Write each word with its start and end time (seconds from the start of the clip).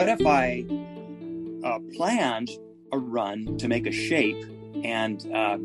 what 0.00 0.08
if 0.08 0.26
I 0.26 0.64
uh, 1.62 1.78
planned 1.94 2.48
a 2.90 2.96
run 2.96 3.58
to 3.58 3.68
make 3.68 3.86
a 3.86 3.92
shape 3.92 4.42
and 4.82 5.30
uh, 5.30 5.58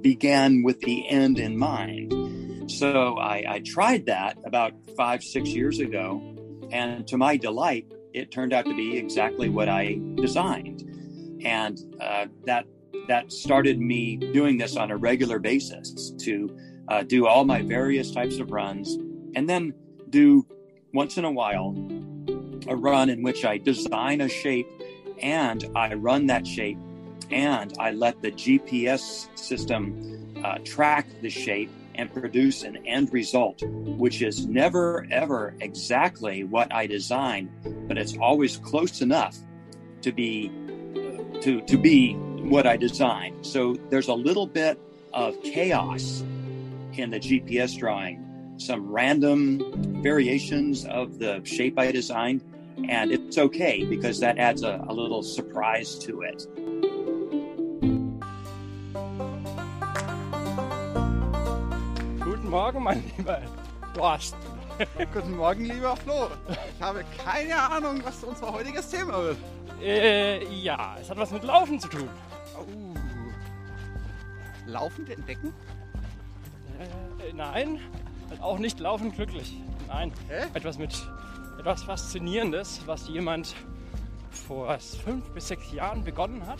began 0.00 0.62
with 0.62 0.80
the 0.80 1.06
end 1.06 1.38
in 1.38 1.58
mind? 1.58 2.70
So 2.70 3.18
I, 3.18 3.44
I 3.46 3.58
tried 3.60 4.06
that 4.06 4.38
about 4.46 4.72
five, 4.96 5.22
six 5.22 5.50
years 5.50 5.80
ago. 5.80 6.22
And 6.72 7.06
to 7.08 7.18
my 7.18 7.36
delight, 7.36 7.92
it 8.14 8.30
turned 8.30 8.54
out 8.54 8.64
to 8.64 8.74
be 8.74 8.96
exactly 8.96 9.50
what 9.50 9.68
I 9.68 10.00
designed. 10.14 10.80
And 11.44 11.78
uh, 12.00 12.28
that 12.46 12.64
that 13.08 13.32
started 13.32 13.78
me 13.78 14.16
doing 14.16 14.56
this 14.56 14.78
on 14.78 14.92
a 14.92 14.96
regular 14.96 15.38
basis 15.38 16.10
to 16.20 16.56
uh, 16.88 17.02
do 17.02 17.26
all 17.26 17.44
my 17.44 17.60
various 17.60 18.12
types 18.12 18.38
of 18.38 18.50
runs 18.50 18.94
and 19.36 19.46
then 19.46 19.74
do 20.08 20.46
once 20.94 21.18
in 21.18 21.26
a 21.26 21.30
while 21.30 21.76
a 22.68 22.76
run 22.76 23.10
in 23.10 23.22
which 23.22 23.44
I 23.44 23.58
design 23.58 24.20
a 24.20 24.28
shape 24.28 24.68
and 25.20 25.64
I 25.74 25.94
run 25.94 26.26
that 26.26 26.46
shape 26.46 26.78
and 27.30 27.74
I 27.78 27.92
let 27.92 28.20
the 28.22 28.30
GPS 28.32 29.28
system 29.38 30.34
uh, 30.44 30.58
track 30.64 31.06
the 31.22 31.30
shape 31.30 31.70
and 31.96 32.12
produce 32.12 32.64
an 32.64 32.76
end 32.86 33.12
result, 33.12 33.62
which 33.62 34.20
is 34.20 34.46
never 34.46 35.06
ever 35.10 35.54
exactly 35.60 36.44
what 36.44 36.72
I 36.72 36.86
designed, 36.86 37.50
but 37.88 37.96
it's 37.98 38.16
always 38.16 38.56
close 38.56 39.00
enough 39.00 39.36
to 40.02 40.12
be 40.12 40.50
to 41.40 41.60
to 41.62 41.78
be 41.78 42.14
what 42.14 42.66
I 42.66 42.76
designed. 42.76 43.46
So 43.46 43.76
there's 43.90 44.08
a 44.08 44.14
little 44.14 44.46
bit 44.46 44.78
of 45.12 45.40
chaos 45.42 46.22
in 46.94 47.10
the 47.10 47.20
GPS 47.20 47.78
drawing, 47.78 48.54
some 48.58 48.90
random 48.90 50.02
variations 50.02 50.84
of 50.84 51.18
the 51.18 51.40
shape 51.44 51.78
I 51.78 51.90
designed, 51.90 52.42
and 52.88 53.12
it's 53.12 53.38
okay 53.38 53.84
because 53.84 54.20
that 54.20 54.38
adds 54.38 54.62
a, 54.62 54.84
a 54.88 54.92
little 54.92 55.22
surprise 55.22 55.98
to 56.00 56.22
it. 56.22 56.46
Guten 62.20 62.50
Morgen, 62.50 62.82
mein 62.82 63.02
lieber 63.16 63.42
Horst. 63.96 64.36
Guten 65.12 65.36
Morgen, 65.36 65.66
lieber 65.66 65.96
Flo. 65.96 66.28
Ich 66.48 66.82
habe 66.82 67.04
keine 67.24 67.56
Ahnung, 67.56 68.00
was 68.04 68.24
unser 68.24 68.52
heutiges 68.52 68.88
Thema 68.90 69.22
wird. 69.22 69.38
Äh, 69.80 70.44
ja, 70.52 70.96
es 71.00 71.10
hat 71.10 71.16
was 71.16 71.30
mit 71.30 71.44
Laufen 71.44 71.78
zu 71.78 71.88
tun. 71.88 72.08
Oh. 72.58 72.94
Laufend 74.66 75.10
entdecken? 75.10 75.52
Äh, 76.80 77.32
nein, 77.34 77.78
auch 78.40 78.58
nicht 78.58 78.80
laufen 78.80 79.12
glücklich. 79.12 79.56
Nein, 79.88 80.12
Hä? 80.28 80.46
etwas 80.54 80.78
mit 80.78 81.06
etwas 81.64 81.84
Faszinierendes, 81.84 82.82
was 82.84 83.08
jemand 83.08 83.54
vor 84.30 84.78
fünf 84.78 85.30
bis 85.30 85.48
sechs 85.48 85.72
Jahren 85.72 86.04
begonnen 86.04 86.46
hat 86.46 86.58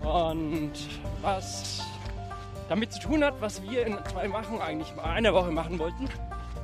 und 0.00 0.70
was 1.22 1.84
damit 2.68 2.92
zu 2.92 3.00
tun 3.00 3.24
hat, 3.24 3.34
was 3.40 3.60
wir 3.68 3.84
in 3.84 3.98
zwei 4.04 4.30
Wochen 4.30 4.60
eigentlich 4.60 4.94
mal 4.94 5.06
eine 5.06 5.34
Woche 5.34 5.50
machen 5.50 5.76
wollten. 5.80 6.08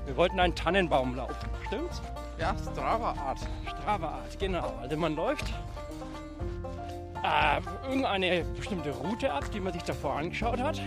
Wir 0.06 0.16
wollten 0.16 0.38
einen 0.38 0.55
Tannenbaum 0.55 1.16
laufen, 1.16 1.34
stimmt's? 1.66 2.00
Ja, 2.38 2.55
Strava 2.70 3.12
Art. 3.14 3.41
Strava 3.66 4.06
Art, 4.06 4.38
genau. 4.38 4.72
Also 4.81 4.97
man 4.97 5.16
läuft 5.16 5.53
äh, 7.25 7.88
irgendeine 7.88 8.44
bestimmte 8.56 8.91
Route 8.91 9.33
ab, 9.33 9.50
die 9.53 9.58
man 9.58 9.72
sich 9.72 9.83
davor 9.83 10.14
angeschaut 10.14 10.61
hat 10.61 10.81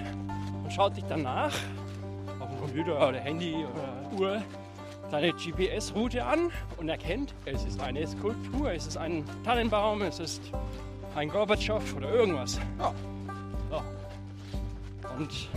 und 0.63 0.71
schaut 0.71 0.95
sich 0.95 1.03
danach 1.03 1.51
auf 2.39 2.49
dem 2.49 2.59
Computer 2.59 3.09
oder 3.09 3.19
Handy 3.19 3.55
oder 3.55 4.17
Uhr 4.17 4.41
seine 5.13 5.31
GPS-Route 5.33 6.25
an 6.25 6.49
und 6.77 6.89
erkennt, 6.89 7.35
es 7.45 7.63
ist 7.65 7.79
eine 7.79 8.07
Skulptur, 8.07 8.71
es 8.71 8.87
ist 8.87 8.97
ein 8.97 9.23
Tannenbaum, 9.43 10.01
es 10.01 10.17
ist 10.17 10.41
ein 11.13 11.29
Gorbatschow 11.29 11.83
oder 11.95 12.11
irgendwas. 12.11 12.59
Ja. 12.79 12.91
So. 13.69 13.83
Und 15.19 15.49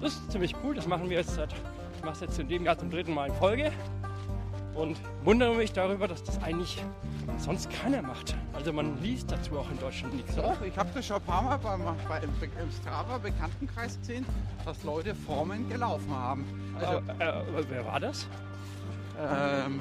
das 0.00 0.14
ist 0.14 0.32
ziemlich 0.32 0.54
cool, 0.64 0.74
das 0.74 0.86
machen 0.86 1.10
wir 1.10 1.18
jetzt 1.18 1.34
seit, 1.34 1.52
ich 1.98 2.02
mache 2.02 2.14
es 2.14 2.20
jetzt 2.20 2.38
in 2.38 2.48
dem 2.48 2.64
Jahr 2.64 2.78
zum 2.78 2.90
dritten 2.90 3.12
Mal 3.12 3.28
in 3.28 3.34
Folge 3.34 3.72
und 4.74 4.96
wundere 5.22 5.54
mich 5.54 5.74
darüber, 5.74 6.08
dass 6.08 6.24
das 6.24 6.42
eigentlich 6.42 6.82
sonst 7.36 7.68
keiner 7.68 8.00
macht. 8.00 8.34
Also 8.54 8.72
man 8.72 9.02
liest 9.02 9.30
dazu 9.30 9.58
auch 9.58 9.70
in 9.70 9.78
Deutschland 9.78 10.14
nichts. 10.14 10.34
Doch, 10.34 10.62
ich 10.62 10.78
habe 10.78 10.88
das 10.94 11.06
schon 11.06 11.16
ein 11.18 11.22
paar 11.24 11.42
Mal 11.42 11.58
beim, 11.58 11.82
bei, 12.08 12.20
im, 12.20 12.30
im 12.42 12.72
Strava 12.80 13.18
Bekanntenkreis 13.18 13.98
gesehen, 13.98 14.24
dass 14.64 14.82
Leute 14.82 15.14
Formen 15.14 15.68
gelaufen 15.68 16.10
haben. 16.10 16.46
Also, 16.80 17.02
Äh, 17.18 17.28
äh, 17.28 17.64
wer 17.68 17.84
war 17.84 18.00
das? 18.00 18.26
Ähm, 19.18 19.80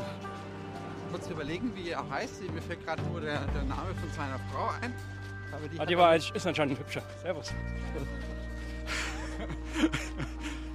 kurz 1.11 1.29
überlegen, 1.29 1.73
wie 1.75 1.89
er 1.89 2.07
heißt. 2.09 2.41
Mir 2.51 2.61
fällt 2.61 2.83
gerade 2.85 3.01
nur 3.03 3.21
der, 3.21 3.39
der 3.39 3.63
Name 3.63 3.93
von 3.99 4.11
seiner 4.11 4.39
Frau 4.51 4.69
ein. 4.81 4.93
Aber 5.53 5.67
die 5.67 5.79
Ah, 5.79 5.85
die 5.85 5.97
war, 5.97 6.15
ist 6.15 6.47
anscheinend 6.47 6.75
ein 6.77 6.79
hübscher. 6.79 7.01
Servus. 7.21 7.53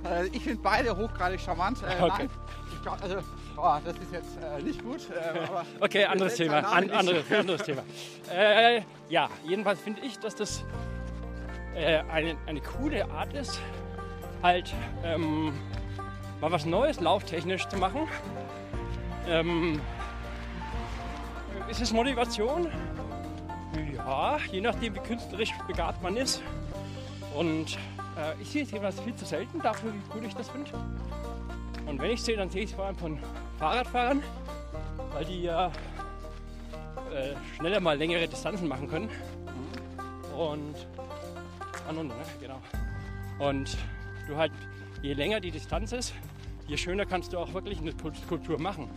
Äh, 0.05 0.27
ich 0.33 0.43
finde 0.43 0.61
beide 0.61 0.97
hochgradig 0.97 1.41
charmant. 1.41 1.79
Äh, 1.83 1.87
Okay. 2.03 2.13
nein, 2.19 2.31
ich 2.73 2.83
glaub, 2.83 3.01
also, 3.01 3.19
boah, 3.55 3.81
das 3.85 3.97
ist 3.99 4.13
jetzt 4.13 4.37
äh, 4.43 4.61
nicht 4.61 4.83
gut. 4.83 4.99
Äh, 5.11 5.47
Okay, 5.81 6.05
anderes 6.07 6.35
Thema. 6.35 6.59
An, 6.59 6.87
Name 6.89 7.23
anderes, 7.31 7.63
Thema. 7.63 7.83
Ja, 9.09 9.29
jedenfalls 9.45 9.81
finde 9.81 10.01
ich, 10.01 10.19
dass 10.19 10.35
das 10.35 10.65
äh, 11.77 12.03
eine, 12.11 12.37
eine 12.47 12.61
coole 12.61 13.09
Art 13.11 13.33
ist, 13.35 13.61
halt 14.43 14.75
ähm, 15.05 15.53
mal 16.41 16.51
was 16.51 16.65
Neues 16.65 16.99
lauftechnisch 16.99 17.69
zu 17.69 17.77
machen. 17.77 18.09
Ähm, 19.29 19.81
ist 21.69 21.81
es 21.81 21.93
Motivation? 21.93 22.69
Ja, 23.95 24.39
je 24.51 24.61
nachdem, 24.61 24.95
wie 24.95 25.01
künstlerisch 25.01 25.53
begabt 25.67 26.03
man 26.03 26.17
ist. 26.17 26.43
Und 27.35 27.79
äh, 28.17 28.41
ich 28.41 28.51
sehe 28.51 28.63
es 28.65 28.71
jedenfalls 28.71 29.01
viel 29.01 29.15
zu 29.15 29.25
selten 29.25 29.61
dafür, 29.61 29.93
wie 29.93 30.03
cool 30.15 30.25
ich 30.27 30.35
das 30.35 30.49
finde. 30.49 30.71
Und 31.87 32.01
wenn 32.01 32.11
ich 32.11 32.23
sehe, 32.23 32.37
dann 32.37 32.51
sehe 32.51 32.65
ich 32.65 32.71
es 32.71 32.77
vor 32.77 32.87
allem 32.87 32.97
von 32.97 33.19
Fahrradfahrern, 33.59 34.23
weil 35.13 35.25
die 35.25 35.43
ja 35.43 35.69
äh, 37.15 37.35
schneller 37.57 37.81
mal 37.81 37.97
längere 37.97 38.29
Distanzen 38.29 38.69
machen 38.69 38.89
können. 38.89 39.09
Und 40.37 40.75
an 41.89 41.99
und, 41.99 42.09
ne? 42.09 42.15
genau. 42.41 42.61
Und 43.39 43.77
du 44.29 44.37
halt, 44.37 44.53
je 45.03 45.15
länger 45.15 45.41
die 45.41 45.51
Distanz 45.51 45.93
ist, 45.93 46.15
je 46.67 46.77
schöner 46.77 47.07
kannst 47.07 47.33
du 47.33 47.39
auch 47.39 47.53
wirklich 47.55 47.79
eine 47.81 47.93
Skulptur 47.93 48.61
machen. 48.61 48.89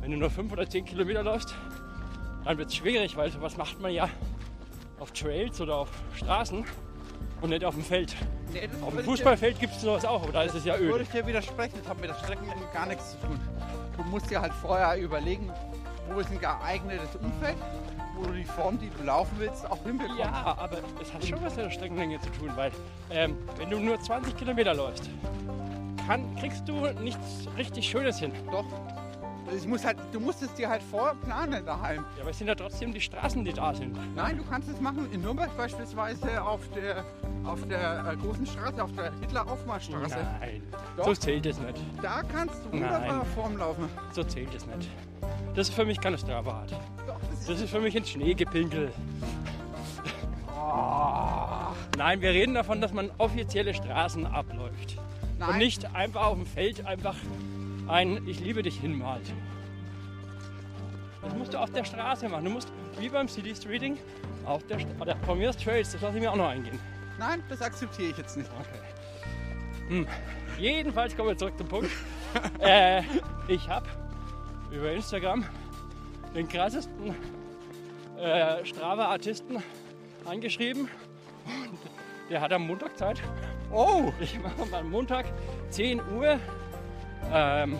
Wenn 0.00 0.10
du 0.10 0.16
nur 0.16 0.30
fünf 0.30 0.52
oder 0.52 0.68
zehn 0.68 0.84
Kilometer 0.84 1.22
läufst, 1.22 1.54
dann 2.44 2.58
wird 2.58 2.68
es 2.68 2.76
schwierig, 2.76 3.16
weil 3.16 3.30
sowas 3.30 3.56
macht 3.56 3.80
man 3.80 3.92
ja 3.92 4.08
auf 4.98 5.12
Trails 5.12 5.60
oder 5.60 5.76
auf 5.76 5.88
Straßen 6.16 6.64
und 7.40 7.50
nicht 7.50 7.64
auf 7.64 7.74
dem 7.74 7.84
Feld. 7.84 8.14
Nee, 8.52 8.68
Auf 8.80 8.88
dem 8.88 8.92
würde 8.94 9.04
Fußballfeld 9.04 9.58
gibt 9.58 9.74
es 9.74 9.80
sowas 9.82 10.04
auch, 10.04 10.22
aber 10.22 10.32
da 10.32 10.42
ist 10.42 10.54
es 10.54 10.64
ja 10.64 10.78
Würde 10.78 10.94
öde. 10.94 11.02
ich 11.04 11.08
dir 11.08 11.26
widersprechen, 11.26 11.74
das 11.78 11.88
hat 11.88 12.00
mit 12.00 12.10
der 12.10 12.14
Streckenlänge 12.14 12.62
gar 12.72 12.86
nichts 12.86 13.12
zu 13.12 13.26
tun. 13.26 13.40
Du 13.96 14.02
musst 14.04 14.30
dir 14.30 14.40
halt 14.40 14.52
vorher 14.54 14.96
überlegen, 15.00 15.50
wo 16.12 16.20
ist 16.20 16.30
ein 16.30 16.38
geeignetes 16.40 17.16
Umfeld, 17.16 17.56
wo 18.16 18.24
du 18.26 18.32
die 18.32 18.44
Form, 18.44 18.78
die 18.78 18.90
du 18.90 19.04
laufen 19.04 19.34
willst, 19.38 19.68
auch 19.70 19.82
hinbekommst. 19.84 20.20
Ja, 20.20 20.56
aber 20.58 20.78
es 21.00 21.12
hat 21.12 21.24
schon 21.24 21.42
was 21.42 21.56
mit 21.56 21.64
der 21.66 21.70
Streckenlänge 21.70 22.20
zu 22.20 22.30
tun, 22.30 22.50
weil 22.56 22.70
ähm, 23.10 23.36
wenn 23.56 23.70
du 23.70 23.78
nur 23.78 24.00
20 24.00 24.36
Kilometer 24.36 24.74
läufst, 24.74 25.08
kann, 26.06 26.34
kriegst 26.36 26.68
du 26.68 26.86
nichts 27.02 27.46
richtig 27.56 27.88
Schönes 27.88 28.18
hin. 28.18 28.32
Doch. 28.50 28.64
Also 29.46 29.58
ich 29.64 29.66
muss 29.68 29.84
halt, 29.84 29.98
du 30.12 30.20
musst 30.20 30.40
es 30.42 30.54
dir 30.54 30.68
halt 30.70 30.82
vorplanen 30.82 31.66
daheim. 31.66 32.04
Ja, 32.16 32.22
aber 32.22 32.30
es 32.30 32.38
sind 32.38 32.46
ja 32.46 32.54
trotzdem 32.54 32.94
die 32.94 33.00
Straßen, 33.00 33.44
die 33.44 33.52
da 33.52 33.74
sind. 33.74 33.96
Nein, 34.14 34.38
du 34.38 34.44
kannst 34.44 34.68
es 34.70 34.80
machen 34.80 35.10
in 35.12 35.20
Nürnberg 35.20 35.54
beispielsweise 35.56 36.42
auf 36.42 36.60
der, 36.74 37.04
auf 37.44 37.66
der 37.68 38.04
äh, 38.12 38.16
großen 38.16 38.46
Straße, 38.46 38.82
auf 38.82 38.92
der 38.92 39.12
Hitler-Aufmarschstraße. 39.20 40.16
Nein, 40.40 40.62
Doch. 40.96 41.06
so 41.06 41.14
zählt 41.14 41.44
es 41.44 41.58
nicht. 41.58 41.78
Da 42.00 42.22
kannst 42.22 42.64
du 42.64 42.72
wunderbar. 42.72 43.24
Form 43.34 43.56
laufen. 43.56 43.88
So 44.12 44.22
zählt 44.24 44.54
es 44.54 44.64
nicht. 44.66 44.88
Das 45.54 45.68
ist 45.68 45.74
für 45.74 45.84
mich 45.84 46.00
keine 46.00 46.16
Strava-Art. 46.16 46.72
Doch, 47.06 47.20
das 47.28 47.40
ist 47.40 47.48
Das 47.50 47.60
ist 47.60 47.70
für 47.70 47.80
mich 47.80 47.96
ein 47.96 48.04
Schneegepinkel. 48.04 48.90
oh, 50.56 51.74
Nein, 51.98 52.20
wir 52.20 52.30
reden 52.30 52.54
davon, 52.54 52.80
dass 52.80 52.92
man 52.92 53.10
offizielle 53.18 53.74
Straßen 53.74 54.24
abläuft. 54.26 54.96
Nein. 55.42 55.50
Und 55.50 55.58
nicht 55.58 55.92
einfach 55.92 56.26
auf 56.26 56.36
dem 56.36 56.46
Feld 56.46 56.86
einfach 56.86 57.16
ein 57.88 58.28
Ich 58.28 58.38
liebe 58.38 58.62
dich 58.62 58.78
hinmalt. 58.78 59.34
Das 61.20 61.34
musst 61.34 61.52
du 61.52 61.58
auf 61.58 61.70
der 61.72 61.84
Straße 61.84 62.28
machen. 62.28 62.44
Du 62.44 62.50
musst, 62.50 62.72
wie 63.00 63.08
beim 63.08 63.26
City 63.26 63.52
Streeting, 63.52 63.98
auf 64.44 64.64
der 64.68 64.78
Straße. 64.78 65.00
Oder 65.00 65.16
von 65.26 65.38
mir 65.38 65.48
aus 65.48 65.56
Trails, 65.56 65.90
das 65.90 66.00
lasse 66.00 66.18
ich 66.18 66.22
mir 66.22 66.30
auch 66.30 66.36
noch 66.36 66.48
eingehen. 66.48 66.78
Nein, 67.18 67.42
das 67.48 67.60
akzeptiere 67.60 68.10
ich 68.10 68.18
jetzt 68.18 68.36
nicht. 68.36 68.48
Okay. 68.60 69.88
Hm. 69.88 70.06
Jedenfalls 70.58 71.16
kommen 71.16 71.30
wir 71.30 71.36
zurück 71.36 71.58
zum 71.58 71.66
Punkt. 71.66 71.90
äh, 72.60 73.02
ich 73.48 73.68
habe 73.68 73.88
über 74.70 74.92
Instagram 74.92 75.44
den 76.36 76.48
krassesten 76.48 77.16
äh, 78.16 78.64
Strava-Artisten 78.64 79.60
angeschrieben. 80.24 80.82
Und 81.46 81.78
der 82.30 82.40
hat 82.40 82.52
am 82.52 82.64
Montag 82.64 82.96
Zeit. 82.96 83.20
Oh, 83.72 84.12
Ich 84.20 84.38
mache 84.40 84.76
am 84.76 84.90
Montag 84.90 85.26
10 85.70 86.00
Uhr. 86.14 86.38
Ähm, 87.32 87.78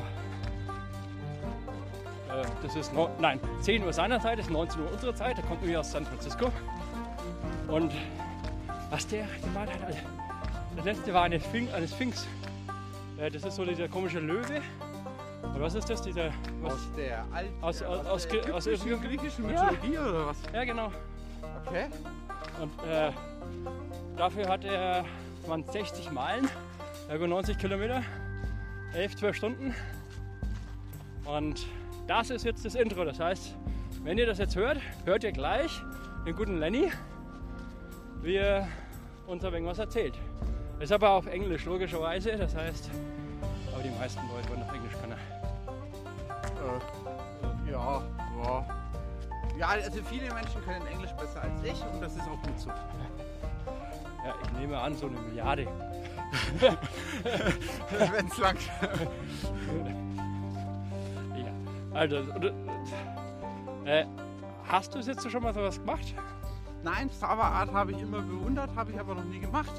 Äh, 2.31 2.45
das 2.63 2.75
ist, 2.77 2.95
no, 2.95 3.11
nein, 3.21 3.39
10 3.61 3.85
Uhr 3.85 3.93
seiner 3.93 4.19
Zeit, 4.19 4.39
das 4.39 4.47
ist 4.47 4.53
19 4.53 4.81
Uhr 4.81 4.91
unserer 4.91 5.15
Zeit. 5.15 5.37
Der 5.37 5.45
kommt 5.45 5.61
nämlich 5.61 5.77
aus 5.77 5.93
San 5.93 6.07
Francisco. 6.07 6.51
Und 7.69 7.93
was 8.91 9.07
der 9.07 9.27
gemalt 9.43 9.71
hat, 9.71 9.85
also, 9.85 9.99
das 10.77 10.85
letzte 10.87 11.13
war 11.13 11.25
eine 11.25 11.39
Sphinx, 11.39 11.75
eine 11.75 11.87
Sphinx. 11.87 12.27
Äh, 13.19 13.31
das 13.31 13.45
ist 13.45 13.57
so 13.57 13.67
dieser 13.67 13.87
komische 13.89 14.19
Löwe. 14.21 14.63
Oder 15.43 15.61
was 15.61 15.75
ist 15.75 15.91
das? 15.91 16.01
Dieser, 16.01 16.31
was? 16.63 16.73
Aus 16.73 16.89
der 16.97 17.25
alten, 17.35 17.63
Aus- 17.63 17.83
aus- 17.83 18.07
aus 18.07 18.29
der 18.29 18.55
aus 18.55 18.67
irgendeinem- 18.67 19.03
griechischen 19.03 19.51
Ja. 19.51 19.65
Mythologie 19.71 19.99
oder 19.99 20.27
was? 20.29 20.37
Ja, 20.55 20.65
genau. 20.65 20.91
Okay. 21.67 21.87
Und 22.63 22.91
äh, 22.91 23.11
dafür 24.17 24.49
hat 24.49 24.65
er, 24.65 25.05
waren 25.47 25.65
60 25.65 26.11
Meilen, 26.11 26.49
über 27.13 27.27
90 27.27 27.59
Kilometer, 27.59 28.03
11, 28.95 29.17
12 29.17 29.37
Stunden. 29.37 29.75
Und 31.25 31.67
das 32.07 32.31
ist 32.31 32.45
jetzt 32.45 32.65
das 32.65 32.75
Intro. 32.75 33.05
Das 33.05 33.21
heißt, 33.21 33.57
wenn 34.03 34.19
ihr 34.19 34.27
das 34.27 34.39
jetzt 34.39 34.57
hört, 34.57 34.79
hört 35.05 35.25
ihr 35.25 35.33
gleich 35.33 35.83
den 36.27 36.35
guten 36.35 36.59
Lenny, 36.59 36.91
wie 38.23 38.37
er 38.37 38.69
uns 39.27 39.45
ein 39.45 39.53
wenig 39.53 39.69
was 39.69 39.79
erzählt. 39.79 40.15
Ist 40.81 40.93
aber 40.93 41.11
auf 41.11 41.27
Englisch, 41.27 41.65
logischerweise. 41.65 42.37
Das 42.37 42.55
heißt, 42.55 42.91
aber 43.73 43.83
die 43.83 43.91
meisten 43.91 44.21
Leute 44.29 44.49
wollen 44.51 44.63
auf 44.63 44.73
Englisch 44.73 44.95
können. 45.01 45.17
Äh, 47.67 47.71
ja, 47.71 48.03
ja. 48.45 48.67
Ja, 49.59 49.69
also 49.69 50.03
viele 50.09 50.33
Menschen 50.33 50.65
können 50.65 50.87
Englisch 50.87 51.13
besser 51.13 51.43
als 51.43 51.63
ich 51.63 51.85
und 51.93 52.01
das 52.01 52.15
ist 52.17 52.23
auch 52.23 52.43
gut 52.43 52.59
so. 52.59 52.71
Ja, 54.25 54.35
ich 54.43 54.53
nehme 54.59 54.79
an, 54.79 54.95
so 54.95 55.07
eine 55.07 55.19
Milliarde. 55.21 55.67
Wenn 58.13 58.27
es 58.27 58.39
lang. 58.39 58.57
Ja, 61.37 61.99
also, 61.99 62.17
äh, 63.85 64.05
hast 64.67 64.95
du 64.95 64.99
es 64.99 65.07
jetzt 65.07 65.31
schon 65.31 65.43
mal 65.43 65.53
sowas 65.53 65.79
gemacht? 65.79 66.15
Nein, 66.83 67.11
Strava 67.11 67.43
Art 67.43 67.73
habe 67.73 67.93
ich 67.93 68.01
immer 68.01 68.23
bewundert, 68.23 68.71
habe 68.75 68.93
ich 68.93 68.99
aber 68.99 69.15
noch 69.15 69.25
nie 69.25 69.41
gemacht. 69.41 69.73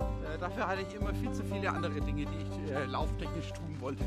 Äh, 0.00 0.38
dafür 0.38 0.68
hatte 0.68 0.82
ich 0.82 0.94
immer 0.94 1.12
viel 1.14 1.32
zu 1.32 1.42
viele 1.44 1.70
andere 1.70 2.00
Dinge, 2.00 2.26
die 2.26 2.66
ich 2.66 2.72
äh, 2.72 2.84
lauftechnisch 2.84 3.52
tun 3.52 3.76
wollte. 3.80 4.04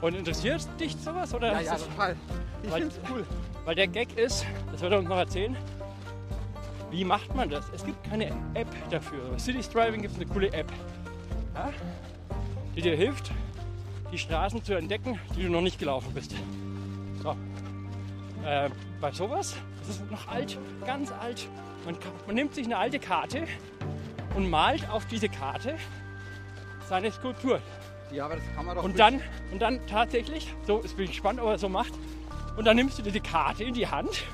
Und 0.00 0.14
interessiert 0.14 0.66
dich 0.78 0.96
sowas? 0.96 1.34
Oder 1.34 1.52
Ja, 1.52 1.58
ist 1.58 1.66
ja, 1.66 1.76
total. 1.76 2.16
Ich 2.62 2.70
finde 2.72 2.88
es 2.88 3.00
cool. 3.10 3.26
Weil 3.64 3.74
der 3.74 3.86
Gag 3.86 4.16
ist, 4.18 4.46
das 4.72 4.80
wird 4.80 4.92
er 4.92 4.98
uns 4.98 5.08
noch 5.08 5.18
erzählen, 5.18 5.56
wie 6.90 7.04
macht 7.04 7.34
man 7.34 7.48
das? 7.48 7.64
Es 7.74 7.84
gibt 7.84 8.02
keine 8.04 8.26
App 8.54 8.68
dafür. 8.90 9.20
Bei 9.30 9.38
City 9.38 9.62
Striving 9.62 10.02
gibt 10.02 10.14
es 10.14 10.20
eine 10.20 10.30
coole 10.30 10.52
App, 10.52 10.70
ja? 11.54 11.70
die 12.74 12.82
dir 12.82 12.96
hilft, 12.96 13.30
die 14.12 14.18
Straßen 14.18 14.64
zu 14.64 14.74
entdecken, 14.74 15.18
die 15.36 15.44
du 15.44 15.50
noch 15.50 15.60
nicht 15.60 15.78
gelaufen 15.78 16.12
bist. 16.12 16.34
So. 17.22 17.36
Äh, 18.44 18.70
bei 19.00 19.12
sowas, 19.12 19.56
das 19.80 19.96
ist 19.96 20.10
noch 20.10 20.28
alt, 20.28 20.58
ganz 20.84 21.12
alt. 21.12 21.48
Man, 21.84 21.96
man 22.26 22.34
nimmt 22.34 22.54
sich 22.54 22.66
eine 22.66 22.76
alte 22.76 22.98
Karte 22.98 23.44
und 24.34 24.50
malt 24.50 24.88
auf 24.90 25.06
diese 25.06 25.28
Karte 25.28 25.76
seine 26.88 27.12
Skulptur. 27.12 27.60
Ja, 28.10 28.24
aber 28.24 28.36
das 28.36 28.44
kann 28.54 28.66
man 28.66 28.76
doch 28.76 28.82
Und 28.82 28.98
dann, 28.98 29.20
und 29.52 29.62
dann 29.62 29.86
tatsächlich, 29.86 30.52
so, 30.66 30.80
jetzt 30.82 30.96
bin 30.96 31.04
ich 31.04 31.12
gespannt, 31.12 31.40
ob 31.40 31.48
er 31.48 31.58
so 31.58 31.68
macht. 31.68 31.92
Und 32.56 32.64
dann 32.64 32.76
nimmst 32.76 32.98
du 32.98 33.02
dir 33.02 33.12
die 33.12 33.20
Karte 33.20 33.62
in 33.64 33.74
die 33.74 33.86
Hand 33.86 34.24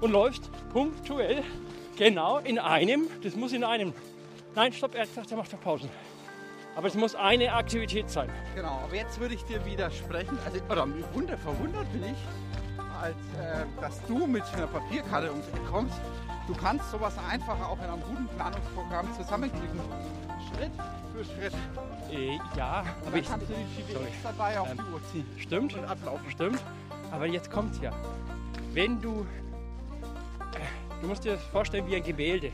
und 0.00 0.12
läufst 0.12 0.50
punktuell 0.72 1.42
genau 1.96 2.38
in 2.38 2.58
einem, 2.58 3.08
das 3.22 3.34
muss 3.36 3.52
in 3.52 3.64
einem, 3.64 3.92
nein, 4.54 4.72
stopp, 4.72 4.94
er 4.94 5.02
hat 5.02 5.08
gesagt, 5.08 5.30
er 5.30 5.36
macht 5.36 5.52
doch 5.52 5.60
Pausen. 5.60 5.88
Aber 6.74 6.86
es 6.86 6.94
muss 6.94 7.14
eine 7.14 7.52
Aktivität 7.52 8.08
sein. 8.08 8.30
Genau, 8.54 8.80
aber 8.84 8.94
jetzt 8.96 9.20
würde 9.20 9.34
ich 9.34 9.44
dir 9.44 9.62
widersprechen. 9.66 10.38
Also, 10.46 10.58
oder 10.70 10.86
wunder, 11.12 11.36
verwundert 11.36 11.90
bin 11.92 12.02
ich, 12.04 12.16
als 13.00 13.14
äh, 13.38 13.66
dass 13.80 14.00
du 14.06 14.26
mit 14.26 14.42
einer 14.54 14.66
Papierkarte 14.68 15.30
ums 15.30 15.46
Eck 15.48 15.66
kommst. 15.70 15.94
Du 16.46 16.54
kannst 16.54 16.90
sowas 16.90 17.14
einfacher 17.30 17.68
auch 17.68 17.78
in 17.78 17.84
einem 17.84 18.00
guten 18.02 18.26
Planungsprogramm 18.36 19.06
zusammenklicken. 19.14 19.80
Schritt 20.48 20.70
für 21.14 21.24
Schritt. 21.24 21.52
Äh, 22.10 22.38
ja, 22.56 22.80
Und 23.02 23.08
aber 23.08 23.16
ich, 23.18 23.28
kannst 23.28 23.48
du 23.50 23.54
die. 23.54 23.92
GPX 23.92 24.12
dabei 24.22 24.58
auf 24.58 24.70
Ähm, 24.70 24.78
die 24.78 24.92
Uhr 24.94 25.00
ziehen 25.12 25.26
stimmt, 25.38 25.74
und 25.74 25.84
ablaufen. 25.84 26.30
stimmt. 26.30 26.62
Aber 27.10 27.26
jetzt 27.26 27.50
kommt's 27.50 27.78
ja. 27.82 27.92
Wenn 28.72 29.00
du, 29.02 29.26
du 31.02 31.08
musst 31.08 31.24
dir 31.24 31.32
das 31.32 31.42
vorstellen 31.44 31.86
wie 31.88 31.96
ein 31.96 32.02
Gemälde. 32.02 32.50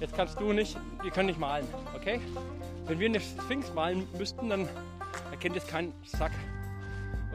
Jetzt 0.00 0.14
kannst 0.16 0.38
du 0.40 0.52
nicht, 0.52 0.76
wir 1.00 1.10
können 1.12 1.28
nicht 1.28 1.38
malen, 1.38 1.66
okay? 1.94 2.20
Wenn 2.86 2.98
wir 2.98 3.08
eine 3.08 3.20
Sphinx 3.20 3.72
malen 3.72 4.06
müssten, 4.18 4.48
dann 4.48 4.68
erkennt 5.30 5.56
es 5.56 5.66
kein 5.66 5.92
Sack. 6.04 6.32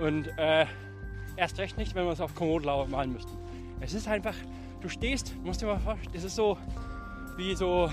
Und 0.01 0.27
äh, 0.38 0.65
erst 1.38 1.57
recht 1.57 1.77
nicht, 1.77 1.95
wenn 1.95 2.06
wir 2.06 2.12
es 2.12 2.19
auf 2.21 2.35
Komodo 2.35 2.85
malen 2.88 3.13
müssten. 3.13 3.31
Es 3.79 3.94
ist 3.94 4.07
einfach, 4.07 4.35
du 4.81 4.89
stehst, 4.89 5.33
musst 5.44 5.62
dir 5.62 5.68
mal 5.68 5.79
vorstellen, 5.79 6.12
das 6.13 6.25
ist 6.25 6.35
so 6.35 6.57
wie 7.38 7.56
so 7.56 7.89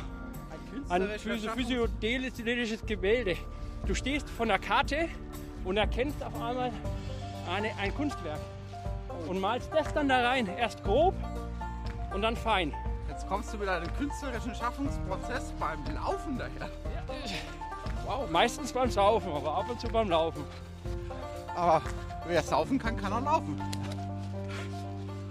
ein 0.88 1.02
künstlerischer 1.08 1.52
physio- 1.54 1.86
Schaffung- 1.86 1.92
physikalisches 1.94 2.84
Gemälde. 2.86 3.36
Du 3.86 3.94
stehst 3.94 4.28
von 4.28 4.48
der 4.48 4.58
Karte 4.58 5.08
und 5.64 5.76
erkennst 5.76 6.22
auf 6.24 6.34
einmal 6.34 6.72
eine, 7.54 7.70
ein 7.78 7.94
Kunstwerk 7.94 8.40
und 9.28 9.40
malst 9.40 9.70
das 9.72 9.92
dann 9.94 10.08
da 10.08 10.26
rein. 10.28 10.48
Erst 10.58 10.82
grob 10.82 11.14
und 12.14 12.22
dann 12.22 12.36
fein. 12.36 12.72
Jetzt 13.08 13.28
kommst 13.28 13.52
du 13.52 13.58
mit 13.58 13.68
einem 13.68 13.92
künstlerischen 13.98 14.54
Schaffungsprozess 14.54 15.52
beim 15.58 15.84
Laufen 15.94 16.38
daher. 16.38 16.70
Wow. 18.06 18.30
Meistens 18.30 18.72
beim 18.72 18.90
Saufen, 18.90 19.32
aber 19.32 19.58
ab 19.58 19.66
und 19.68 19.80
zu 19.80 19.88
beim 19.88 20.08
Laufen. 20.08 20.44
Aber 21.54 21.82
wer 22.26 22.42
saufen 22.42 22.78
kann, 22.78 22.96
kann 22.96 23.12
auch 23.12 23.22
laufen. 23.22 23.60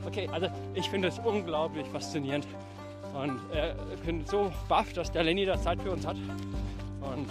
Okay, 0.06 0.30
also 0.32 0.48
ich 0.74 0.90
finde 0.90 1.08
es 1.08 1.20
unglaublich 1.20 1.88
faszinierend. 1.88 2.48
Und 3.14 3.40
äh, 3.54 3.76
ich 3.94 4.02
bin 4.02 4.26
so 4.26 4.52
baff, 4.68 4.92
dass 4.94 5.12
der 5.12 5.24
Lenny 5.24 5.46
da 5.46 5.60
Zeit 5.60 5.82
für 5.82 5.92
uns 5.92 6.06
hat. 6.06 6.18
Und 7.02 7.30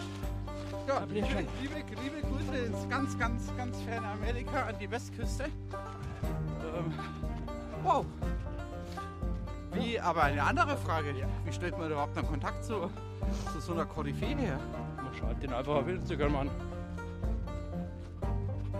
Ja, 0.87 1.03
liebe, 1.09 1.27
liebe, 1.61 1.75
liebe 2.03 2.27
Grüße 2.27 2.65
ins 2.67 2.89
ganz, 2.89 3.19
ganz, 3.19 3.57
ganz 3.57 3.81
ferne 3.83 4.07
Amerika 4.09 4.67
an 4.67 4.75
die 4.81 4.91
Westküste. 4.91 5.45
Ähm, 5.45 6.95
wow. 7.83 8.05
Wie, 9.73 9.99
aber 9.99 10.25
eine 10.25 10.43
andere 10.43 10.77
Frage. 10.77 11.15
Wie 11.45 11.53
stellt 11.53 11.79
man 11.79 11.91
überhaupt 11.91 12.17
einen 12.17 12.29
Kontakt 12.29 12.65
zu, 12.65 12.91
zu 13.53 13.61
so 13.61 13.73
einer 13.73 13.87
Koryphäe 13.87 14.37
her? 14.37 14.59
man 15.13 15.21
schreibt 15.21 15.43
den 15.43 15.53
einfach 15.53 15.75
auf 15.75 15.89
Instagram 15.89 16.37
an. 16.37 16.51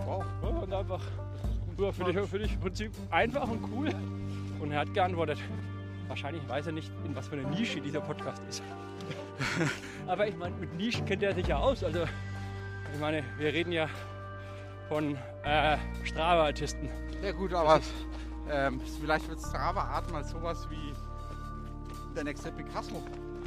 Wow. 0.05 0.23
Und 0.41 0.73
einfach, 0.73 1.01
ja, 1.77 1.91
finde 1.91 2.11
ich, 2.11 2.29
finde 2.29 2.45
ich 2.45 2.53
im 2.53 2.59
Prinzip 2.59 2.91
einfach 3.11 3.47
und 3.47 3.63
cool. 3.71 3.89
Und 4.59 4.71
er 4.71 4.79
hat 4.79 4.93
geantwortet. 4.93 5.39
Wahrscheinlich 6.07 6.47
weiß 6.47 6.67
er 6.67 6.73
nicht, 6.73 6.91
in 7.05 7.15
was 7.15 7.27
für 7.27 7.37
einer 7.37 7.49
Nische 7.49 7.81
dieser 7.81 8.01
Podcast 8.01 8.41
ist. 8.49 8.63
Aber 10.07 10.27
ich 10.27 10.35
meine, 10.35 10.55
mit 10.55 10.73
Nischen 10.75 11.05
kennt 11.05 11.23
er 11.23 11.33
sich 11.33 11.47
ja 11.47 11.57
aus. 11.57 11.83
Also, 11.83 12.03
ich 12.93 12.99
meine, 12.99 13.23
wir 13.37 13.53
reden 13.53 13.71
ja 13.71 13.87
von 14.89 15.17
äh, 15.43 15.77
Strava-Artisten. 16.03 16.89
Ja 17.23 17.31
gut, 17.31 17.53
aber 17.53 17.79
ähm, 18.49 18.81
vielleicht 18.99 19.29
wird 19.29 19.39
Strava 19.39 19.81
Art 19.81 20.11
mal 20.11 20.23
sowas 20.23 20.67
wie 20.69 20.93
der 22.15 22.23
nächste 22.23 22.51
Picasso. 22.51 23.01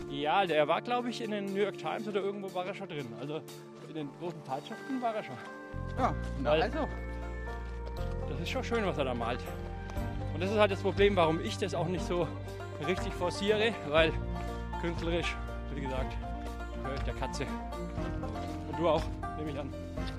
Ja, 0.09 0.47
der 0.47 0.67
war, 0.69 0.81
glaube 0.83 1.11
ich, 1.11 1.21
in 1.21 1.31
den 1.31 1.47
New 1.47 1.61
York 1.61 1.79
Times 1.79 2.07
oder 2.09 2.21
irgendwo 2.21 2.53
war 2.55 2.67
er 2.67 2.75
schon 2.75 2.89
drin. 2.89 3.07
Also 3.21 3.41
in 3.89 3.95
den 3.95 4.09
großen 4.21 4.43
Zeitschriften 4.45 5.01
war 5.01 5.15
er 5.15 5.23
schon. 5.25 5.37
Ja, 5.99 6.15
na 6.43 6.51
Weil- 6.51 6.63
also. 6.63 6.89
Das 8.29 8.41
ist 8.41 8.51
schon 8.51 8.65
schön, 8.65 8.85
was 8.85 8.99
er 8.99 9.05
da 9.05 9.15
malt. 9.15 9.41
Und 10.35 10.43
das 10.43 10.51
ist 10.51 10.59
halt 10.59 10.71
das 10.71 10.81
Problem, 10.83 11.17
warum 11.17 11.41
ich 11.41 11.57
das 11.57 11.75
auch 11.75 11.87
nicht 11.87 12.05
so 12.05 12.29
richtig 12.87 13.15
forciere, 13.15 13.73
weil 13.89 14.13
künstlerisch, 14.83 15.35
wie 15.75 15.81
gesagt, 15.81 16.15
gehöre 16.83 16.95
ich 16.97 17.03
der 17.03 17.15
Katze. 17.15 17.47
Und 18.71 18.79
du 18.79 18.89
auch, 18.89 19.03
nehme 19.39 19.51
ich 19.51 19.59
an. 19.59 19.73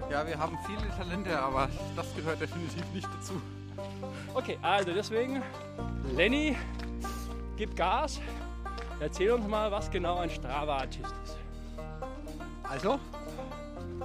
Ja, 0.10 0.25
wir 0.25 0.39
haben 0.39 0.57
viele 0.65 0.89
Talente, 0.98 1.39
aber 1.39 1.69
das 1.96 2.15
gehört 2.15 2.41
definitiv 2.41 2.84
nicht 2.93 3.07
dazu. 3.13 3.39
Okay, 4.34 4.57
also 4.62 4.93
deswegen, 4.93 5.41
Lenny, 6.15 6.55
gib 7.57 7.75
Gas. 7.75 8.19
Erzähl 9.00 9.31
uns 9.31 9.48
mal, 9.48 9.72
was 9.72 9.89
genau 9.91 10.17
ein 10.17 10.29
Strava-Artist 10.29 11.13
ist. 11.24 11.38
Also, 12.63 13.00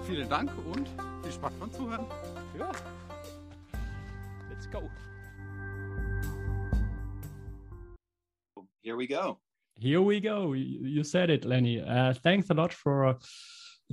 vielen 0.06 0.28
Dank 0.28 0.50
und 0.72 0.88
viel 1.22 1.32
Spaß 1.32 1.52
beim 1.54 1.72
Zuhören. 1.72 2.06
Ja. 2.58 2.70
Let's 4.50 4.70
go. 4.70 4.88
Here 8.82 8.96
we 8.96 9.06
go. 9.06 9.38
Here 9.78 10.00
we 10.00 10.20
go. 10.20 10.54
You 10.54 11.02
said 11.02 11.30
it, 11.30 11.44
Lenny. 11.44 11.80
Uh, 11.80 12.14
thanks 12.22 12.50
a 12.50 12.54
lot 12.54 12.72
for 12.72 13.16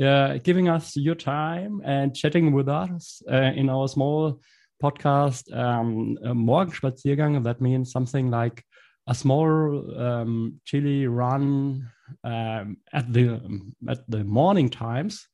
uh, 0.01 0.38
giving 0.43 0.67
us 0.67 0.95
your 0.95 1.15
time 1.15 1.81
and 1.83 2.15
chatting 2.15 2.53
with 2.53 2.67
us 2.67 3.24
uh, 3.31 3.53
in 3.55 3.69
our 3.69 3.88
small 3.88 4.39
podcast, 4.81 5.53
um, 5.55 6.17
a 6.24 6.33
Morgenspaziergang. 6.33 7.43
That 7.43 7.62
means 7.62 7.91
something 7.91 8.29
like 8.29 8.63
a 9.07 9.15
small 9.15 10.00
um, 10.00 10.62
chilly 10.65 11.07
run 11.07 11.89
um, 12.24 12.77
at 12.93 13.12
the 13.12 13.41
at 13.88 14.09
the 14.09 14.24
morning 14.24 14.69
times. 14.69 15.27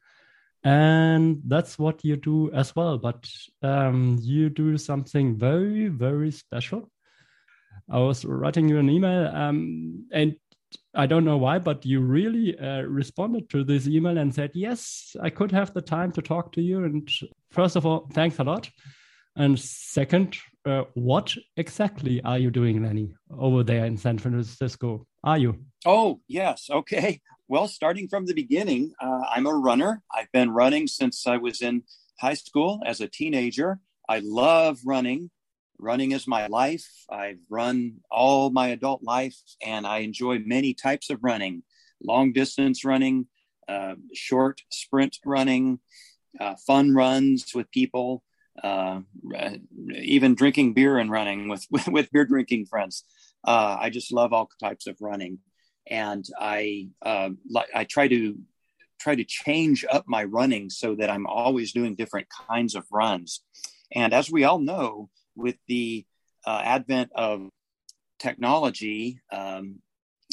and 0.66 1.42
that's 1.46 1.78
what 1.78 2.04
you 2.04 2.16
do 2.18 2.52
as 2.52 2.76
well. 2.76 2.98
But 2.98 3.30
um, 3.62 4.18
you 4.20 4.50
do 4.50 4.78
something 4.78 5.38
very, 5.38 5.88
very 5.90 6.32
special. 6.32 6.90
I 7.90 8.00
was 8.00 8.26
writing 8.26 8.68
you 8.68 8.80
an 8.80 8.90
email, 8.90 9.28
um, 9.28 10.08
and 10.12 10.36
I 10.96 11.06
don't 11.06 11.24
know 11.24 11.38
why, 11.38 11.60
but 11.60 11.86
you 11.86 12.02
really 12.02 12.58
uh, 12.58 12.82
responded 12.82 13.50
to 13.52 13.64
this 13.64 13.88
email 13.88 14.18
and 14.18 14.34
said, 14.34 14.52
Yes, 14.54 15.16
I 15.22 15.30
could 15.30 15.52
have 15.52 15.74
the 15.74 15.82
time 15.82 16.12
to 16.14 16.22
talk 16.22 16.52
to 16.54 16.62
you. 16.62 16.84
And 16.84 17.08
first 17.52 17.76
of 17.76 17.86
all, 17.86 18.10
thanks 18.14 18.40
a 18.40 18.44
lot. 18.44 18.70
And 19.36 19.60
second, 19.60 20.38
uh, 20.66 20.84
what 20.94 21.36
exactly 21.58 22.22
are 22.24 22.38
you 22.38 22.52
doing, 22.52 22.84
Lenny, 22.84 23.14
over 23.30 23.64
there 23.64 23.86
in 23.86 23.98
San 23.98 24.18
Francisco? 24.18 25.06
Are 25.24 25.38
you? 25.38 25.66
Oh, 25.86 26.22
yes. 26.28 26.70
Okay. 26.70 27.22
Well, 27.48 27.68
starting 27.68 28.08
from 28.08 28.26
the 28.26 28.34
beginning, 28.34 28.94
uh, 29.02 29.22
I'm 29.30 29.46
a 29.46 29.54
runner. 29.54 30.02
I've 30.14 30.32
been 30.32 30.52
running 30.52 30.88
since 30.88 31.28
I 31.28 31.38
was 31.38 31.62
in 31.62 31.84
high 32.20 32.34
school 32.34 32.82
as 32.86 33.02
a 33.02 33.08
teenager. 33.08 33.80
I 34.10 34.20
love 34.24 34.80
running. 34.86 35.30
Running 35.78 36.12
is 36.14 36.28
my 36.28 36.48
life. 36.48 36.88
I've 37.10 37.40
run 37.50 37.98
all 38.10 38.50
my 38.50 38.70
adult 38.70 39.04
life 39.04 39.38
and 39.64 39.86
I 39.86 40.00
enjoy 40.00 40.40
many 40.40 40.74
types 40.74 41.10
of 41.10 41.20
running 41.22 41.64
long 42.04 42.32
distance 42.34 42.86
running, 42.86 43.28
uh, 43.68 43.96
short 44.14 44.62
sprint 44.70 45.18
running, 45.26 45.80
uh, 46.40 46.56
fun 46.68 46.94
runs 46.94 47.54
with 47.54 47.72
people, 47.72 48.24
uh, 48.64 49.02
even 49.96 50.36
drinking 50.36 50.74
beer 50.74 50.98
and 50.98 51.12
running 51.12 51.48
with, 51.50 51.66
with 51.88 52.12
beer 52.12 52.26
drinking 52.26 52.66
friends. 52.66 53.04
Uh, 53.44 53.78
I 53.80 53.90
just 53.90 54.12
love 54.12 54.34
all 54.34 54.50
types 54.60 54.88
of 54.88 54.98
running. 55.00 55.40
And 55.88 56.26
I, 56.40 56.90
uh, 57.04 57.30
I 57.74 57.84
try 57.84 58.08
to 58.08 58.38
try 59.00 59.16
to 59.16 59.24
change 59.24 59.86
up 59.92 60.06
my 60.08 60.24
running 60.24 60.70
so 60.70 60.96
that 60.96 61.10
I'm 61.10 61.28
always 61.28 61.74
doing 61.74 61.96
different 61.96 62.28
kinds 62.48 62.76
of 62.76 62.86
runs. 62.92 63.44
And 63.92 64.14
as 64.14 64.32
we 64.32 64.46
all 64.46 64.60
know, 64.60 65.10
with 65.36 65.58
the 65.68 66.06
uh, 66.48 66.62
advent 66.64 67.12
of 67.14 67.50
technology 68.20 69.20
um, 69.32 69.80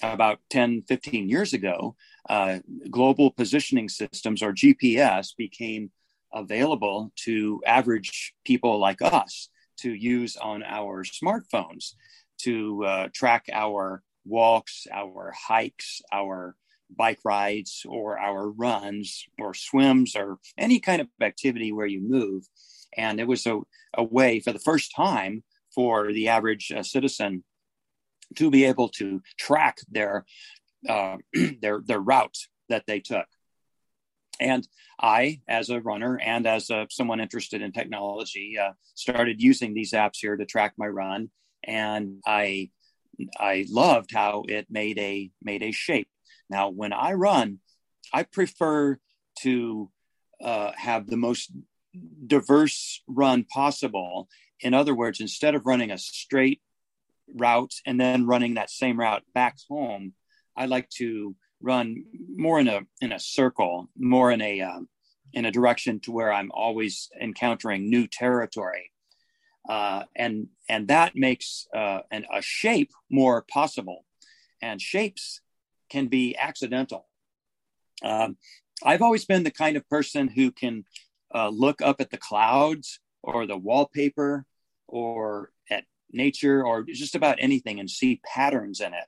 about 0.03 0.39
10, 0.51 0.85
15 0.89 1.29
years 1.29 1.53
ago, 1.53 1.97
uh, 2.29 2.61
global 2.91 3.31
positioning 3.31 3.89
systems 3.89 4.43
or 4.43 4.53
GPS 4.53 5.37
became 5.37 5.91
available 6.35 7.13
to 7.25 7.61
average 7.67 8.35
people 8.45 8.79
like 8.79 9.03
us 9.03 9.49
to 9.79 9.93
use 9.93 10.37
on 10.37 10.63
our 10.63 11.05
smartphones 11.05 11.95
to 12.39 12.85
uh, 12.85 13.09
track 13.15 13.47
our 13.53 14.03
walks, 14.25 14.87
our 14.93 15.33
hikes, 15.37 16.03
our 16.13 16.57
bike 16.95 17.21
rides, 17.25 17.85
or 17.89 18.19
our 18.19 18.51
runs, 18.51 19.25
or 19.39 19.55
swims, 19.55 20.15
or 20.15 20.39
any 20.59 20.79
kind 20.79 21.01
of 21.01 21.09
activity 21.21 21.73
where 21.73 21.87
you 21.87 22.01
move. 22.01 22.45
And 22.97 23.21
it 23.21 23.27
was 23.27 23.47
a, 23.47 23.61
a 23.95 24.05
way 24.05 24.41
for 24.41 24.53
the 24.53 24.59
first 24.59 24.93
time 24.95 25.43
for 25.75 26.13
the 26.13 26.29
average 26.29 26.71
uh, 26.71 26.83
citizen 26.83 27.45
to 28.37 28.51
be 28.51 28.65
able 28.65 28.89
to 28.89 29.23
track 29.39 29.79
their 29.91 30.25
uh, 30.89 31.17
their 31.61 31.81
their 31.85 32.01
route 32.01 32.37
that 32.69 32.85
they 32.87 33.01
took. 33.01 33.27
And 34.43 34.67
I, 35.01 35.41
as 35.49 35.71
a 35.71 35.81
runner 35.81 36.19
and 36.23 36.47
as 36.47 36.69
a, 36.69 36.87
someone 36.91 37.21
interested 37.21 37.63
in 37.63 37.73
technology, 37.73 38.59
uh, 38.59 38.73
started 38.95 39.41
using 39.41 39.73
these 39.73 39.93
apps 39.93 40.19
here 40.21 40.37
to 40.37 40.45
track 40.45 40.75
my 40.77 40.87
run, 40.87 41.31
and 41.65 42.21
I 42.27 42.71
I 43.39 43.67
loved 43.69 44.11
how 44.13 44.45
it 44.49 44.67
made 44.71 44.99
a 44.99 45.31
made 45.43 45.63
a 45.63 45.71
shape. 45.71 46.09
Now, 46.51 46.71
when 46.71 46.93
I 46.93 47.13
run, 47.13 47.61
I 48.13 48.25
prefer 48.25 48.99
to 49.41 49.91
uh, 50.43 50.73
have 50.77 51.07
the 51.07 51.17
most 51.17 51.53
diverse 52.27 53.03
run 53.07 53.45
possible. 53.45 54.29
In 54.61 54.75
other 54.75 54.95
words, 54.95 55.21
instead 55.21 55.55
of 55.55 55.67
running 55.67 55.91
a 55.91 55.99
straight 55.99 56.61
route 57.35 57.75
and 57.87 58.01
then 58.01 58.27
running 58.27 58.55
that 58.55 58.71
same 58.71 58.99
route 58.99 59.23
back 59.35 59.57
home, 59.69 60.15
I 60.57 60.67
like 60.67 60.89
to 60.99 61.37
run 61.63 62.05
more 62.37 62.61
in 62.61 62.69
a 62.69 62.81
in 63.01 63.13
a 63.13 63.19
circle, 63.19 63.89
more 63.97 64.31
in 64.31 64.41
a 64.41 64.61
um, 64.61 64.89
in 65.33 65.45
a 65.45 65.51
direction 65.51 66.01
to 66.01 66.13
where 66.13 66.33
I'm 66.33 66.51
always 66.53 67.11
encountering 67.21 67.89
new 67.89 68.07
territory, 68.07 68.91
uh, 69.69 70.05
and 70.17 70.49
and 70.69 70.89
that 70.89 71.17
makes 71.17 71.67
uh, 71.75 72.01
an, 72.11 72.27
a 72.33 72.43
shape 72.43 72.91
more 73.11 73.43
possible. 73.43 74.05
And 74.61 74.81
shapes 74.81 75.41
can 75.91 76.07
be 76.07 76.37
accidental. 76.37 77.09
Um, 78.05 78.37
I've 78.85 79.03
always 79.03 79.25
been 79.25 79.43
the 79.43 79.51
kind 79.51 79.77
of 79.77 79.89
person 79.89 80.29
who 80.29 80.51
can 80.51 80.85
uh, 81.35 81.49
look 81.49 81.83
up 81.83 82.01
at 82.01 82.11
the 82.11 82.17
clouds 82.17 83.01
or 83.23 83.47
the 83.47 83.57
wallpaper 83.57 84.45
or 84.87 85.51
at 85.71 85.85
nature 86.13 86.65
or 86.65 86.85
just 86.85 87.15
about 87.15 87.39
anything 87.41 87.81
and 87.81 87.91
see 87.91 88.21
patterns 88.25 88.81
in 88.81 88.95
it. 88.95 89.05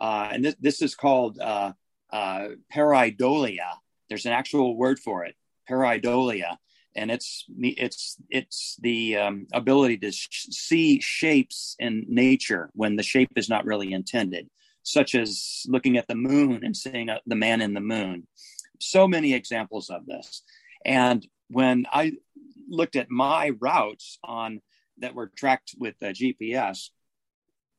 Uh, 0.00 0.28
and 0.32 0.44
this, 0.44 0.54
this 0.60 0.82
is 0.82 0.94
called 0.94 1.38
uh, 1.38 1.72
uh, 2.12 2.48
pareidolia. 2.72 3.76
There's 4.08 4.26
an 4.26 4.32
actual 4.32 4.76
word 4.76 4.98
for 4.98 5.24
it, 5.24 5.36
pareidolia, 5.68 6.56
and 6.96 7.10
it's 7.10 7.44
it's 7.58 8.16
it's 8.30 8.76
the 8.80 9.16
um, 9.16 9.46
ability 9.52 9.98
to 9.98 10.10
sh- 10.10 10.46
see 10.50 11.00
shapes 11.00 11.76
in 11.78 12.06
nature 12.08 12.70
when 12.72 12.96
the 12.96 13.02
shape 13.02 13.30
is 13.36 13.48
not 13.48 13.66
really 13.66 13.92
intended, 13.92 14.48
such 14.82 15.14
as 15.14 15.64
looking 15.68 15.96
at 15.96 16.08
the 16.08 16.14
moon 16.14 16.64
and 16.64 16.76
seeing 16.76 17.08
a, 17.08 17.20
the 17.26 17.36
man 17.36 17.60
in 17.60 17.74
the 17.74 17.80
moon. 17.80 18.26
So 18.80 19.06
many 19.06 19.34
examples 19.34 19.90
of 19.90 20.06
this, 20.06 20.42
and 20.84 21.26
when 21.48 21.86
I 21.92 22.12
looked 22.68 22.96
at 22.96 23.10
my 23.10 23.50
routes 23.60 24.18
on 24.24 24.60
that 24.98 25.14
were 25.14 25.30
tracked 25.36 25.74
with 25.78 25.94
the 26.00 26.08
GPS 26.08 26.90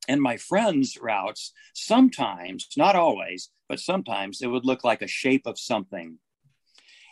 and 0.08 0.20
my 0.20 0.36
friends' 0.36 0.98
routes, 1.00 1.52
sometimes, 1.74 2.68
not 2.76 2.96
always, 2.96 3.50
but 3.68 3.80
sometimes 3.80 4.42
it 4.42 4.48
would 4.48 4.64
look 4.64 4.84
like 4.84 5.02
a 5.02 5.06
shape 5.06 5.46
of 5.46 5.58
something. 5.58 6.18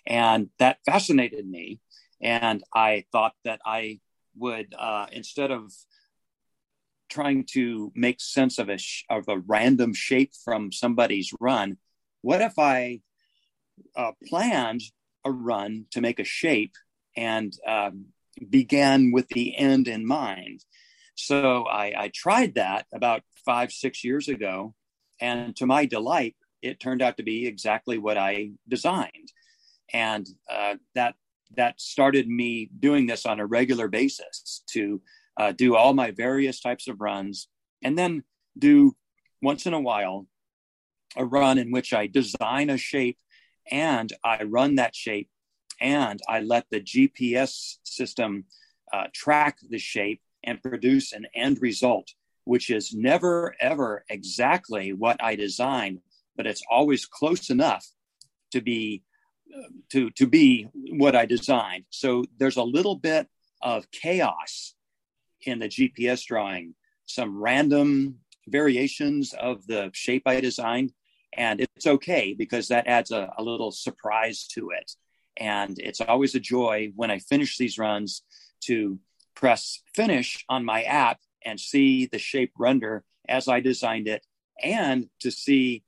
And 0.06 0.50
that 0.58 0.78
fascinated 0.84 1.48
me. 1.48 1.80
And 2.20 2.62
I 2.74 3.04
thought 3.12 3.34
that 3.44 3.60
I 3.64 4.00
would, 4.36 4.74
uh, 4.78 5.06
instead 5.12 5.50
of 5.50 5.72
trying 7.08 7.44
to 7.52 7.92
make 7.94 8.20
sense 8.20 8.58
of 8.58 8.68
a, 8.68 8.78
sh- 8.78 9.04
of 9.08 9.28
a 9.28 9.38
random 9.38 9.94
shape 9.94 10.32
from 10.44 10.72
somebody's 10.72 11.32
run, 11.40 11.78
what 12.22 12.40
if 12.40 12.58
I 12.58 13.00
uh, 13.96 14.12
planned 14.28 14.82
a 15.24 15.30
run 15.30 15.86
to 15.92 16.00
make 16.00 16.18
a 16.18 16.24
shape 16.24 16.74
and 17.16 17.52
um, 17.66 18.06
began 18.48 19.12
with 19.12 19.28
the 19.28 19.56
end 19.56 19.88
in 19.88 20.06
mind. 20.06 20.64
So 21.14 21.64
I, 21.64 21.92
I 21.96 22.10
tried 22.14 22.54
that 22.54 22.86
about 22.92 23.22
five, 23.44 23.72
six 23.72 24.04
years 24.04 24.28
ago. 24.28 24.74
And 25.20 25.54
to 25.56 25.66
my 25.66 25.84
delight, 25.84 26.36
it 26.62 26.80
turned 26.80 27.02
out 27.02 27.16
to 27.18 27.22
be 27.22 27.46
exactly 27.46 27.98
what 27.98 28.16
I 28.16 28.52
designed. 28.68 29.32
And 29.92 30.26
uh, 30.50 30.76
that 30.94 31.14
that 31.56 31.80
started 31.80 32.28
me 32.28 32.70
doing 32.78 33.06
this 33.06 33.26
on 33.26 33.40
a 33.40 33.46
regular 33.46 33.88
basis 33.88 34.62
to 34.70 35.02
uh, 35.36 35.52
do 35.52 35.74
all 35.74 35.94
my 35.94 36.12
various 36.12 36.60
types 36.60 36.86
of 36.86 37.00
runs 37.00 37.48
and 37.82 37.98
then 37.98 38.22
do 38.56 38.94
once 39.42 39.66
in 39.66 39.74
a 39.74 39.80
while 39.80 40.26
a 41.16 41.24
run 41.24 41.58
in 41.58 41.72
which 41.72 41.92
I 41.92 42.06
design 42.06 42.70
a 42.70 42.76
shape 42.76 43.18
and 43.70 44.12
I 44.24 44.44
run 44.44 44.76
that 44.76 44.94
shape 44.94 45.28
and 45.80 46.20
I 46.28 46.40
let 46.40 46.66
the 46.70 46.80
GPS 46.80 47.78
system 47.82 48.44
uh, 48.92 49.06
track 49.12 49.58
the 49.68 49.78
shape 49.78 50.20
and 50.44 50.62
produce 50.62 51.12
an 51.12 51.26
end 51.34 51.58
result, 51.60 52.12
which 52.44 52.70
is 52.70 52.94
never 52.94 53.54
ever 53.60 54.04
exactly 54.08 54.92
what 54.92 55.22
I 55.22 55.36
designed, 55.36 56.00
but 56.36 56.46
it's 56.46 56.62
always 56.70 57.06
close 57.06 57.50
enough 57.50 57.86
to 58.52 58.60
be 58.60 59.02
to 59.90 60.10
to 60.10 60.26
be 60.26 60.68
what 60.74 61.16
I 61.16 61.26
designed. 61.26 61.84
So 61.90 62.24
there's 62.38 62.56
a 62.56 62.62
little 62.62 62.96
bit 62.96 63.28
of 63.62 63.90
chaos 63.90 64.74
in 65.42 65.58
the 65.58 65.68
GPS 65.68 66.24
drawing, 66.24 66.74
some 67.06 67.40
random 67.40 68.16
variations 68.48 69.34
of 69.34 69.66
the 69.66 69.90
shape 69.92 70.22
I 70.26 70.40
designed, 70.40 70.92
and 71.36 71.60
it's 71.60 71.86
okay 71.86 72.34
because 72.34 72.68
that 72.68 72.86
adds 72.86 73.10
a, 73.10 73.32
a 73.38 73.42
little 73.42 73.70
surprise 73.70 74.46
to 74.54 74.70
it. 74.70 74.92
And 75.36 75.78
it's 75.78 76.00
always 76.00 76.34
a 76.34 76.40
joy 76.40 76.92
when 76.96 77.10
I 77.10 77.18
finish 77.18 77.56
these 77.56 77.78
runs 77.78 78.22
to 78.64 78.98
press 79.40 79.80
finish 79.94 80.44
on 80.50 80.64
my 80.66 80.82
app 80.82 81.18
and 81.44 81.58
see 81.58 82.04
the 82.04 82.18
shape 82.18 82.52
render 82.58 83.02
as 83.26 83.48
I 83.48 83.60
designed 83.60 84.06
it, 84.06 84.24
and 84.62 85.08
to 85.20 85.30
see 85.30 85.82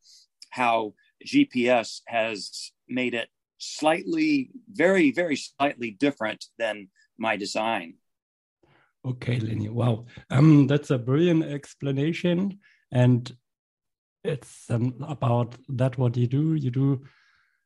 how 0.50 0.94
GPS 1.26 2.00
has 2.06 2.72
made 2.88 3.14
it 3.14 3.28
slightly, 3.58 4.50
very, 4.70 5.12
very 5.12 5.36
slightly 5.36 5.90
different 5.90 6.46
than 6.58 6.88
my 7.18 7.36
design. 7.36 7.94
Okay, 9.04 9.38
Lenny. 9.38 9.68
Wow, 9.68 10.06
um, 10.30 10.66
that's 10.66 10.90
a 10.90 10.98
brilliant 10.98 11.44
explanation, 11.44 12.58
and 12.90 13.30
it's 14.24 14.70
um, 14.70 14.94
about 15.06 15.56
that 15.68 15.98
what 15.98 16.16
you 16.16 16.26
do. 16.26 16.54
You 16.54 16.70
do 16.70 17.02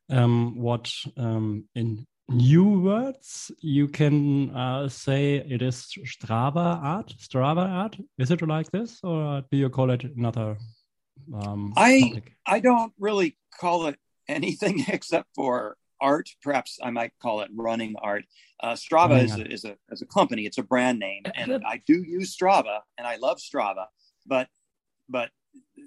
um, 0.09 0.57
what 0.57 0.91
um, 1.15 1.65
in 1.75 2.05
new 2.29 2.79
words 2.81 3.51
you 3.61 3.87
can 3.87 4.49
uh, 4.55 4.89
say 4.89 5.35
it 5.35 5.61
is 5.61 5.87
Strava 6.05 6.81
art? 6.83 7.13
Strava 7.19 7.67
art? 7.67 7.97
Is 8.17 8.31
it 8.31 8.41
like 8.41 8.71
this, 8.71 8.99
or 9.03 9.43
do 9.51 9.57
you 9.57 9.69
call 9.69 9.91
it 9.91 10.03
another? 10.03 10.57
Um, 11.33 11.73
I 11.75 11.99
topic? 12.01 12.33
I 12.45 12.59
don't 12.59 12.93
really 12.99 13.37
call 13.59 13.87
it 13.87 13.97
anything 14.27 14.85
except 14.87 15.27
for 15.35 15.77
art. 15.99 16.29
Perhaps 16.41 16.79
I 16.81 16.91
might 16.91 17.11
call 17.21 17.41
it 17.41 17.49
running 17.53 17.95
art. 18.01 18.25
Uh, 18.61 18.73
Strava 18.73 19.09
Running 19.09 19.25
is 19.25 19.37
a, 19.37 19.51
is 19.51 19.65
a 19.65 19.77
is 19.91 20.01
a 20.01 20.05
company. 20.05 20.45
It's 20.45 20.57
a 20.57 20.63
brand 20.63 20.99
name, 20.99 21.23
and 21.35 21.63
I 21.65 21.81
do 21.85 22.03
use 22.03 22.35
Strava, 22.35 22.79
and 22.97 23.07
I 23.07 23.17
love 23.17 23.39
Strava. 23.39 23.85
But 24.25 24.47
but 25.09 25.29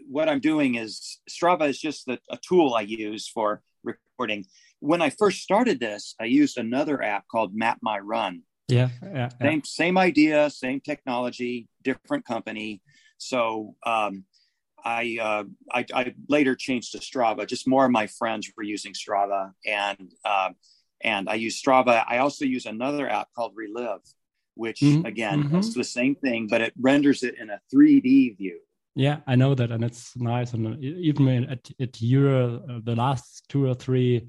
what 0.08 0.28
I'm 0.28 0.40
doing 0.40 0.74
is 0.76 1.18
Strava 1.28 1.68
is 1.68 1.80
just 1.80 2.06
the, 2.06 2.18
a 2.30 2.38
tool 2.38 2.74
I 2.74 2.82
use 2.82 3.28
for 3.28 3.62
recording. 3.84 4.46
When 4.80 5.02
I 5.02 5.10
first 5.10 5.42
started 5.42 5.78
this, 5.80 6.14
I 6.20 6.24
used 6.24 6.58
another 6.58 7.02
app 7.02 7.26
called 7.28 7.54
Map 7.54 7.78
My 7.82 7.98
Run. 7.98 8.42
Yeah, 8.68 8.88
yeah, 9.02 9.10
yeah. 9.12 9.28
Same 9.42 9.64
same 9.64 9.98
idea, 9.98 10.50
same 10.50 10.80
technology, 10.80 11.68
different 11.82 12.24
company. 12.24 12.82
So 13.18 13.76
um, 13.84 14.24
I, 14.82 15.18
uh, 15.20 15.44
I 15.72 15.84
I 15.94 16.14
later 16.28 16.54
changed 16.56 16.92
to 16.92 16.98
Strava. 16.98 17.46
Just 17.46 17.68
more 17.68 17.84
of 17.84 17.90
my 17.90 18.06
friends 18.06 18.50
were 18.56 18.62
using 18.62 18.94
Strava, 18.94 19.52
and 19.66 20.12
uh, 20.24 20.50
and 21.02 21.28
I 21.28 21.34
use 21.34 21.60
Strava. 21.60 22.04
I 22.08 22.18
also 22.18 22.44
use 22.44 22.66
another 22.66 23.08
app 23.08 23.28
called 23.34 23.52
Relive, 23.54 24.02
which 24.54 24.80
Mhm, 24.80 25.04
again 25.04 25.42
mhm. 25.44 25.58
it's 25.58 25.74
the 25.74 25.84
same 25.84 26.14
thing, 26.14 26.46
but 26.48 26.60
it 26.60 26.72
renders 26.80 27.22
it 27.22 27.34
in 27.38 27.50
a 27.50 27.60
3D 27.72 28.36
view. 28.36 28.60
Yeah, 28.94 29.18
I 29.26 29.36
know 29.36 29.54
that, 29.54 29.70
and 29.70 29.84
it's 29.84 30.16
nice. 30.16 30.54
And 30.54 30.82
even 30.82 31.28
at 31.50 31.70
at 31.80 32.00
your 32.00 32.54
uh, 32.70 32.80
the 32.82 32.96
last 32.96 33.44
two 33.48 33.66
or 33.66 33.74
three 33.74 34.28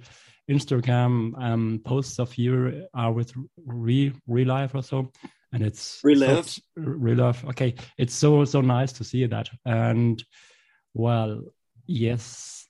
Instagram 0.52 1.34
um, 1.42 1.82
posts 1.86 2.20
of 2.20 2.38
you 2.38 2.86
are 2.94 3.12
with 3.12 3.32
re 3.66 4.14
relive 4.28 4.76
or 4.76 4.84
so, 4.84 5.12
and 5.54 5.64
it's 5.64 6.00
Relive. 6.04 6.50
so, 6.50 6.62
relive. 6.76 7.44
Okay, 7.46 7.76
it's 7.98 8.14
so 8.14 8.46
so 8.46 8.62
nice 8.62 8.92
to 8.94 9.04
see 9.04 9.26
that. 9.28 9.50
And 9.66 10.24
well, 10.94 11.42
yes, 11.88 12.68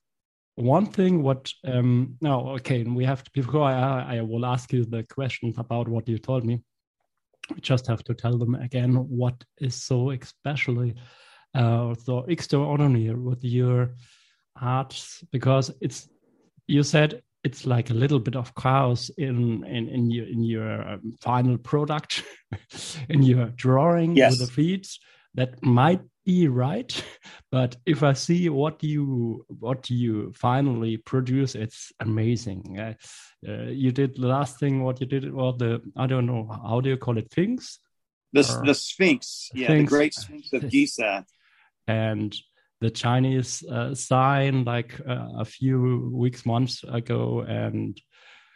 one 0.56 0.86
thing. 0.86 1.24
What 1.24 1.52
um 1.66 2.18
no 2.22 2.50
okay, 2.58 2.84
we 2.84 3.06
have 3.06 3.24
to, 3.24 3.32
before 3.34 3.64
I 3.64 4.18
I 4.18 4.22
will 4.22 4.46
ask 4.46 4.72
you 4.74 4.86
the 4.86 5.04
questions 5.04 5.58
about 5.58 5.88
what 5.88 6.08
you 6.08 6.18
told 6.18 6.46
me. 6.46 6.62
We 7.56 7.62
just 7.62 7.88
have 7.88 8.04
to 8.04 8.14
tell 8.14 8.38
them 8.38 8.56
again 8.56 8.94
what 8.96 9.44
is 9.60 9.84
so 9.84 10.12
especially 10.12 10.96
uh, 11.54 11.96
so 11.96 12.20
extraordinary 12.30 13.14
with 13.14 13.44
your 13.44 13.96
art 14.62 15.04
because 15.32 15.72
it's 15.82 16.08
you 16.68 16.84
said 16.84 17.22
it's 17.44 17.66
like 17.66 17.90
a 17.90 17.94
little 17.96 18.20
bit 18.20 18.36
of 18.36 18.54
chaos 18.56 19.10
in 19.18 19.64
in 19.66 19.88
in 19.90 20.12
your 20.12 20.26
in 20.28 20.44
your 20.44 20.88
um, 20.88 21.14
final 21.22 21.58
product 21.58 22.24
in 23.10 23.24
your 23.24 23.48
drawing 23.56 24.16
Yes. 24.16 24.40
with 24.40 24.48
the 24.50 24.54
feeds 24.54 25.00
that 25.34 25.62
might 25.64 26.02
be 26.26 26.48
right 26.48 27.04
but 27.52 27.78
if 27.86 28.04
i 28.04 28.14
see 28.14 28.48
what 28.50 28.84
you 28.84 29.44
what 29.48 29.90
you 29.90 30.32
finally 30.36 30.98
produce 30.98 31.56
it's 31.56 31.92
amazing 32.00 32.80
uh, 32.80 32.94
uh, 33.48 33.64
you 33.72 33.92
did 33.92 34.16
the 34.16 34.28
last 34.28 34.60
thing 34.60 34.84
what 34.84 35.00
you 35.02 35.08
did 35.08 35.34
well 35.34 35.54
the 35.54 35.82
i 35.98 36.06
don't 36.06 36.28
know 36.28 36.48
how 36.64 36.80
do 36.80 36.90
you 36.90 36.98
call 36.98 37.18
it 37.18 37.32
things 37.32 37.80
The, 38.34 38.42
Or- 38.42 38.66
the 38.66 38.74
Sphinx, 38.76 39.50
yeah, 39.54 39.68
Sphinx. 39.68 39.90
the 39.92 39.96
Great 39.98 40.14
Sphinx 40.14 40.54
of 40.54 40.70
Giza. 40.72 41.26
and 41.88 42.32
the 42.82 42.90
Chinese 42.90 43.64
uh, 43.72 43.96
sign 43.96 44.66
like 44.66 45.00
uh, 45.08 45.30
a 45.38 45.46
few 45.46 46.10
weeks, 46.14 46.46
months 46.46 46.84
ago, 46.84 47.46
and 47.48 48.02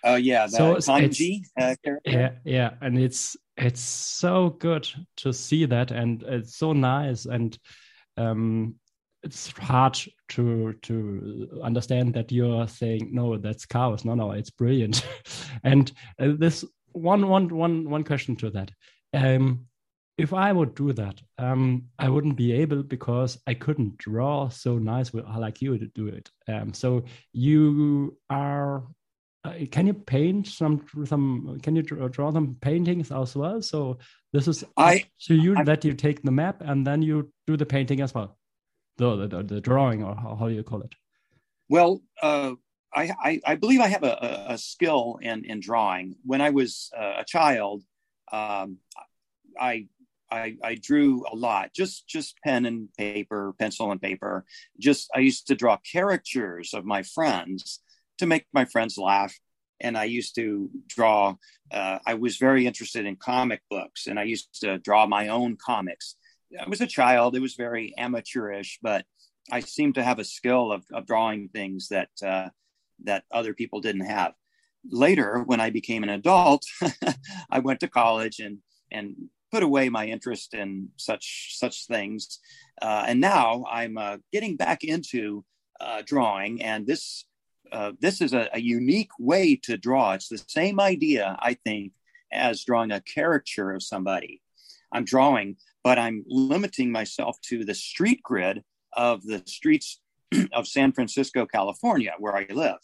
Oh 0.03 0.15
yeah, 0.15 0.45
the 0.45 0.51
So 0.57 0.75
kanji 0.75 1.41
uh, 1.59 1.75
character. 1.83 1.99
yeah, 2.05 2.31
yeah, 2.43 2.71
and 2.81 2.99
it's 2.99 3.35
it's 3.57 3.81
so 3.81 4.49
good 4.49 4.87
to 5.17 5.33
see 5.33 5.65
that, 5.65 5.91
and 5.91 6.21
it's 6.23 6.57
so 6.57 6.73
nice, 6.73 7.25
and 7.25 7.57
um, 8.15 8.75
it's 9.23 9.51
hard 9.57 9.97
to 10.29 10.73
to 10.83 11.59
understand 11.63 12.13
that 12.13 12.31
you're 12.31 12.67
saying 12.67 13.09
no, 13.13 13.37
that's 13.37 13.65
chaos. 13.65 14.05
No, 14.05 14.13
no, 14.13 14.31
it's 14.31 14.51
brilliant, 14.51 15.03
and 15.63 15.91
uh, 16.19 16.33
this 16.37 16.63
one 16.91 17.27
one 17.27 17.47
one 17.49 17.89
one 17.89 18.03
question 18.03 18.35
to 18.37 18.51
that. 18.51 18.71
Um, 19.13 19.65
if 20.17 20.33
I 20.33 20.51
would 20.51 20.75
do 20.75 20.93
that, 20.93 21.21
um, 21.37 21.85
I 21.99 22.09
wouldn't 22.09 22.37
be 22.37 22.53
able 22.53 22.83
because 22.83 23.37
I 23.47 23.53
couldn't 23.53 23.97
draw 23.97 24.49
so 24.49 24.77
nice 24.77 25.11
with, 25.11 25.25
like 25.25 25.61
you 25.61 25.77
to 25.77 25.87
do 25.87 26.07
it. 26.07 26.29
Um, 26.47 26.73
so 26.73 27.03
you 27.33 28.17
are. 28.29 28.83
Uh, 29.43 29.53
can 29.71 29.85
you 29.85 29.93
paint 29.93 30.47
some 30.47 30.85
some? 31.05 31.59
Can 31.61 31.75
you 31.75 31.83
draw, 31.83 32.07
draw 32.07 32.31
them 32.31 32.55
paintings 32.61 33.11
as 33.11 33.35
well? 33.35 33.61
So 33.61 33.99
this 34.33 34.47
is 34.47 34.63
I- 34.77 35.05
to 35.27 35.35
you 35.35 35.55
I- 35.57 35.63
that 35.63 35.85
you 35.85 35.93
take 35.93 36.23
the 36.23 36.31
map 36.31 36.61
and 36.61 36.87
then 36.87 37.01
you 37.01 37.31
do 37.45 37.57
the 37.57 37.65
painting 37.65 38.01
as 38.01 38.13
well, 38.13 38.37
the 38.97 39.27
the, 39.27 39.43
the 39.43 39.61
drawing 39.61 40.03
or 40.03 40.15
how, 40.15 40.35
how 40.35 40.47
do 40.47 40.53
you 40.55 40.63
call 40.63 40.81
it? 40.81 40.95
Well, 41.69 42.01
uh, 42.21 42.53
I, 42.93 43.11
I, 43.21 43.41
I 43.45 43.55
believe 43.55 43.81
I 43.81 43.87
have 43.87 44.03
a, 44.03 44.45
a, 44.49 44.53
a 44.53 44.57
skill 44.57 45.19
in, 45.21 45.43
in 45.45 45.59
drawing. 45.59 46.15
When 46.23 46.41
I 46.41 46.51
was 46.51 46.89
uh, 46.97 47.15
a 47.17 47.25
child, 47.25 47.83
um, 48.31 48.77
I, 49.59 49.87
I 50.31 50.57
I 50.63 50.75
drew 50.75 51.25
a 51.31 51.35
lot, 51.35 51.73
just 51.73 52.07
just 52.07 52.35
pen 52.43 52.65
and 52.65 52.89
paper, 52.97 53.53
pencil 53.59 53.91
and 53.91 54.01
paper. 54.01 54.45
Just 54.79 55.09
I 55.15 55.19
used 55.19 55.47
to 55.47 55.55
draw 55.55 55.77
caricatures 55.91 56.73
of 56.73 56.85
my 56.85 57.03
friends 57.03 57.81
to 58.17 58.25
make 58.25 58.45
my 58.53 58.65
friends 58.65 58.97
laugh. 58.97 59.33
And 59.81 59.97
I 59.97 60.05
used 60.05 60.35
to 60.35 60.69
draw. 60.87 61.35
Uh, 61.69 61.99
I 62.05 62.13
was 62.13 62.37
very 62.37 62.65
interested 62.65 63.05
in 63.05 63.17
comic 63.17 63.61
books, 63.69 64.07
and 64.07 64.17
I 64.19 64.23
used 64.23 64.61
to 64.61 64.77
draw 64.77 65.05
my 65.05 65.27
own 65.27 65.57
comics. 65.63 66.15
I 66.59 66.69
was 66.69 66.81
a 66.81 66.87
child; 66.87 67.35
it 67.35 67.41
was 67.41 67.55
very 67.55 67.93
amateurish, 67.97 68.79
but 68.81 69.05
I 69.51 69.59
seemed 69.59 69.95
to 69.95 70.03
have 70.03 70.19
a 70.19 70.23
skill 70.23 70.71
of, 70.71 70.85
of 70.93 71.05
drawing 71.05 71.49
things 71.49 71.89
that 71.89 72.09
uh, 72.25 72.49
that 73.03 73.23
other 73.31 73.53
people 73.53 73.81
didn't 73.81 74.05
have. 74.05 74.33
Later, 74.89 75.43
when 75.45 75.59
I 75.59 75.71
became 75.71 76.03
an 76.03 76.09
adult, 76.09 76.65
I 77.49 77.59
went 77.59 77.81
to 77.81 77.87
college 77.87 78.39
and 78.39 78.59
and 78.91 79.29
put 79.51 79.63
away 79.63 79.89
my 79.89 80.07
interest 80.07 80.53
in 80.53 80.89
such 80.97 81.55
such 81.57 81.87
things, 81.87 82.39
uh, 82.81 83.05
and 83.07 83.19
now 83.21 83.65
I'm 83.69 83.97
uh, 83.97 84.17
getting 84.31 84.55
back 84.55 84.83
into 84.83 85.45
uh, 85.79 86.01
drawing. 86.05 86.61
And 86.61 86.85
this 86.87 87.25
uh, 87.71 87.93
this 87.99 88.21
is 88.21 88.33
a, 88.33 88.49
a 88.53 88.59
unique 88.59 89.11
way 89.19 89.55
to 89.63 89.77
draw. 89.77 90.13
It's 90.13 90.29
the 90.29 90.43
same 90.47 90.79
idea, 90.79 91.35
I 91.39 91.55
think, 91.55 91.93
as 92.31 92.63
drawing 92.63 92.91
a 92.91 93.01
caricature 93.01 93.71
of 93.71 93.83
somebody. 93.83 94.41
I'm 94.91 95.05
drawing, 95.05 95.57
but 95.83 95.99
I'm 95.99 96.23
limiting 96.27 96.91
myself 96.91 97.37
to 97.49 97.65
the 97.65 97.75
street 97.75 98.21
grid 98.23 98.63
of 98.93 99.23
the 99.23 99.43
streets 99.45 99.99
of 100.53 100.67
San 100.67 100.93
Francisco, 100.93 101.45
California, 101.45 102.13
where 102.19 102.35
I 102.35 102.45
live. 102.49 102.77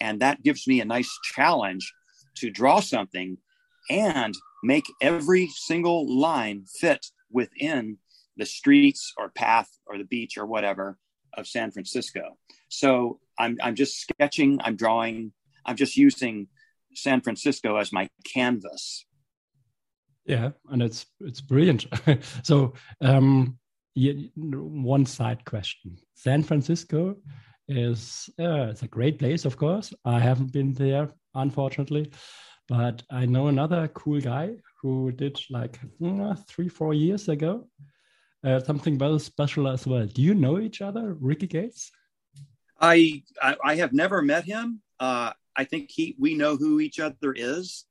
And 0.00 0.20
that 0.20 0.42
gives 0.42 0.66
me 0.66 0.80
a 0.80 0.84
nice 0.84 1.10
challenge 1.34 1.92
to 2.36 2.50
draw 2.50 2.80
something 2.80 3.38
and 3.88 4.34
make 4.66 4.92
every 5.00 5.48
single 5.48 6.06
line 6.18 6.64
fit 6.80 7.06
within 7.30 7.98
the 8.36 8.46
streets 8.46 9.12
or 9.16 9.28
path 9.30 9.70
or 9.86 9.96
the 9.96 10.04
beach 10.04 10.36
or 10.36 10.44
whatever 10.44 10.98
of 11.36 11.46
San 11.46 11.70
Francisco. 11.70 12.36
So 12.68 13.20
I'm, 13.38 13.58
I'm 13.62 13.74
just 13.74 14.00
sketching, 14.00 14.58
I'm 14.62 14.76
drawing, 14.76 15.32
I'm 15.64 15.76
just 15.76 15.96
using 15.96 16.48
San 16.94 17.20
Francisco 17.20 17.76
as 17.76 17.92
my 17.92 18.08
canvas. 18.24 19.06
Yeah, 20.24 20.50
and 20.70 20.82
it's 20.82 21.06
it's 21.20 21.40
brilliant. 21.40 21.86
so 22.42 22.72
um, 23.00 23.58
one 23.94 25.06
side 25.06 25.44
question: 25.44 25.96
San 26.14 26.42
Francisco 26.42 27.16
is 27.68 28.28
uh, 28.40 28.66
it's 28.70 28.82
a 28.82 28.88
great 28.88 29.20
place, 29.20 29.44
of 29.44 29.56
course. 29.56 29.94
I 30.04 30.18
haven't 30.18 30.52
been 30.52 30.72
there, 30.72 31.10
unfortunately, 31.34 32.10
but 32.68 33.02
I 33.10 33.26
know 33.26 33.48
another 33.48 33.88
cool 33.88 34.20
guy 34.20 34.56
who 34.82 35.12
did 35.12 35.40
like 35.50 35.78
mm, 36.00 36.46
three, 36.48 36.68
four 36.68 36.94
years 36.94 37.28
ago 37.28 37.68
uh, 38.46 38.60
something 38.60 38.98
very 38.98 39.18
special 39.18 39.68
as 39.68 39.86
well. 39.86 40.06
Do 40.06 40.22
you 40.22 40.34
know 40.34 40.58
each 40.60 40.80
other, 40.80 41.16
Ricky 41.20 41.46
Gates? 41.46 41.90
I, 42.80 43.22
I 43.42 43.56
I 43.64 43.74
have 43.76 43.92
never 43.92 44.22
met 44.22 44.44
him. 44.44 44.82
Uh, 45.00 45.32
I 45.56 45.64
think 45.64 45.90
he 45.90 46.14
we 46.18 46.34
know 46.34 46.56
who 46.56 46.80
each 46.80 47.00
other 47.00 47.32
is. 47.34 47.86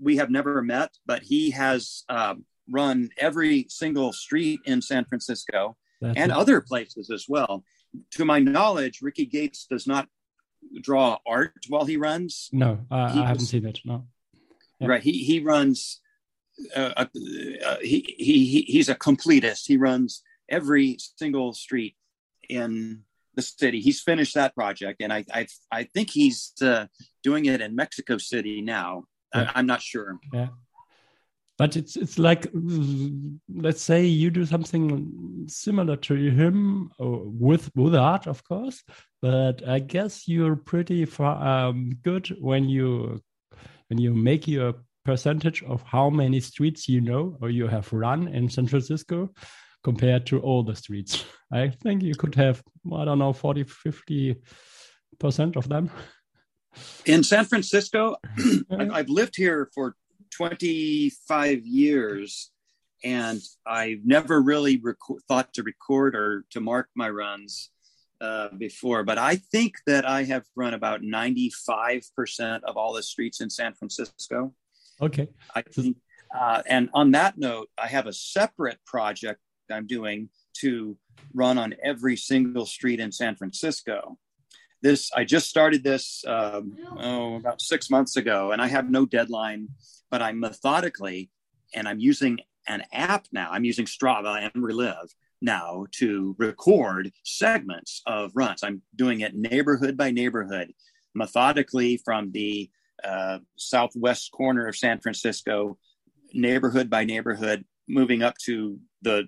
We 0.00 0.16
have 0.16 0.30
never 0.30 0.62
met, 0.62 0.90
but 1.06 1.22
he 1.22 1.50
has 1.50 2.04
uh, 2.08 2.34
run 2.70 3.10
every 3.18 3.66
single 3.68 4.12
street 4.12 4.60
in 4.66 4.82
San 4.82 5.04
Francisco 5.04 5.76
That's 6.00 6.16
and 6.16 6.30
it. 6.30 6.36
other 6.36 6.60
places 6.60 7.10
as 7.10 7.26
well. 7.28 7.64
To 8.12 8.24
my 8.24 8.38
knowledge, 8.38 9.00
Ricky 9.02 9.26
Gates 9.26 9.66
does 9.68 9.86
not 9.86 10.08
draw 10.80 11.18
art 11.26 11.66
while 11.68 11.84
he 11.84 11.96
runs. 11.96 12.48
no, 12.52 12.80
I, 12.90 13.12
he 13.12 13.20
I 13.20 13.26
haven't 13.26 13.42
was- 13.42 13.48
seen 13.50 13.66
it. 13.66 13.80
No. 13.84 14.06
Yeah. 14.80 14.88
Right? 14.88 15.02
He 15.02 15.12
he 15.24 15.40
runs. 15.40 16.00
Uh, 16.76 16.92
uh, 16.96 17.76
he, 17.80 18.14
he 18.18 18.46
he 18.46 18.62
he's 18.62 18.88
a 18.88 18.94
completist. 18.94 19.66
He 19.66 19.76
runs 19.76 20.22
every 20.48 20.98
single 21.16 21.52
street 21.52 21.94
in 22.48 23.04
the 23.34 23.42
city. 23.42 23.80
He's 23.80 24.00
finished 24.00 24.34
that 24.34 24.54
project, 24.54 25.00
and 25.00 25.12
I 25.12 25.24
I, 25.32 25.46
I 25.70 25.84
think 25.84 26.10
he's 26.10 26.52
uh, 26.60 26.86
doing 27.22 27.46
it 27.46 27.60
in 27.60 27.76
Mexico 27.76 28.18
City 28.18 28.60
now. 28.60 29.04
Yeah. 29.34 29.50
I, 29.54 29.60
am 29.60 29.66
not 29.66 29.80
sure. 29.80 30.18
Yeah, 30.32 30.48
but 31.58 31.76
it's 31.76 31.96
it's 31.96 32.18
like 32.18 32.46
let's 33.54 33.82
say 33.82 34.04
you 34.04 34.30
do 34.30 34.44
something 34.44 35.44
similar 35.48 35.96
to 35.96 36.14
him 36.14 36.90
with 36.98 37.70
with 37.74 37.94
art, 37.94 38.26
of 38.26 38.42
course. 38.44 38.82
But 39.20 39.66
I 39.68 39.78
guess 39.78 40.26
you're 40.26 40.56
pretty 40.56 41.04
far, 41.04 41.36
um, 41.46 41.92
good 42.02 42.28
when 42.40 42.68
you 42.68 43.20
when 43.88 44.00
you 44.00 44.14
make 44.14 44.48
your 44.48 44.74
percentage 45.04 45.62
of 45.64 45.82
how 45.82 46.08
many 46.08 46.40
streets 46.40 46.88
you 46.88 47.00
know 47.00 47.36
or 47.40 47.50
you 47.50 47.66
have 47.66 47.92
run 47.92 48.28
in 48.28 48.48
San 48.48 48.66
Francisco 48.66 49.30
compared 49.84 50.26
to 50.26 50.40
all 50.40 50.62
the 50.62 50.76
streets. 50.76 51.24
I 51.52 51.68
think 51.68 52.02
you 52.02 52.14
could 52.14 52.34
have, 52.36 52.62
I 52.92 53.04
don't 53.04 53.18
know, 53.18 53.32
40, 53.32 53.64
50% 53.64 55.56
of 55.56 55.68
them. 55.68 55.90
In 57.04 57.22
San 57.24 57.44
Francisco, 57.44 58.16
I've 58.70 59.08
lived 59.08 59.36
here 59.36 59.68
for 59.74 59.94
25 60.36 61.66
years 61.66 62.50
and 63.04 63.42
I've 63.66 64.04
never 64.04 64.40
really 64.40 64.78
rec- 64.78 64.96
thought 65.28 65.52
to 65.54 65.62
record 65.62 66.14
or 66.14 66.44
to 66.50 66.60
mark 66.60 66.88
my 66.94 67.10
runs 67.10 67.70
uh, 68.20 68.48
before, 68.56 69.02
but 69.02 69.18
I 69.18 69.36
think 69.36 69.74
that 69.86 70.08
I 70.08 70.24
have 70.24 70.44
run 70.54 70.74
about 70.74 71.02
95% 71.02 72.62
of 72.62 72.76
all 72.76 72.92
the 72.92 73.02
streets 73.02 73.40
in 73.40 73.50
San 73.50 73.74
Francisco. 73.74 74.54
Okay. 75.00 75.28
I 75.54 75.62
think, 75.62 75.96
uh, 76.36 76.62
and 76.66 76.88
on 76.94 77.10
that 77.12 77.38
note, 77.38 77.68
I 77.76 77.88
have 77.88 78.06
a 78.06 78.12
separate 78.12 78.78
project 78.86 79.40
I'm 79.70 79.86
doing 79.86 80.28
to 80.58 80.96
run 81.34 81.58
on 81.58 81.74
every 81.82 82.16
single 82.16 82.66
street 82.66 83.00
in 83.00 83.10
San 83.10 83.34
Francisco. 83.34 84.18
This 84.82 85.10
I 85.14 85.24
just 85.24 85.48
started 85.48 85.84
this 85.84 86.24
um, 86.26 86.76
oh 86.98 87.36
about 87.36 87.60
six 87.60 87.88
months 87.88 88.16
ago, 88.16 88.52
and 88.52 88.60
I 88.60 88.66
have 88.66 88.90
no 88.90 89.06
deadline, 89.06 89.68
but 90.10 90.22
I'm 90.22 90.40
methodically, 90.40 91.30
and 91.74 91.86
I'm 91.86 92.00
using 92.00 92.40
an 92.66 92.82
app 92.92 93.26
now. 93.32 93.48
I'm 93.50 93.64
using 93.64 93.86
Strava 93.86 94.50
and 94.52 94.62
Relive 94.62 95.14
now 95.40 95.86
to 95.92 96.34
record 96.38 97.12
segments 97.24 98.02
of 98.06 98.32
runs. 98.34 98.62
I'm 98.62 98.82
doing 98.94 99.20
it 99.20 99.34
neighborhood 99.34 99.96
by 99.96 100.10
neighborhood, 100.10 100.72
methodically 101.14 101.96
from 101.96 102.32
the 102.32 102.70
uh, 103.04 103.38
southwest 103.56 104.30
corner 104.32 104.66
of 104.66 104.76
San 104.76 105.00
Francisco, 105.00 105.78
neighborhood 106.32 106.88
by 106.88 107.04
neighborhood, 107.04 107.64
moving 107.88 108.22
up 108.22 108.36
to 108.38 108.78
the 109.02 109.26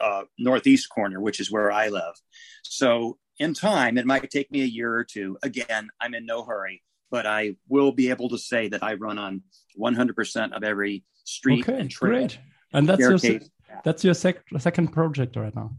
uh, 0.00 0.24
northeast 0.38 0.88
corner, 0.90 1.20
which 1.20 1.40
is 1.40 1.50
where 1.50 1.72
I 1.72 1.88
live. 1.88 2.14
So, 2.62 3.18
in 3.38 3.54
time, 3.54 3.98
it 3.98 4.06
might 4.06 4.30
take 4.30 4.50
me 4.50 4.62
a 4.62 4.66
year 4.66 4.92
or 4.94 5.04
two. 5.04 5.38
Again, 5.42 5.88
I'm 6.00 6.14
in 6.14 6.26
no 6.26 6.44
hurry, 6.44 6.82
but 7.10 7.26
I 7.26 7.56
will 7.68 7.92
be 7.92 8.10
able 8.10 8.28
to 8.30 8.38
say 8.38 8.68
that 8.68 8.82
I 8.82 8.94
run 8.94 9.18
on 9.18 9.42
100% 9.78 10.52
of 10.52 10.64
every 10.64 11.04
street 11.24 11.68
okay, 11.68 11.80
and 11.80 11.90
trail. 11.90 12.12
Great. 12.12 12.38
And 12.72 12.88
that's 12.88 13.00
your 13.00 13.18
se- 13.18 13.40
that's 13.84 14.04
your 14.04 14.14
sec- 14.14 14.42
second 14.58 14.88
project 14.88 15.36
right 15.36 15.54
now. 15.54 15.76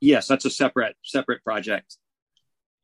Yes, 0.00 0.26
that's 0.28 0.44
a 0.44 0.50
separate 0.50 0.96
separate 1.04 1.42
project. 1.44 1.96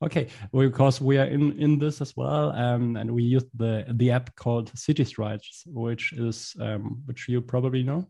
Okay, 0.02 0.28
well, 0.52 0.68
because 0.68 1.00
we 1.00 1.18
are 1.18 1.26
in 1.26 1.58
in 1.58 1.78
this 1.78 2.00
as 2.00 2.16
well, 2.16 2.52
um, 2.52 2.96
and 2.96 3.10
we 3.10 3.22
use 3.22 3.44
the 3.54 3.84
the 3.88 4.10
app 4.10 4.34
called 4.36 4.70
City 4.76 5.04
Strides, 5.04 5.62
which 5.66 6.12
is 6.12 6.54
um, 6.60 7.02
which 7.06 7.28
you 7.28 7.40
probably 7.40 7.82
know. 7.82 8.06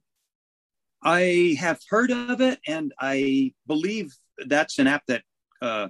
I 1.02 1.56
have 1.58 1.80
heard 1.88 2.10
of 2.10 2.40
it, 2.40 2.58
and 2.66 2.92
I 2.98 3.52
believe 3.66 4.14
that's 4.46 4.78
an 4.78 4.86
app 4.86 5.04
that 5.08 5.22
uh, 5.62 5.88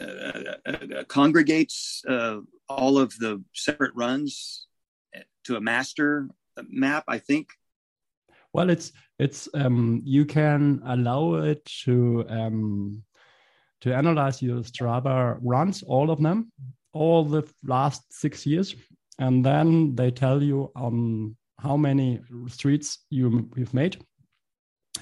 uh, 0.00 0.54
uh, 0.66 1.04
congregates 1.08 2.02
uh, 2.08 2.38
all 2.68 2.98
of 2.98 3.16
the 3.18 3.42
separate 3.54 3.94
runs 3.94 4.66
to 5.44 5.56
a 5.56 5.60
master 5.60 6.28
map. 6.68 7.04
I 7.08 7.18
think. 7.18 7.48
Well, 8.52 8.70
it's 8.70 8.92
it's 9.18 9.48
um, 9.54 10.02
you 10.04 10.24
can 10.24 10.80
allow 10.86 11.34
it 11.34 11.64
to 11.84 12.24
um, 12.28 13.02
to 13.80 13.94
analyze 13.94 14.42
your 14.42 14.62
Strava 14.62 15.38
runs, 15.42 15.82
all 15.82 16.10
of 16.10 16.20
them, 16.20 16.52
all 16.92 17.24
the 17.24 17.48
last 17.64 18.02
six 18.10 18.46
years, 18.46 18.74
and 19.18 19.44
then 19.44 19.94
they 19.94 20.10
tell 20.10 20.42
you 20.42 20.70
um, 20.76 21.36
how 21.60 21.76
many 21.76 22.20
streets 22.48 23.04
you, 23.10 23.50
you've 23.56 23.74
made 23.74 23.98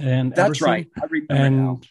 and 0.01 0.35
that's 0.35 0.61
right. 0.61 0.89
and 1.31 1.87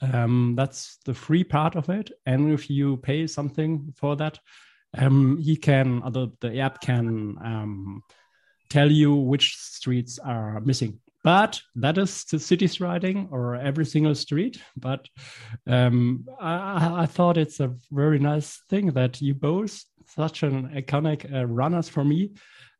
um, 0.00 0.54
that's 0.56 0.98
the 1.04 1.14
free 1.14 1.44
part 1.44 1.76
of 1.76 1.88
it. 1.88 2.10
And 2.26 2.52
if 2.52 2.70
you 2.70 2.96
pay 2.98 3.26
something 3.26 3.92
for 3.96 4.16
that, 4.16 4.38
um, 4.96 5.38
he 5.38 5.56
can, 5.56 6.00
the, 6.10 6.28
the 6.40 6.60
app 6.60 6.80
can 6.80 7.36
um, 7.44 8.02
tell 8.68 8.90
you 8.90 9.14
which 9.14 9.56
streets 9.56 10.18
are 10.18 10.60
missing. 10.60 11.00
But 11.22 11.60
that 11.76 11.98
is 11.98 12.24
the 12.24 12.38
city's 12.38 12.80
riding 12.80 13.28
or 13.30 13.54
every 13.56 13.84
single 13.84 14.14
street. 14.14 14.60
But 14.76 15.06
um, 15.66 16.26
I, 16.40 17.02
I, 17.02 17.06
thought 17.06 17.36
it's 17.36 17.60
a 17.60 17.74
very 17.90 18.18
nice 18.18 18.62
thing 18.70 18.92
that 18.92 19.20
you 19.20 19.34
both, 19.34 19.84
such 20.06 20.42
an 20.42 20.70
iconic 20.70 21.30
uh, 21.32 21.44
runners 21.44 21.90
for 21.90 22.04
me, 22.04 22.32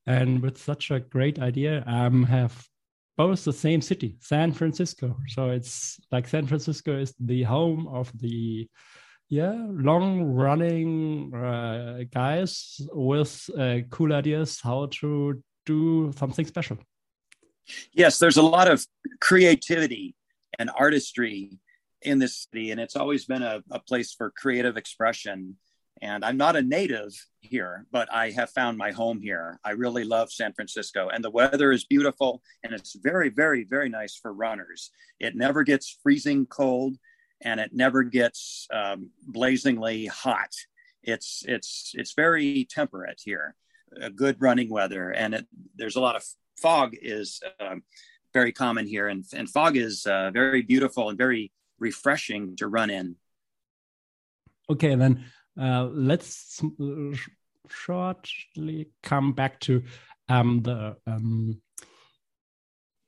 and 0.06 0.40
with 0.40 0.56
such 0.56 0.90
a 0.90 1.00
great 1.00 1.38
idea, 1.38 1.85
um, 1.87 2.24
have 2.24 2.66
both 3.16 3.44
the 3.44 3.53
same 3.53 3.81
city, 3.81 4.16
San 4.20 4.53
Francisco. 4.53 5.16
So 5.29 5.51
it's 5.51 6.01
like 6.11 6.29
San 6.29 6.46
Francisco 6.46 6.99
is 6.99 7.14
the 7.20 7.42
home 7.42 7.88
of 7.88 8.11
the 8.18 8.68
yeah 9.29 9.55
long 9.68 10.23
running 10.23 11.33
uh, 11.35 12.05
guys 12.12 12.81
with 12.92 13.49
uh, 13.59 13.79
cool 13.90 14.12
ideas 14.12 14.61
how 14.62 14.87
to 15.01 15.42
do 15.66 16.12
something 16.16 16.46
special. 16.46 16.79
Yes, 17.92 18.18
there's 18.18 18.38
a 18.38 18.42
lot 18.42 18.68
of 18.68 18.85
creativity 19.20 20.16
and 20.59 20.70
artistry 20.75 21.59
in 22.03 22.18
this 22.18 22.49
city, 22.49 22.70
and 22.70 22.81
it's 22.81 22.96
always 22.96 23.27
been 23.27 23.42
a, 23.42 23.62
a 23.70 23.79
place 23.79 24.12
for 24.14 24.31
creative 24.31 24.77
expression 24.77 25.57
and 26.03 26.25
I'm 26.25 26.37
not 26.37 26.57
a 26.57 26.63
native 26.63 27.13
here, 27.41 27.87
but 27.93 28.13
I 28.13 28.31
have 28.31 28.51
found 28.51 28.79
my 28.79 28.91
home 28.91 29.21
here. 29.21 29.61
I 29.65 29.73
really 29.73 30.05
love 30.05 30.33
San 30.33 30.53
Francisco, 30.53 31.09
and 31.09 31.23
the 31.23 31.31
weather 31.31 31.73
is 31.73 31.85
beautiful, 31.85 32.43
and 32.65 32.73
it's 32.73 32.97
very, 33.03 33.29
very, 33.29 33.65
very 33.65 33.89
nice 33.89 34.17
for 34.17 34.33
runners. 34.33 34.91
It 35.19 35.37
never 35.37 35.63
gets 35.63 35.99
freezing 36.03 36.47
cold, 36.47 36.97
and 37.43 37.61
it 37.61 37.71
never 37.75 38.03
gets 38.03 38.67
um, 38.73 39.11
blazingly 39.27 40.07
hot. 40.07 40.53
It's 41.03 41.43
it's 41.47 41.93
it's 41.95 42.15
very 42.15 42.67
temperate 42.71 43.21
here. 43.23 43.55
A 44.01 44.11
good 44.11 44.37
running 44.41 44.71
weather, 44.71 45.11
and 45.11 45.35
it, 45.35 45.47
there's 45.75 45.97
a 45.97 46.01
lot 46.01 46.17
of 46.17 46.25
fog 46.61 46.95
is 47.01 47.41
um, 47.59 47.83
very 48.33 48.53
common 48.53 48.87
here, 48.87 49.09
and 49.09 49.25
and 49.35 49.51
fog 49.51 49.77
is 49.77 50.07
uh, 50.07 50.31
very 50.31 50.63
beautiful 50.63 51.11
and 51.11 51.19
very 51.19 51.53
refreshing 51.79 52.57
to 52.57 52.69
run 52.69 52.91
in. 52.91 53.17
Okay, 54.71 54.95
then 54.95 55.25
uh, 55.61 55.88
let's 55.92 56.62
shortly 57.68 58.90
come 59.03 59.33
back 59.33 59.61
to 59.61 59.83
um, 60.29 60.62
the 60.62 60.96
um, 61.07 61.61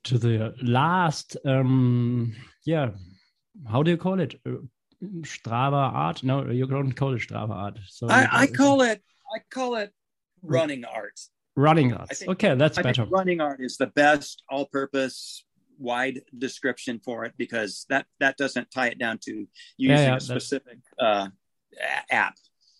to 0.05 0.19
the 0.19 0.55
last 0.63 1.37
um, 1.45 2.35
yeah 2.67 2.91
how 3.69 3.83
do 3.83 3.91
you 3.91 3.97
call 3.97 4.21
it? 4.21 4.35
Uh, 4.47 4.57
strava 5.23 5.93
art? 5.93 6.23
No 6.23 6.49
you 6.51 6.67
don't 6.67 6.93
call 6.93 7.15
it 7.15 7.21
strava 7.21 7.51
art. 7.51 7.79
So 7.89 8.09
i, 8.09 8.29
I 8.31 8.47
call 8.47 8.83
it 8.83 9.03
i 9.35 9.39
call 9.51 9.77
it 9.77 9.93
running 10.43 10.85
art. 10.85 11.19
Running 11.57 11.93
art. 11.93 12.11
Okay 12.29 12.55
that's 12.55 12.79
I 12.79 12.83
better. 12.83 13.05
running 13.05 13.41
art 13.41 13.61
is 13.61 13.77
the 13.77 13.89
best 13.89 14.43
all-purpose 14.49 15.45
wide 15.79 16.23
description 16.37 17.01
for 17.05 17.25
it 17.25 17.35
because 17.37 17.87
that 17.89 18.07
that 18.21 18.37
doesn't 18.37 18.71
tie 18.71 18.89
it 18.89 18.99
down 18.99 19.19
to 19.25 19.47
using 19.77 19.97
yeah, 19.97 20.11
yeah, 20.11 20.17
a 20.17 20.21
specific 20.21 20.79
uh, 21.01 21.29
app. 22.11 22.35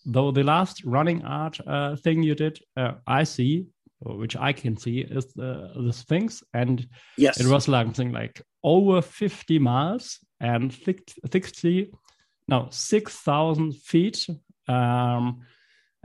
Though 0.05 0.31
the 0.31 0.43
last 0.43 0.83
running 0.83 1.23
art 1.23 1.59
uh, 1.65 1.95
thing 1.95 2.23
you 2.23 2.35
did, 2.35 2.59
uh, 2.75 2.93
I 3.07 3.23
see, 3.23 3.67
which 4.01 4.35
I 4.35 4.51
can 4.51 4.75
see, 4.77 4.99
is 4.99 5.27
the, 5.33 5.71
the 5.75 5.93
Sphinx, 5.93 6.43
and 6.53 6.85
yes, 7.17 7.39
it 7.39 7.47
was 7.47 7.67
like 7.67 7.87
something 7.87 8.11
like 8.11 8.41
over 8.63 9.01
fifty 9.01 9.59
miles 9.59 10.19
and 10.41 10.73
60, 10.73 11.91
no, 12.49 12.67
six 12.69 13.15
thousand 13.15 13.75
feet, 13.75 14.27
um, 14.67 15.41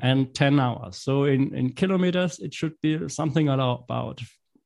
and 0.01 0.33
ten 0.33 0.61
hours. 0.61 0.99
So 0.99 1.25
in 1.25 1.55
in 1.55 1.73
kilometers, 1.73 2.39
it 2.39 2.55
should 2.55 2.81
be 2.81 3.09
something 3.09 3.49
about 3.49 4.21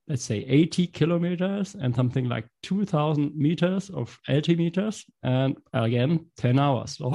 let's 0.09 0.25
say 0.25 0.45
80 0.49 0.89
kilometers 0.89 1.75
and 1.75 1.95
something 1.95 2.29
like 2.29 2.47
2000 2.63 3.37
meters 3.37 3.89
of 3.91 4.19
altimeters 4.29 5.05
and 5.23 5.57
again 5.73 6.27
10 6.37 6.59
hours. 6.59 6.99
So 7.03 7.15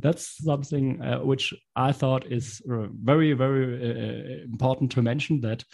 that's 0.00 0.44
something 0.44 1.00
uh, 1.02 1.20
which 1.20 1.54
i 1.76 1.92
thought 1.92 2.26
is 2.26 2.60
uh, 2.70 2.86
very 3.02 3.32
very 3.32 3.64
uh, 3.90 4.44
important 4.44 4.92
to 4.92 5.02
mention 5.02 5.40
that 5.40 5.64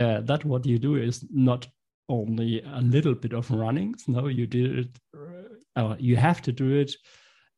uh, 0.00 0.20
that 0.20 0.44
what 0.44 0.66
you 0.66 0.78
do 0.78 0.96
is 0.96 1.24
not 1.30 1.66
only 2.08 2.62
a 2.62 2.80
little 2.80 3.14
bit 3.14 3.34
of 3.34 3.50
running. 3.50 3.94
No 4.06 4.28
you 4.28 4.46
did 4.46 4.78
it 4.78 4.98
uh, 5.76 5.96
you 5.98 6.16
have 6.16 6.42
to 6.42 6.52
do 6.52 6.80
it 6.80 6.92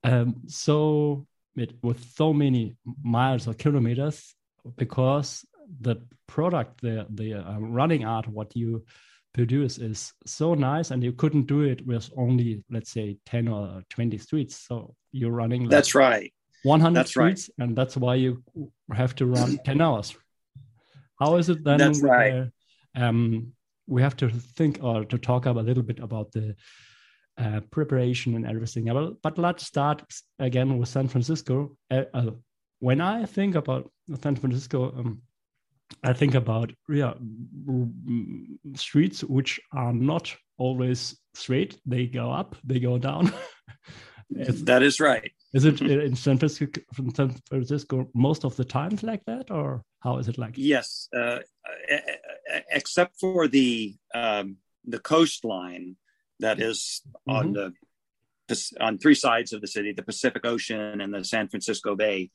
um, 0.04 0.42
so 0.46 1.26
with, 1.56 1.72
with 1.82 2.02
so 2.16 2.32
many 2.32 2.76
miles 3.02 3.46
or 3.46 3.54
kilometers 3.54 4.34
because 4.76 5.44
the 5.80 5.96
product 6.26 6.80
the 6.80 7.06
the 7.10 7.34
uh, 7.34 7.58
running 7.58 8.04
art 8.04 8.26
what 8.28 8.54
you 8.56 8.84
produce 9.32 9.78
is 9.78 10.12
so 10.26 10.54
nice 10.54 10.90
and 10.90 11.04
you 11.04 11.12
couldn't 11.12 11.46
do 11.46 11.60
it 11.60 11.86
with 11.86 12.10
only 12.16 12.64
let's 12.70 12.90
say 12.90 13.16
10 13.26 13.48
or 13.48 13.82
20 13.88 14.18
streets 14.18 14.56
so 14.56 14.94
you're 15.12 15.30
running 15.30 15.62
like 15.62 15.70
that's 15.70 15.94
right 15.94 16.32
100 16.64 16.94
that's 16.94 17.10
streets 17.10 17.50
right. 17.58 17.64
and 17.64 17.76
that's 17.76 17.96
why 17.96 18.14
you 18.16 18.42
have 18.92 19.14
to 19.14 19.26
run 19.26 19.58
10 19.64 19.80
hours 19.80 20.16
how 21.18 21.36
is 21.36 21.48
it 21.48 21.62
then 21.62 21.78
That's 21.78 22.00
right. 22.00 22.50
the, 22.94 23.02
um, 23.02 23.52
we 23.86 24.02
have 24.02 24.16
to 24.16 24.30
think 24.30 24.78
or 24.82 25.04
to 25.04 25.18
talk 25.18 25.46
about 25.46 25.60
a 25.60 25.66
little 25.66 25.82
bit 25.82 26.00
about 26.00 26.32
the 26.32 26.56
uh, 27.38 27.60
preparation 27.70 28.34
and 28.34 28.46
everything 28.46 28.86
but, 28.86 29.22
but 29.22 29.38
let's 29.38 29.64
start 29.64 30.02
again 30.38 30.76
with 30.78 30.88
san 30.88 31.08
francisco 31.08 31.76
uh, 31.90 32.04
uh, 32.14 32.30
when 32.80 33.00
i 33.00 33.24
think 33.24 33.54
about 33.54 33.90
san 34.20 34.34
francisco 34.34 34.92
um, 34.98 35.22
I 36.04 36.12
think 36.12 36.34
about 36.34 36.72
yeah 36.88 37.14
mm, 37.68 38.44
streets 38.74 39.22
which 39.24 39.60
are 39.72 39.92
not 39.92 40.34
always 40.58 41.18
straight. 41.34 41.80
They 41.86 42.06
go 42.06 42.30
up, 42.30 42.56
they 42.64 42.80
go 42.80 42.98
down. 42.98 43.32
that 44.30 44.82
is 44.82 45.00
right. 45.00 45.32
is 45.52 45.64
it 45.64 45.80
in 45.80 46.14
San 46.14 46.38
Francisco, 46.38 46.80
San 47.14 47.34
Francisco 47.48 48.08
most 48.14 48.44
of 48.44 48.56
the 48.56 48.64
times 48.64 49.02
like 49.02 49.24
that, 49.26 49.50
or 49.50 49.82
how 50.00 50.18
is 50.18 50.28
it 50.28 50.38
like? 50.38 50.54
Yes, 50.56 51.08
uh, 51.16 51.38
e- 51.90 51.94
e- 51.94 52.60
except 52.70 53.18
for 53.18 53.48
the 53.48 53.96
um, 54.14 54.56
the 54.84 55.00
coastline 55.00 55.96
that 56.38 56.60
is 56.60 57.02
on 57.26 57.52
the 57.52 57.74
on 58.80 58.98
three 58.98 59.14
sides 59.14 59.52
of 59.52 59.60
the 59.60 59.66
city, 59.66 59.92
the 59.92 60.02
Pacific 60.02 60.44
Ocean 60.44 61.00
and 61.00 61.14
the 61.14 61.24
San 61.24 61.48
Francisco 61.48 61.94
Bay. 61.96 62.30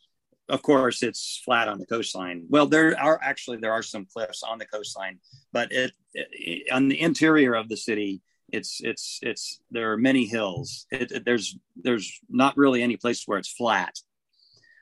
Of 0.47 0.61
course, 0.61 1.01
it's 1.01 1.41
flat 1.43 1.67
on 1.67 1.79
the 1.79 1.85
coastline. 1.87 2.45
Well, 2.49 2.67
there 2.67 2.95
are 2.99 3.19
actually 3.21 3.57
there 3.57 3.71
are 3.73 3.81
some 3.81 4.05
cliffs 4.05 4.43
on 4.43 4.59
the 4.59 4.65
coastline, 4.67 5.19
but 5.51 5.71
it, 5.71 5.91
it 6.13 6.71
on 6.71 6.87
the 6.87 7.01
interior 7.01 7.55
of 7.55 7.67
the 7.67 7.77
city, 7.77 8.21
it's 8.51 8.79
it's 8.83 9.19
it's 9.23 9.59
there 9.71 9.91
are 9.91 9.97
many 9.97 10.25
hills. 10.25 10.85
It, 10.91 11.11
it- 11.11 11.25
there's 11.25 11.57
there's 11.75 12.19
not 12.29 12.55
really 12.57 12.83
any 12.83 12.95
place 12.97 13.23
where 13.25 13.39
it's 13.39 13.51
flat. 13.51 13.95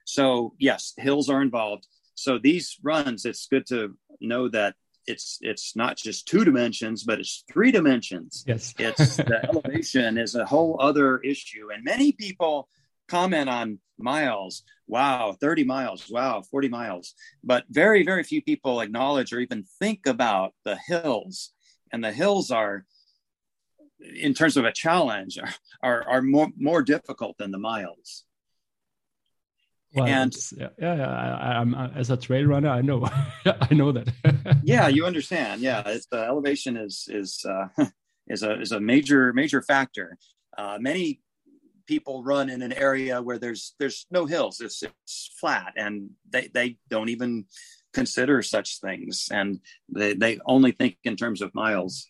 So 0.05 0.53
yes, 0.59 0.93
hills 0.97 1.29
are 1.29 1.41
involved. 1.41 1.87
So 2.15 2.37
these 2.37 2.77
runs, 2.83 3.25
it's 3.25 3.47
good 3.47 3.65
to 3.67 3.97
know 4.19 4.49
that 4.49 4.75
it's 5.07 5.37
it's 5.41 5.75
not 5.75 5.97
just 5.97 6.27
two 6.27 6.43
dimensions, 6.45 7.03
but 7.03 7.19
it's 7.19 7.43
three 7.51 7.71
dimensions 7.71 8.43
Yes. 8.47 8.73
it's 8.79 9.17
the 9.17 9.39
elevation 9.49 10.17
is 10.17 10.35
a 10.35 10.45
whole 10.45 10.77
other 10.79 11.19
issue 11.19 11.69
and 11.73 11.83
many 11.83 12.11
people 12.13 12.69
comment 13.07 13.49
on 13.49 13.79
miles. 13.97 14.63
Wow 14.87 15.35
30 15.39 15.63
miles. 15.63 16.09
Wow 16.09 16.43
40 16.49 16.69
miles. 16.69 17.13
But 17.43 17.65
very 17.69 18.03
very 18.03 18.23
few 18.23 18.41
people 18.41 18.81
acknowledge 18.81 19.33
or 19.33 19.39
even 19.39 19.65
think 19.79 20.05
about 20.05 20.53
the 20.65 20.77
hills. 20.87 21.51
And 21.91 22.03
the 22.03 22.11
hills 22.11 22.51
are 22.51 22.85
in 23.99 24.33
terms 24.33 24.57
of 24.57 24.65
a 24.65 24.71
challenge 24.71 25.37
are 25.83 26.07
are, 26.07 26.21
more 26.21 26.49
more 26.57 26.81
difficult 26.81 27.37
than 27.37 27.51
the 27.51 27.59
miles. 27.59 28.25
Well, 29.95 30.07
and- 30.07 30.35
yeah, 30.57 30.69
yeah, 30.79 30.95
yeah, 30.95 31.11
I, 31.11 31.59
I'm 31.59 31.75
uh, 31.75 31.89
as 31.95 32.09
a 32.09 32.17
trail 32.17 32.45
runner, 32.45 32.69
I 32.69 32.81
know, 32.81 33.07
I 33.45 33.73
know 33.73 33.91
that. 33.91 34.09
yeah 34.63 34.87
you 34.87 35.05
understand. 35.05 35.61
Yeah 35.61 35.83
it's 35.85 36.07
the 36.07 36.17
elevation 36.17 36.77
is 36.77 37.07
is 37.09 37.45
uh, 37.45 37.85
is 38.27 38.43
a 38.43 38.59
is 38.59 38.71
a 38.71 38.79
major 38.79 39.33
major 39.33 39.61
factor. 39.61 40.17
Uh, 40.57 40.77
many 40.79 41.21
people 41.87 42.23
run 42.23 42.49
in 42.49 42.61
an 42.61 42.73
area 42.73 43.21
where 43.21 43.37
there's 43.37 43.75
there's 43.79 44.05
no 44.11 44.25
hills 44.25 44.61
it's, 44.61 44.83
it's 44.83 45.31
flat 45.39 45.73
and 45.77 46.09
they 46.29 46.49
they 46.53 46.77
don't 46.89 47.09
even 47.09 47.45
consider 47.93 48.41
such 48.41 48.79
things 48.79 49.29
and 49.31 49.59
they 49.89 50.13
they 50.13 50.39
only 50.45 50.71
think 50.71 50.97
in 51.03 51.15
terms 51.15 51.41
of 51.41 51.53
miles 51.53 52.07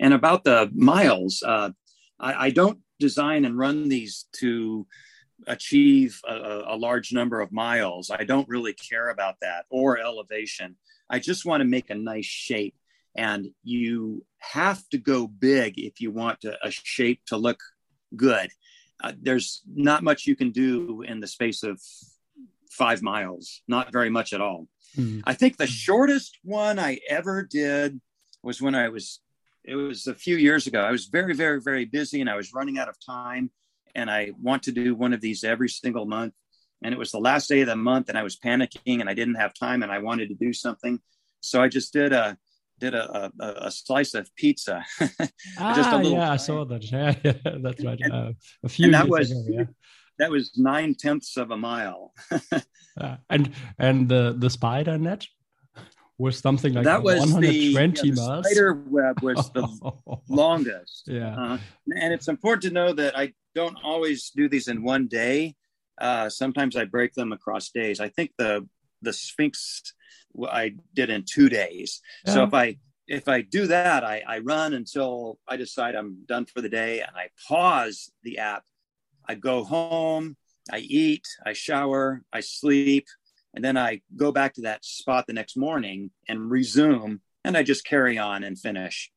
and 0.00 0.14
about 0.14 0.44
the 0.44 0.70
miles 0.74 1.42
uh, 1.46 1.70
I, 2.18 2.46
I 2.46 2.50
don't 2.50 2.78
design 2.98 3.44
and 3.44 3.58
run 3.58 3.88
these 3.88 4.26
to 4.40 4.86
achieve 5.46 6.20
a, 6.26 6.62
a- 6.68 6.76
large 6.76 7.12
number 7.12 7.40
of 7.40 7.52
miles. 7.52 8.10
I 8.10 8.24
don't 8.24 8.48
really 8.48 8.74
care 8.74 9.10
about 9.10 9.36
that 9.40 9.66
or 9.70 9.98
elevation. 9.98 10.76
I 11.10 11.18
just 11.18 11.44
want 11.44 11.60
to 11.60 11.66
make 11.66 11.90
a 11.90 11.94
nice 11.94 12.26
shape. 12.26 12.76
And 13.16 13.48
you 13.62 14.24
have 14.38 14.88
to 14.90 14.98
go 14.98 15.26
big 15.26 15.78
if 15.78 16.00
you 16.00 16.10
want 16.10 16.42
to, 16.42 16.56
a 16.62 16.70
shape 16.70 17.20
to 17.26 17.36
look 17.36 17.60
good. 18.16 18.50
Uh, 19.02 19.12
there's 19.20 19.62
not 19.66 20.02
much 20.02 20.26
you 20.26 20.36
can 20.36 20.50
do 20.50 21.02
in 21.02 21.20
the 21.20 21.26
space 21.26 21.62
of 21.62 21.80
five 22.70 23.02
miles, 23.02 23.62
not 23.66 23.92
very 23.92 24.10
much 24.10 24.32
at 24.32 24.40
all. 24.40 24.68
Mm. 24.96 25.22
I 25.24 25.34
think 25.34 25.56
the 25.56 25.66
shortest 25.66 26.38
one 26.42 26.78
I 26.78 27.00
ever 27.08 27.42
did 27.42 28.00
was 28.42 28.62
when 28.62 28.74
I 28.74 28.88
was, 28.88 29.20
it 29.64 29.74
was 29.74 30.06
a 30.06 30.14
few 30.14 30.36
years 30.36 30.66
ago. 30.66 30.80
I 30.80 30.90
was 30.90 31.06
very, 31.06 31.34
very, 31.34 31.60
very 31.60 31.84
busy 31.84 32.20
and 32.20 32.30
I 32.30 32.36
was 32.36 32.54
running 32.54 32.78
out 32.78 32.88
of 32.88 32.96
time. 33.04 33.50
And 33.94 34.10
I 34.10 34.32
want 34.40 34.62
to 34.64 34.72
do 34.72 34.94
one 34.94 35.12
of 35.12 35.20
these 35.20 35.44
every 35.44 35.68
single 35.68 36.06
month. 36.06 36.32
And 36.82 36.94
it 36.94 36.98
was 36.98 37.12
the 37.12 37.18
last 37.18 37.48
day 37.48 37.60
of 37.60 37.66
the 37.66 37.76
month 37.76 38.08
and 38.08 38.16
I 38.16 38.22
was 38.22 38.38
panicking 38.38 39.00
and 39.00 39.08
I 39.08 39.14
didn't 39.14 39.34
have 39.34 39.52
time 39.52 39.82
and 39.82 39.92
I 39.92 39.98
wanted 39.98 40.28
to 40.30 40.34
do 40.34 40.52
something. 40.52 40.98
So 41.40 41.62
I 41.62 41.68
just 41.68 41.92
did 41.92 42.12
a, 42.12 42.38
did 42.78 42.94
a, 42.94 43.30
a, 43.40 43.46
a 43.66 43.70
slice 43.70 44.14
of 44.14 44.34
pizza. 44.36 44.84
Just 44.98 45.20
a 45.20 45.32
Ah, 45.58 45.96
little 45.96 46.12
yeah, 46.12 46.32
I 46.32 46.36
saw 46.36 46.64
that. 46.64 46.82
Yeah, 46.92 47.14
yeah 47.24 47.32
that's 47.62 47.84
right. 47.84 48.00
And- 48.00 48.12
uh, 48.12 48.32
a 48.64 48.68
few 48.68 48.90
that 48.90 49.08
was 49.08 49.30
ago, 49.30 49.44
yeah. 49.48 49.64
that 50.18 50.30
was 50.30 50.56
nine 50.56 50.94
tenths 50.94 51.36
of 51.36 51.50
a 51.50 51.56
mile. 51.56 52.12
Uh, 53.00 53.16
and 53.30 53.52
and 53.78 54.08
the 54.08 54.34
the 54.38 54.50
spider 54.50 54.98
net 54.98 55.26
was 56.18 56.38
something 56.38 56.72
like 56.74 56.84
that 56.84 57.02
was 57.02 57.20
the, 57.26 57.74
120 57.74 58.08
yeah, 58.08 58.14
the 58.14 58.20
miles. 58.20 58.46
spider 58.46 58.72
web 58.86 59.20
was 59.22 59.50
the 59.52 59.66
longest. 60.28 61.04
yeah. 61.06 61.34
Uh, 61.54 61.58
and 61.96 62.12
it's 62.12 62.28
important 62.28 62.62
to 62.62 62.70
know 62.70 62.92
that 62.92 63.16
I 63.18 63.32
don't 63.54 63.76
always 63.82 64.30
do 64.36 64.48
these 64.48 64.68
in 64.68 64.82
one 64.82 65.08
day. 65.08 65.56
Uh, 66.00 66.28
sometimes 66.28 66.76
I 66.76 66.84
break 66.84 67.12
them 67.14 67.32
across 67.32 67.70
days. 67.70 67.98
I 68.00 68.08
think 68.08 68.32
the 68.38 68.66
the 69.02 69.12
Sphinx 69.12 69.94
I 70.50 70.74
did 70.94 71.10
in 71.10 71.24
two 71.24 71.48
days. 71.48 72.00
So 72.26 72.44
if 72.44 72.54
I 72.54 72.76
if 73.08 73.28
I 73.28 73.42
do 73.42 73.66
that, 73.66 74.04
I, 74.04 74.22
I 74.26 74.38
run 74.38 74.72
until 74.74 75.38
I 75.48 75.56
decide 75.56 75.94
I'm 75.94 76.24
done 76.26 76.46
for 76.46 76.60
the 76.62 76.68
day, 76.68 77.00
and 77.00 77.10
I 77.16 77.28
pause 77.48 78.12
the 78.22 78.38
app. 78.38 78.64
I 79.28 79.34
go 79.34 79.64
home, 79.64 80.36
I 80.70 80.78
eat, 80.78 81.26
I 81.44 81.52
shower, 81.52 82.22
I 82.32 82.40
sleep, 82.40 83.06
and 83.54 83.62
then 83.64 83.76
I 83.76 84.00
go 84.16 84.32
back 84.32 84.54
to 84.54 84.62
that 84.62 84.84
spot 84.84 85.26
the 85.26 85.32
next 85.32 85.56
morning 85.56 86.10
and 86.28 86.50
resume, 86.50 87.20
and 87.44 87.56
I 87.56 87.62
just 87.64 87.84
carry 87.84 88.18
on 88.18 88.44
and 88.44 88.58
finish. 88.58 89.10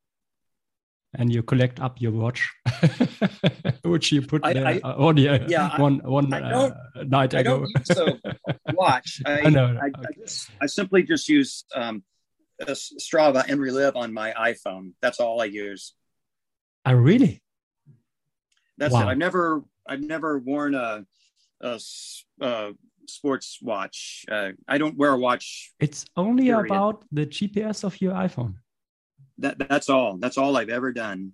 and 1.18 1.32
you 1.34 1.42
collect 1.44 1.80
up 1.80 2.02
your 2.02 2.12
watch, 2.12 2.42
which 3.84 4.12
you 4.12 4.22
put 4.22 4.42
I- 4.46 4.54
there 4.54 4.68
I- 4.68 4.82
uh, 4.84 4.96
only 4.98 5.30
uh, 5.30 5.40
yeah, 5.48 5.80
one 5.80 6.00
one 6.04 6.34
I 6.34 6.42
uh, 6.52 6.72
night 7.06 7.34
I 7.34 7.40
ago. 7.40 7.66
a 7.66 8.06
watch. 8.76 9.22
I, 9.26 9.42
I 9.46 9.50
know, 9.50 9.78
I, 9.82 9.86
I, 9.86 9.88
okay. 9.88 10.22
just, 10.22 10.50
I 10.62 10.66
simply 10.68 11.04
just 11.04 11.28
use 11.30 11.66
um, 11.74 12.04
Strava 12.62 13.46
and 13.48 13.60
Relive 13.60 13.96
on 13.96 14.14
my 14.14 14.34
iPhone. 14.38 14.94
That's 15.02 15.20
all 15.20 15.42
I 15.42 15.46
use. 15.46 15.94
I 16.84 16.92
really. 16.92 17.42
That's 18.78 18.94
Wow. 18.94 19.08
it. 19.08 19.12
I've 19.12 19.18
never, 19.18 19.64
I've 19.88 20.02
never 20.02 20.38
worn 20.38 20.76
a 20.76 21.06
uh, 21.62 22.72
sports 23.08 23.60
watch. 23.62 24.26
Uh, 24.30 24.52
I 24.68 24.78
don't 24.78 24.98
wear 24.98 25.12
a 25.12 25.18
watch. 25.18 25.74
It's 25.80 26.06
only 26.16 26.46
Period. 26.46 26.66
about 26.66 27.06
the 27.12 27.26
GPS 27.26 27.84
of 27.84 28.00
your 28.02 28.14
iPhone. 28.14 28.56
That 29.40 29.58
that's 29.58 29.90
all. 29.90 30.18
That's 30.18 30.38
all 30.38 30.56
I've 30.56 30.70
ever 30.70 30.94
done. 30.94 31.34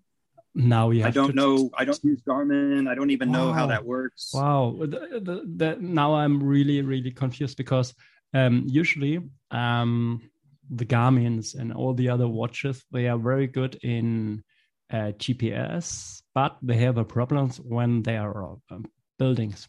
Now 0.53 0.89
you 0.89 1.05
I 1.05 1.11
don't 1.11 1.29
to- 1.29 1.35
know. 1.35 1.69
I 1.77 1.85
don't 1.85 2.03
use 2.03 2.21
Garmin. 2.27 2.89
I 2.89 2.95
don't 2.95 3.09
even 3.11 3.31
know 3.31 3.53
how 3.53 3.67
that 3.67 3.85
works. 3.85 4.31
Wow, 4.33 4.75
the, 4.79 4.87
the, 5.21 5.43
the, 5.55 5.77
now 5.79 6.13
I'm 6.15 6.43
really 6.43 6.81
really 6.81 7.11
confused 7.11 7.57
because 7.57 7.93
um, 8.33 8.65
usually 8.67 9.19
um, 9.51 10.21
the 10.69 10.85
Garmin's 10.85 11.55
and 11.55 11.73
all 11.73 11.93
the 11.93 12.09
other 12.09 12.27
watches 12.27 12.83
they 12.91 13.07
are 13.07 13.17
very 13.17 13.47
good 13.47 13.75
in 13.83 14.43
uh, 14.91 15.11
GPS, 15.17 16.21
but 16.35 16.57
they 16.61 16.75
have 16.77 16.97
a 16.97 17.05
problems 17.05 17.57
when 17.61 18.03
they 18.03 18.17
are 18.17 18.57
um, 18.69 18.85
buildings. 19.17 19.67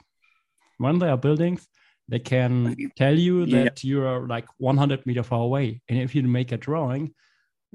When 0.79 0.99
they 0.99 1.09
are 1.09 1.17
buildings, 1.17 1.69
they 2.09 2.19
can 2.19 2.75
tell 2.97 3.17
you 3.17 3.45
Yeah. 3.45 3.65
that 3.65 3.85
you 3.85 4.05
are 4.05 4.27
like 4.27 4.47
100 4.59 5.07
meter 5.07 5.23
far 5.23 5.43
away, 5.43 5.81
and 5.89 5.99
if 6.01 6.15
you 6.17 6.23
make 6.25 6.51
a 6.51 6.57
drawing, 6.57 7.15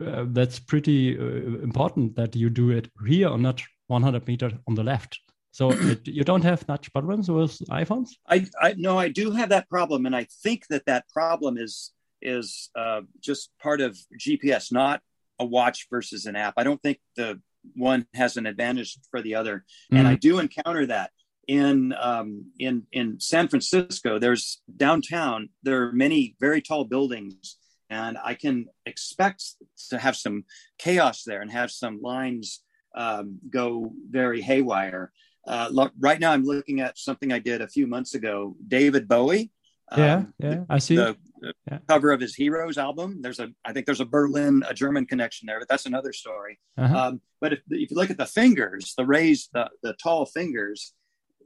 uh, 0.06 0.26
that's 0.28 0.60
pretty 0.60 1.18
uh, 1.18 1.24
important 1.64 2.16
that 2.16 2.36
you 2.36 2.50
do 2.50 2.70
it 2.72 2.90
here 3.08 3.30
or 3.30 3.38
not 3.38 3.62
100 3.88 4.28
meter 4.28 4.52
on 4.68 4.76
the 4.76 4.84
left. 4.84 5.20
So 5.52 5.72
it, 5.72 6.08
you 6.08 6.24
don't 6.24 6.44
have 6.44 6.68
much 6.68 6.92
problems 6.94 7.30
with 7.30 7.58
iPhones. 7.70 8.10
I, 8.28 8.48
I 8.62 8.76
no, 8.78 8.98
I 8.98 9.10
do 9.10 9.32
have 9.32 9.50
that 9.50 9.70
problem, 9.70 10.06
and 10.06 10.16
I 10.16 10.28
think 10.44 10.68
that 10.70 10.86
that 10.86 11.10
problem 11.10 11.58
is 11.58 11.92
is 12.22 12.70
uh, 12.76 13.02
just 13.22 13.52
part 13.62 13.82
of 13.82 13.98
GPS, 14.20 14.72
not 14.72 15.02
a 15.40 15.46
watch 15.46 15.88
versus 15.90 16.26
an 16.26 16.36
app. 16.36 16.56
I 16.58 16.64
don't 16.64 16.82
think 16.82 17.00
the 17.16 17.40
one 17.76 18.08
has 18.14 18.38
an 18.38 18.46
advantage 18.46 18.98
for 19.12 19.22
the 19.22 19.36
other, 19.36 19.66
and 19.92 20.08
I 20.08 20.16
do 20.16 20.40
encounter 20.40 20.86
that 20.88 21.12
in 21.48 21.94
um, 22.00 22.52
in 22.60 22.84
in 22.92 23.20
San 23.20 23.48
Francisco, 23.48 24.20
there's 24.20 24.62
downtown. 24.76 25.50
There 25.64 25.88
are 25.88 25.92
many 25.92 26.36
very 26.40 26.62
tall 26.62 26.84
buildings, 26.84 27.58
and 27.90 28.18
I 28.24 28.34
can 28.34 28.66
expect 28.86 29.44
to 29.90 29.98
have 29.98 30.16
some 30.16 30.46
chaos 30.78 31.24
there 31.24 31.42
and 31.42 31.52
have 31.52 31.72
some 31.72 32.02
lines 32.02 32.64
um, 32.96 33.40
go 33.50 33.92
very 34.10 34.42
haywire. 34.42 35.12
Uh, 35.48 35.70
lo- 35.72 35.92
right 36.00 36.20
now, 36.20 36.32
I'm 36.32 36.44
looking 36.44 36.82
at 36.82 36.98
something 36.98 37.32
I 37.32 37.40
did 37.40 37.62
a 37.62 37.68
few 37.68 37.88
months 37.88 38.16
ago. 38.16 38.56
David 38.68 39.08
Bowie. 39.08 39.52
Yeah, 39.96 40.16
um, 40.16 40.34
yeah, 40.40 40.64
I 40.70 40.80
see. 40.80 40.98
the, 40.98 41.16
the 41.40 41.54
Yeah. 41.72 41.80
cover 41.88 42.12
of 42.12 42.20
his 42.20 42.36
Heroes 42.36 42.78
album. 42.78 43.22
There's 43.22 43.40
a, 43.40 43.50
I 43.64 43.72
think 43.72 43.86
there's 43.86 44.02
a 44.02 44.06
Berlin, 44.06 44.64
a 44.68 44.74
German 44.74 45.06
connection 45.06 45.46
there, 45.46 45.60
but 45.60 45.70
that's 45.70 45.86
another 45.86 46.12
story. 46.12 46.60
Uh-huh. 46.78 46.98
Um, 46.98 47.22
but 47.40 47.54
if, 47.54 47.60
if 47.70 47.92
you 47.92 47.96
look 47.96 48.10
at 48.10 48.18
the 48.18 48.26
fingers, 48.26 48.94
the 48.98 49.06
raised, 49.06 49.52
the, 49.54 49.70
the 49.84 49.94
tall 49.94 50.26
fingers, 50.26 50.94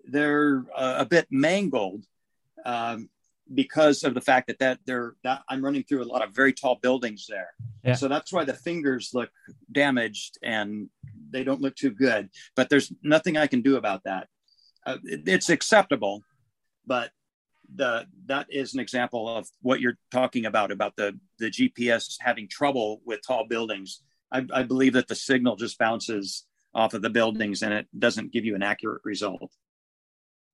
they're 0.05 0.65
uh, 0.75 0.95
a 0.97 1.05
bit 1.05 1.27
mangled 1.29 2.03
um, 2.65 3.09
because 3.53 4.03
of 4.03 4.13
the 4.13 4.21
fact 4.21 4.47
that 4.47 4.59
that 4.59 4.79
they're 4.85 5.15
that 5.23 5.41
I'm 5.49 5.63
running 5.63 5.83
through 5.83 6.03
a 6.03 6.05
lot 6.05 6.23
of 6.23 6.33
very 6.33 6.53
tall 6.53 6.75
buildings 6.81 7.25
there. 7.27 7.49
Yeah. 7.83 7.93
So 7.95 8.07
that's 8.07 8.31
why 8.31 8.45
the 8.45 8.53
fingers 8.53 9.11
look 9.13 9.29
damaged 9.71 10.37
and 10.43 10.89
they 11.29 11.43
don't 11.43 11.61
look 11.61 11.75
too 11.75 11.91
good. 11.91 12.29
But 12.55 12.69
there's 12.69 12.91
nothing 13.03 13.37
I 13.37 13.47
can 13.47 13.61
do 13.61 13.75
about 13.77 14.03
that. 14.05 14.27
Uh, 14.85 14.97
it- 15.03 15.27
it's 15.27 15.49
acceptable, 15.49 16.23
but 16.85 17.11
the 17.73 18.05
that 18.25 18.47
is 18.49 18.73
an 18.73 18.79
example 18.81 19.29
of 19.29 19.47
what 19.61 19.79
you're 19.79 19.97
talking 20.11 20.45
about 20.45 20.71
about 20.71 20.95
the 20.97 21.17
the 21.39 21.49
GPS 21.49 22.17
having 22.19 22.47
trouble 22.47 23.01
with 23.05 23.21
tall 23.25 23.45
buildings. 23.47 24.01
I, 24.31 24.45
I 24.53 24.63
believe 24.63 24.93
that 24.93 25.07
the 25.07 25.15
signal 25.15 25.55
just 25.57 25.77
bounces 25.77 26.45
off 26.73 26.93
of 26.93 27.01
the 27.01 27.09
buildings 27.09 27.63
and 27.63 27.73
it 27.73 27.87
doesn't 27.97 28.31
give 28.31 28.45
you 28.45 28.55
an 28.55 28.63
accurate 28.63 29.01
result. 29.03 29.51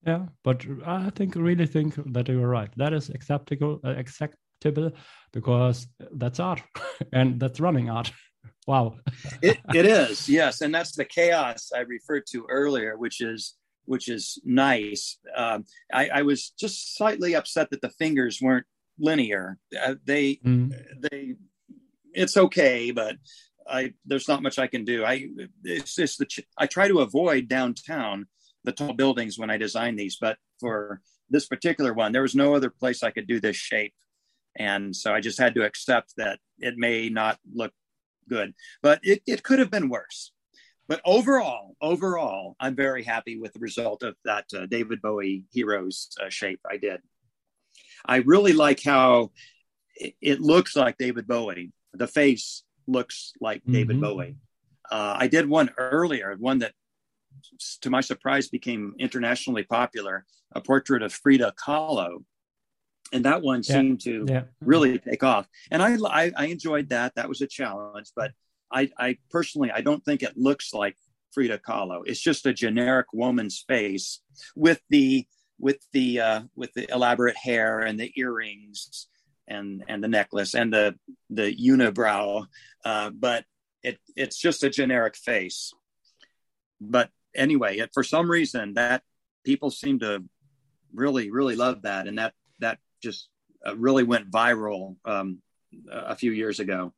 Yeah, 0.06 0.28
but 0.44 0.66
I 0.86 1.10
think 1.10 1.36
really 1.36 1.66
think 1.66 1.96
that 2.14 2.28
you're 2.28 2.48
right. 2.48 2.70
That 2.78 2.94
is 2.94 3.10
acceptable, 3.10 3.80
uh, 3.84 3.96
acceptable 3.98 4.92
because 5.34 5.88
that's 6.14 6.40
art, 6.40 6.62
and 7.14 7.40
that's 7.40 7.60
running 7.60 7.90
art. 7.90 8.12
wow. 8.68 8.96
It, 9.42 9.58
it 9.74 9.86
is 10.00 10.30
yes, 10.30 10.62
and 10.62 10.74
that's 10.74 10.96
the 10.96 11.06
chaos 11.06 11.72
I 11.76 11.80
referred 11.80 12.24
to 12.32 12.46
earlier, 12.50 12.98
which 12.98 13.22
is 13.22 13.56
which 13.86 14.10
is 14.10 14.40
nice. 14.44 15.18
Um, 15.36 15.64
I, 15.94 16.10
I 16.10 16.22
was 16.24 16.50
just 16.60 16.96
slightly 16.98 17.36
upset 17.36 17.70
that 17.72 17.82
the 17.82 17.90
fingers 17.90 18.40
weren't 18.42 18.66
linear. 19.00 19.58
Uh, 19.82 19.96
they 20.06 20.36
Mm. 20.46 20.74
they 21.10 21.36
it's 22.14 22.38
okay, 22.38 22.92
but 22.92 23.16
I 23.68 23.94
there's 24.06 24.28
not 24.28 24.44
much 24.44 24.60
I 24.60 24.68
can 24.68 24.86
do. 24.86 25.04
I 25.04 25.28
it's 25.64 25.96
just 25.96 26.20
the 26.20 26.26
ch- 26.26 26.48
I 26.58 26.68
try 26.68 26.88
to 26.88 27.00
avoid 27.00 27.48
downtown 27.48 28.28
the 28.68 28.74
tall 28.74 28.94
buildings 28.94 29.40
when 29.40 29.50
I 29.50 29.58
design 29.58 29.96
these, 29.96 30.18
but 30.20 30.38
for 30.60 31.02
this 31.30 31.46
particular 31.48 31.94
one, 31.94 32.12
there 32.12 32.22
was 32.22 32.36
no 32.36 32.54
other 32.54 32.70
place 32.70 33.02
I 33.02 33.12
could 33.12 33.28
do 33.28 33.40
this 33.40 33.56
shape, 33.56 33.94
and 34.58 34.94
so 35.02 35.14
I 35.14 35.22
just 35.22 35.40
had 35.40 35.56
to 35.56 35.64
accept 35.66 36.14
that 36.18 36.40
it 36.60 36.76
may 36.78 37.10
not 37.10 37.40
look 37.60 37.72
good, 38.30 38.54
but 38.82 39.00
it, 39.04 39.22
it 39.26 39.42
could 39.44 39.60
have 39.60 39.72
been 39.72 39.90
worse. 39.90 40.34
But 40.90 41.02
overall, 41.06 41.76
overall, 41.82 42.56
I'm 42.60 42.76
very 42.76 43.04
happy 43.04 43.38
with 43.42 43.54
the 43.54 43.60
result 43.60 44.04
of 44.04 44.16
that 44.26 44.46
uh, 44.54 44.66
David 44.66 45.02
Bowie 45.02 45.46
Heroes 45.52 46.10
uh, 46.22 46.30
shape 46.30 46.60
I 46.70 46.78
did. 46.78 47.00
I 48.06 48.18
really 48.18 48.54
like 48.54 48.82
how 48.84 49.32
it, 49.96 50.14
it 50.22 50.40
looks 50.42 50.76
like 50.76 50.98
David 50.98 51.26
Bowie. 51.28 51.72
The 51.94 52.08
face 52.08 52.64
looks 52.86 53.34
like 53.42 53.62
David 53.70 53.98
Mhm. 53.98 54.02
Bowie. 54.02 54.36
Uh, 54.90 55.16
I 55.24 55.28
did 55.28 55.46
one 55.50 55.70
earlier, 55.78 56.36
one 56.40 56.60
that, 56.60 56.74
to 57.82 57.90
my 57.90 58.02
surprise, 58.02 58.48
became 58.48 58.94
internationally 59.00 59.64
popular 59.64 60.26
a 60.54 60.62
portrait 60.62 61.04
of 61.04 61.14
Frida 61.14 61.54
Kahlo. 61.64 62.24
And 63.14 63.26
that 63.26 63.42
one 63.42 63.64
Yeah. 63.64 63.76
seemed 63.76 64.02
to 64.02 64.26
Yeah. 64.28 64.44
really 64.62 65.00
take 65.00 65.24
off. 65.24 65.48
And 65.72 65.82
I, 65.82 65.96
I, 66.06 66.32
I 66.36 66.46
enjoyed 66.48 66.90
that. 66.90 67.16
That 67.16 67.30
was 67.30 67.42
a 67.42 67.48
challenge. 67.48 68.12
But 68.16 68.32
I, 68.72 68.90
I 68.98 69.18
personally, 69.30 69.72
I 69.72 69.82
don't 69.82 70.04
think 70.04 70.24
it 70.24 70.38
looks 70.38 70.74
like 70.74 70.98
Frida 71.34 71.60
Kahlo. 71.60 72.04
It's 72.06 72.20
just 72.20 72.46
a 72.46 72.54
generic 72.54 73.08
woman's 73.14 73.64
face 73.68 74.22
with 74.56 74.82
the 74.90 75.26
with 75.60 75.80
the 75.92 76.20
uh, 76.20 76.42
with 76.56 76.74
the 76.74 76.92
elaborate 76.92 77.38
hair 77.38 77.80
and 77.80 78.00
the 78.00 78.12
earrings 78.16 79.08
and 79.48 79.84
and 79.88 80.04
the 80.04 80.08
necklace 80.08 80.54
and 80.54 80.74
the 80.74 80.96
the 81.30 81.56
unibrow. 81.56 82.46
Uh, 82.84 83.10
but 83.12 83.46
it 83.84 84.00
it's 84.16 84.38
just 84.38 84.64
a 84.64 84.70
generic 84.70 85.16
face. 85.16 85.74
But 86.80 87.10
anyway, 87.36 87.78
it, 87.78 87.92
for 87.94 88.04
some 88.04 88.30
reason 88.30 88.74
that 88.76 89.04
people 89.44 89.70
seem 89.72 90.00
to 90.00 90.24
really 90.94 91.32
really 91.32 91.56
love 91.56 91.82
that, 91.84 92.08
and 92.08 92.18
that 92.18 92.34
that 92.60 92.80
just 93.02 93.30
uh, 93.66 93.76
really 93.76 94.04
went 94.04 94.32
viral 94.32 94.96
um, 95.06 95.42
a 95.92 96.16
few 96.16 96.32
years 96.32 96.60
ago. 96.60 96.94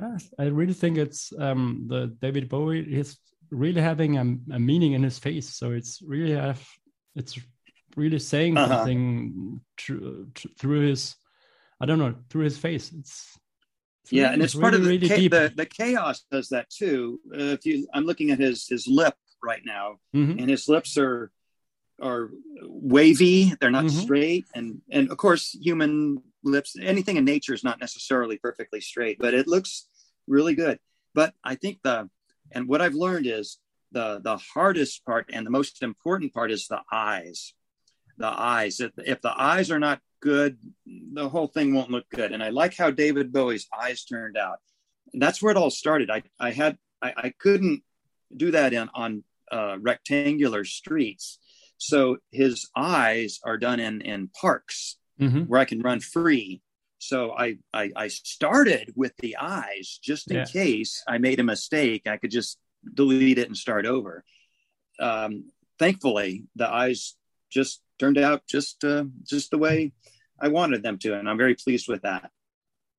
Yes, 0.00 0.32
I 0.38 0.44
really 0.44 0.72
think 0.72 0.96
it's 0.98 1.32
um, 1.38 1.84
the 1.88 2.06
David 2.20 2.48
Bowie 2.48 2.80
is 2.80 3.18
really 3.50 3.80
having 3.82 4.16
a, 4.16 4.54
a 4.56 4.58
meaning 4.58 4.92
in 4.94 5.02
his 5.02 5.18
face. 5.18 5.48
So 5.54 5.72
it's 5.72 6.00
really 6.02 6.32
have 6.34 6.64
it's 7.14 7.38
really 7.96 8.18
saying 8.18 8.56
Uh-huh. 8.56 8.76
something 8.78 9.60
tr- 9.76 10.24
tr- 10.34 10.48
through 10.58 10.88
his 10.88 11.14
I 11.80 11.86
don't 11.86 11.98
know 11.98 12.14
through 12.30 12.44
his 12.44 12.58
face. 12.58 12.92
It's, 12.92 13.38
it's 14.02 14.12
yeah 14.12 14.22
really- 14.22 14.34
and 14.34 14.42
it's, 14.42 14.54
part 14.54 14.74
of 14.74 14.82
the, 14.82 14.88
really 14.88 15.28
the 15.28 15.52
the 15.56 15.66
chaos 15.66 16.24
does 16.30 16.48
that 16.48 16.68
too 16.70 17.20
uh, 17.32 17.52
if 17.56 17.64
you 17.66 17.86
i'm 17.94 18.04
looking 18.04 18.30
at 18.30 18.38
his 18.38 18.66
his 18.68 18.86
lip 18.86 19.14
right 19.42 19.62
now 19.64 19.98
Mhm. 20.14 20.38
and 20.40 20.50
his 20.50 20.68
lips 20.68 20.96
are 20.98 21.30
are 22.00 22.30
wavy 22.62 23.52
they're 23.60 23.70
not 23.70 23.84
Mhm. 23.84 24.02
straight 24.02 24.46
and 24.54 24.80
and 24.90 25.10
of 25.10 25.16
course 25.18 25.56
human 25.60 26.22
lips 26.42 26.74
anything 26.80 27.16
in 27.16 27.24
nature 27.24 27.54
is 27.54 27.62
not 27.64 27.80
necessarily 27.80 28.38
perfectly 28.38 28.80
straight 28.80 29.18
but 29.18 29.34
it 29.34 29.46
looks 29.46 29.86
really 30.26 30.54
good 30.54 30.78
but 31.14 31.34
i 31.44 31.54
think 31.54 31.78
the 31.82 32.08
and 32.50 32.66
what 32.68 32.80
i've 32.82 32.94
learned 32.94 33.26
is 33.26 33.58
the 33.92 34.20
the 34.22 34.36
hardest 34.36 35.04
part 35.04 35.28
and 35.32 35.44
the 35.46 35.50
most 35.50 35.82
important 35.82 36.32
part 36.32 36.50
is 36.50 36.66
the 36.66 36.80
eyes 36.90 37.54
the 38.18 38.26
eyes 38.26 38.80
if, 38.80 38.92
if 38.98 39.20
the 39.20 39.34
eyes 39.40 39.70
are 39.70 39.78
not 39.78 40.00
good 40.22 40.56
the 41.12 41.28
whole 41.28 41.48
thing 41.48 41.74
won't 41.74 41.90
look 41.90 42.08
good. 42.10 42.30
And 42.32 42.42
i 42.42 42.48
like 42.48 42.74
how 42.76 42.90
david 42.90 43.32
bowie's 43.32 43.66
eyes 43.78 44.04
turned 44.04 44.36
out. 44.38 44.58
And 45.12 45.20
that's 45.20 45.42
where 45.42 45.50
it 45.50 45.58
all 45.58 45.70
started. 45.70 46.08
I 46.10 46.22
i 46.40 46.50
had 46.52 46.78
i, 47.02 47.12
I 47.26 47.28
couldn't 47.44 47.82
do 48.34 48.50
that 48.52 48.72
in 48.72 48.88
on 48.94 49.24
uh, 49.50 49.76
rectangular 49.80 50.64
streets. 50.64 51.38
So 51.76 52.16
his 52.30 52.70
eyes 52.74 53.40
are 53.44 53.58
done 53.58 53.80
in 53.80 54.00
in 54.00 54.28
parks 54.40 54.96
Mhm. 55.20 55.46
where 55.48 55.60
i 55.60 55.66
can 55.72 55.82
run 55.82 56.00
free. 56.00 56.62
So 56.98 57.18
i 57.44 57.58
i, 57.74 57.84
I 58.04 58.06
started 58.08 58.86
with 58.96 59.14
the 59.18 59.36
eyes 59.58 59.98
just 60.10 60.30
in 60.30 60.36
Yeah. 60.38 60.44
case 60.60 60.92
i 61.06 61.18
made 61.18 61.40
a 61.40 61.44
mistake. 61.54 62.02
I 62.06 62.16
could 62.20 62.30
just 62.40 62.58
delete 63.00 63.38
it 63.42 63.48
and 63.48 63.56
start 63.66 63.84
over. 63.96 64.24
Um, 65.08 65.32
thankfully 65.78 66.30
the 66.60 66.68
eyes 66.82 67.16
just 67.50 67.82
turned 68.00 68.18
out 68.18 68.40
just 68.56 68.84
uh, 68.84 69.04
just 69.34 69.50
the 69.50 69.58
way 69.66 69.92
I 70.42 70.48
wanted 70.48 70.82
them 70.82 70.98
to, 70.98 71.14
and 71.14 71.28
I'm 71.28 71.38
very 71.38 71.54
pleased 71.54 71.88
with 71.88 72.02
that. 72.02 72.30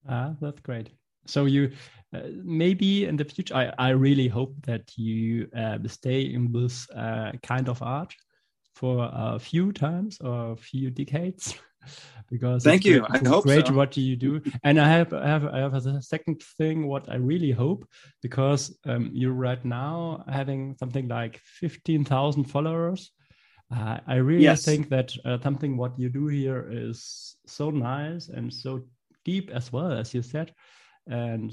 Ah, 0.09 0.33
that's 0.41 0.61
great. 0.61 0.89
So 1.27 1.45
you 1.45 1.71
uh, 2.13 2.21
maybe 2.43 3.05
in 3.05 3.17
the 3.17 3.25
future, 3.25 3.55
I, 3.55 3.71
I 3.77 3.89
really 3.89 4.27
hope 4.27 4.55
that 4.63 4.91
you 4.97 5.49
uh, 5.55 5.77
stay 5.87 6.21
in 6.21 6.51
this 6.51 6.89
uh, 6.91 7.33
kind 7.43 7.69
of 7.69 7.81
art 7.81 8.13
for 8.75 9.09
a 9.11 9.39
few 9.39 9.71
times 9.71 10.19
or 10.21 10.53
a 10.53 10.55
few 10.55 10.89
decades. 10.89 11.55
because 12.29 12.63
Thank 12.63 12.85
you. 12.85 13.01
great- 13.01 13.11
I 13.23 13.29
hope 13.29 13.43
great 13.43 13.67
so. 13.67 13.73
what 13.73 13.97
you 13.97 14.15
do. 14.15 14.41
And 14.63 14.79
I 14.79 14.87
have 14.87 15.13
I 15.13 15.27
have 15.27 15.45
I 15.45 15.59
have 15.59 15.73
a 15.73 16.01
second 16.01 16.41
thing 16.57 16.87
what 16.87 17.09
I 17.09 17.15
really 17.15 17.51
hope 17.51 17.85
because 18.21 18.77
um, 18.85 19.09
you're 19.13 19.33
right 19.33 19.63
now 19.65 20.23
having 20.27 20.75
something 20.77 21.07
like 21.07 21.39
fifteen 21.43 22.05
thousand 22.05 22.45
followers. 22.45 23.11
Uh, 23.71 23.97
I 24.07 24.15
really 24.15 24.43
Yes. 24.43 24.65
think 24.65 24.89
that 24.89 25.15
uh, 25.25 25.37
something 25.41 25.77
what 25.77 25.97
you 25.97 26.09
do 26.09 26.27
here 26.27 26.67
is 26.69 27.35
so 27.45 27.69
nice 27.69 28.29
and 28.29 28.53
so 28.53 28.83
deep 29.25 29.49
as 29.51 29.71
well 29.71 29.91
as 29.91 30.13
you 30.13 30.21
said 30.21 30.53
and 31.07 31.51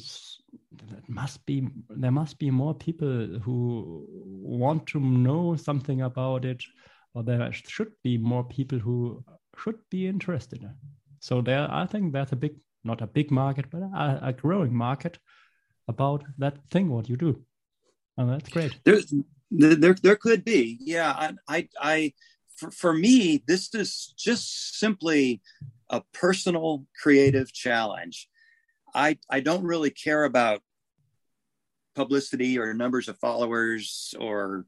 that 0.73 1.09
must 1.09 1.45
be 1.47 1.69
there 1.89 2.11
must 2.13 2.39
be 2.39 2.51
more 2.51 2.75
people 2.75 3.27
who 3.43 4.07
want 4.43 4.87
to 4.87 5.01
know 5.01 5.57
something 5.57 6.03
about 6.03 6.45
it 6.45 6.63
or 7.15 7.23
there 7.23 7.53
should 7.53 7.93
be 8.05 8.17
more 8.19 8.45
people 8.45 8.79
who 8.79 9.25
should 9.59 9.79
be 9.91 10.07
interested 10.07 10.65
so 11.19 11.41
there 11.41 11.69
i 11.71 11.87
think 11.87 12.13
there's 12.13 12.33
a 12.33 12.37
big 12.37 12.55
not 12.85 13.03
a 13.03 13.07
big 13.07 13.31
market 13.31 13.67
but 13.71 13.83
a, 13.83 14.21
a 14.23 14.33
growing 14.33 14.75
market 14.75 15.19
about 15.91 16.25
that 16.39 16.57
thing 16.71 16.89
what 16.89 17.09
you 17.09 17.17
do. 17.17 17.45
And 18.17 18.31
that's 18.31 18.49
great. 18.49 18.79
There, 18.85 19.01
there, 19.51 19.95
there 19.95 20.17
could 20.17 20.45
be. 20.45 20.79
Yeah, 20.81 21.33
I, 21.49 21.69
I, 21.81 22.13
for, 22.57 22.71
for 22.71 22.93
me, 22.93 23.43
this 23.47 23.75
is 23.75 24.15
just 24.17 24.79
simply 24.79 25.41
a 25.89 26.03
personal 26.13 26.87
creative 27.01 27.53
challenge. 27.53 28.29
I, 28.95 29.19
I 29.31 29.41
don't 29.41 29.65
really 29.65 29.91
care 29.91 30.25
about 30.25 30.63
publicity 31.95 32.59
or 32.59 32.73
numbers 32.75 33.09
of 33.09 33.19
followers 33.19 34.15
or 34.19 34.67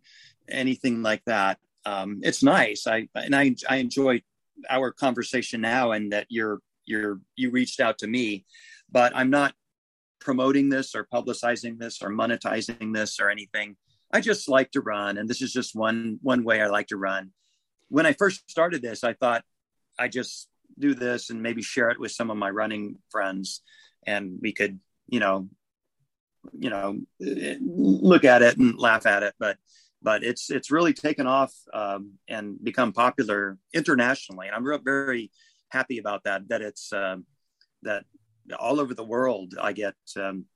anything 0.49 1.03
like 1.03 1.25
that. 1.27 1.59
Um, 1.85 2.21
it's 2.23 2.43
nice. 2.43 2.87
I 2.87 3.09
and 3.15 3.35
I 3.35 3.55
I 3.69 3.77
enjoy 3.77 4.23
our 4.71 4.93
conversation 4.93 5.61
now, 5.61 5.93
and 5.93 6.13
that 6.13 6.27
you're 6.29 6.61
you're 6.85 7.21
you 7.37 7.51
reached 7.51 7.81
out 7.81 7.99
to 7.99 8.07
me, 8.07 8.45
but 8.91 9.13
I'm 9.15 9.31
not 9.31 9.55
promoting 10.21 10.69
this 10.69 10.95
or 10.95 11.09
publicizing 11.13 11.79
this 11.79 12.03
or 12.03 12.11
monetizing 12.11 12.95
this 12.95 13.19
or 13.19 13.31
anything. 13.31 13.77
I 14.13 14.21
just 14.21 14.49
like 14.49 14.71
to 14.73 14.81
run, 14.81 15.17
and 15.17 15.29
this 15.29 15.41
is 15.41 15.53
just 15.53 15.75
one 15.75 16.19
one 16.23 16.45
way 16.45 16.61
I 16.61 16.67
like 16.67 16.89
to 16.89 16.97
run. 16.97 17.31
When 17.89 18.07
I 18.07 18.13
first 18.13 18.51
started 18.51 18.83
this, 18.83 19.05
I 19.05 19.15
thought 19.15 19.45
I 19.99 20.09
just 20.09 20.49
do 20.79 20.95
this 20.95 21.31
and 21.31 21.43
maybe 21.43 21.63
share 21.63 21.91
it 21.91 22.01
with 22.01 22.13
some 22.13 22.31
of 22.31 22.37
my 22.37 22.51
running 22.51 22.99
friends, 23.11 23.63
and 24.07 24.39
we 24.41 24.53
could, 24.53 24.79
you 25.09 25.21
know, 25.21 25.49
you 26.59 26.71
know, 26.71 27.01
look 27.21 28.25
at 28.25 28.43
it 28.43 28.59
and 28.59 28.79
laugh 28.79 29.07
at 29.07 29.23
it. 29.23 29.35
But 29.39 29.57
but 30.03 30.25
it's 30.25 30.51
it's 30.51 30.71
really 30.71 30.93
taken 30.93 31.27
off 31.27 31.55
um, 31.73 32.15
and 32.29 32.63
become 32.63 32.93
popular 32.93 33.59
internationally, 33.73 34.49
and 34.49 34.57
I'm 34.57 34.85
very 34.85 35.31
happy 35.71 35.99
about 35.99 36.25
that. 36.25 36.49
That 36.49 36.61
it's 36.61 36.93
uh, 36.93 37.17
that 37.83 38.05
all 38.59 38.81
over 38.81 38.95
the 38.95 39.05
world 39.05 39.55
I 39.61 39.73
get 39.73 39.95
um, 40.17 40.47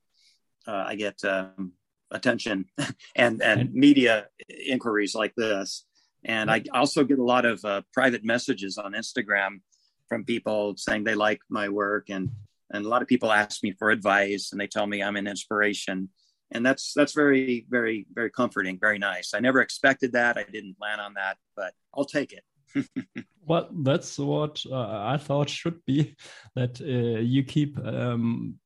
uh, 0.67 0.83
I 0.87 0.95
get 0.95 1.23
um, 1.23 1.73
attention 2.11 2.65
and 3.15 3.41
and 3.41 3.73
media 3.73 4.27
inquiries 4.49 5.15
like 5.15 5.33
this, 5.35 5.85
and 6.23 6.51
I 6.51 6.63
also 6.73 7.03
get 7.03 7.19
a 7.19 7.23
lot 7.23 7.45
of 7.45 7.63
uh, 7.63 7.81
private 7.93 8.23
messages 8.23 8.77
on 8.77 8.93
Instagram 8.93 9.61
from 10.07 10.23
people 10.23 10.75
saying 10.77 11.03
they 11.03 11.15
like 11.15 11.39
my 11.49 11.69
work. 11.69 12.09
And 12.09 12.31
and 12.71 12.85
a 12.85 12.89
lot 12.89 13.01
of 13.01 13.07
people 13.07 13.31
ask 13.31 13.63
me 13.63 13.73
for 13.79 13.91
advice 13.91 14.49
and 14.51 14.59
they 14.59 14.67
tell 14.67 14.87
me 14.87 15.01
I'm 15.01 15.15
an 15.15 15.27
inspiration. 15.27 16.09
And 16.51 16.65
that's 16.65 16.93
that's 16.93 17.13
very 17.13 17.65
very 17.69 18.05
very 18.13 18.29
comforting 18.29 18.77
very 18.79 18.99
nice. 18.99 19.33
I 19.33 19.39
never 19.39 19.61
expected 19.61 20.13
that. 20.13 20.37
I 20.37 20.43
didn't 20.43 20.77
plan 20.77 20.99
on 20.99 21.13
that 21.15 21.37
but 21.55 21.73
i'll 21.95 22.05
take 22.05 22.33
it. 22.33 22.43
Well 23.49 23.69
that's 23.85 24.19
what 24.19 24.61
uh, 24.69 25.13
i 25.13 25.15
thought 25.15 25.49
should 25.49 25.79
be 25.85 26.17
that 26.55 26.81
uh, 26.81 27.21
you 27.21 27.43
keep 27.43 27.77
um, 27.79 28.59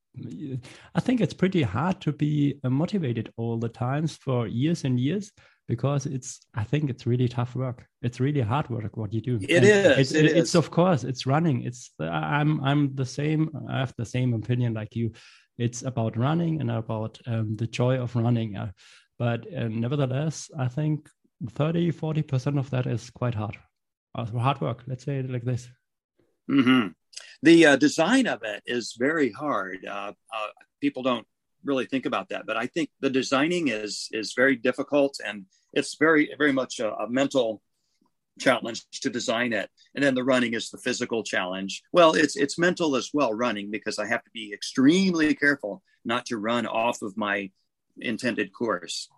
i 0.96 1.00
think 1.00 1.22
it's 1.22 1.34
pretty 1.34 1.62
hard 1.62 2.00
to 2.02 2.12
be 2.12 2.60
uh, 2.64 2.70
motivated 2.70 3.32
all 3.38 3.58
the 3.58 3.70
times 3.70 4.16
for 4.18 4.48
years 4.48 4.84
and 4.84 5.00
years 5.00 5.32
because 5.68 6.06
it's 6.06 6.46
i 6.54 6.64
think 6.64 6.90
it's 6.90 7.08
really 7.08 7.30
tough 7.30 7.56
work 7.56 7.86
it's 8.02 8.20
really 8.20 8.42
hard 8.42 8.70
work 8.70 8.98
what 8.98 9.14
you 9.14 9.22
do 9.22 9.40
It 9.42 9.64
it's, 9.98 10.12
it 10.12 10.26
it's 10.26 10.50
is. 10.50 10.56
of 10.56 10.70
course 10.70 11.04
it's 11.06 11.26
running 11.26 11.64
it's 11.64 11.92
i'm 12.00 12.62
i'm 12.64 12.94
the 12.96 13.06
same 13.06 13.50
i 13.70 13.80
have 13.80 13.94
the 13.98 14.06
same 14.06 14.34
opinion 14.34 14.74
like 14.74 14.96
you 14.96 15.12
it's 15.62 15.84
about 15.84 16.18
running 16.18 16.60
and 16.60 16.72
about 16.72 17.20
um, 17.28 17.56
the 17.56 17.68
joy 17.68 17.98
of 17.98 18.16
running. 18.16 18.58
Uh, 18.58 18.72
but 19.20 19.46
uh, 19.56 19.68
nevertheless, 19.68 20.50
I 20.58 20.68
think 20.68 21.08
30, 21.52 21.92
40% 21.92 22.58
of 22.58 22.70
that 22.72 22.88
is 22.88 23.12
quite 23.12 23.36
hard. 23.36 23.58
Uh, 24.16 24.26
hard 24.26 24.60
work, 24.60 24.84
let's 24.88 25.06
say 25.06 25.20
it 25.20 25.30
like 25.30 25.44
this. 25.44 25.70
Mm-hmm. 26.52 26.88
The 27.44 27.66
uh, 27.66 27.76
design 27.76 28.28
of 28.28 28.44
it 28.44 28.62
is 28.66 28.96
very 28.98 29.32
hard. 29.32 29.86
Uh, 29.86 30.14
uh, 30.34 30.48
people 30.80 31.04
don't 31.04 31.26
really 31.64 31.86
think 31.86 32.06
about 32.06 32.30
that, 32.30 32.46
but 32.46 32.58
I 32.58 32.68
think 32.68 32.90
the 33.00 33.10
designing 33.10 33.70
is 33.70 34.10
is 34.12 34.34
very 34.36 34.56
difficult, 34.56 35.20
and 35.26 35.46
it's 35.74 35.96
very 35.96 36.30
very 36.38 36.52
much 36.52 36.80
a, 36.80 36.94
a 36.96 37.10
mental 37.10 37.62
challenge 38.40 38.86
to 38.92 39.10
design 39.10 39.54
it 39.54 39.70
and 39.94 40.04
then 40.04 40.16
the 40.16 40.24
running 40.24 40.54
is 40.54 40.70
the 40.70 40.78
physical 40.78 41.22
challenge 41.22 41.84
well 41.92 42.14
it's 42.14 42.36
it's 42.36 42.58
mental 42.58 42.96
as 42.96 43.12
well 43.14 43.34
running 43.34 43.70
because 43.70 44.00
i 44.00 44.06
have 44.06 44.24
to 44.24 44.32
be 44.34 44.54
extremely 44.54 45.36
careful 45.36 45.84
not 46.06 46.26
to 46.26 46.38
run 46.38 46.66
off 46.66 47.02
of 47.02 47.16
my 47.18 47.50
intended 48.00 48.54
course 48.54 49.10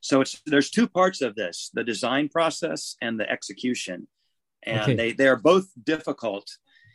so 0.00 0.20
it's 0.20 0.40
there's 0.44 0.70
two 0.70 0.86
parts 0.86 1.22
of 1.22 1.34
this 1.34 1.70
the 1.72 1.82
design 1.82 2.28
process 2.28 2.94
and 3.00 3.18
the 3.18 3.28
execution 3.28 4.06
and 4.64 4.82
okay. 4.82 4.94
they 4.94 5.12
they're 5.12 5.36
both 5.36 5.66
difficult 5.82 6.46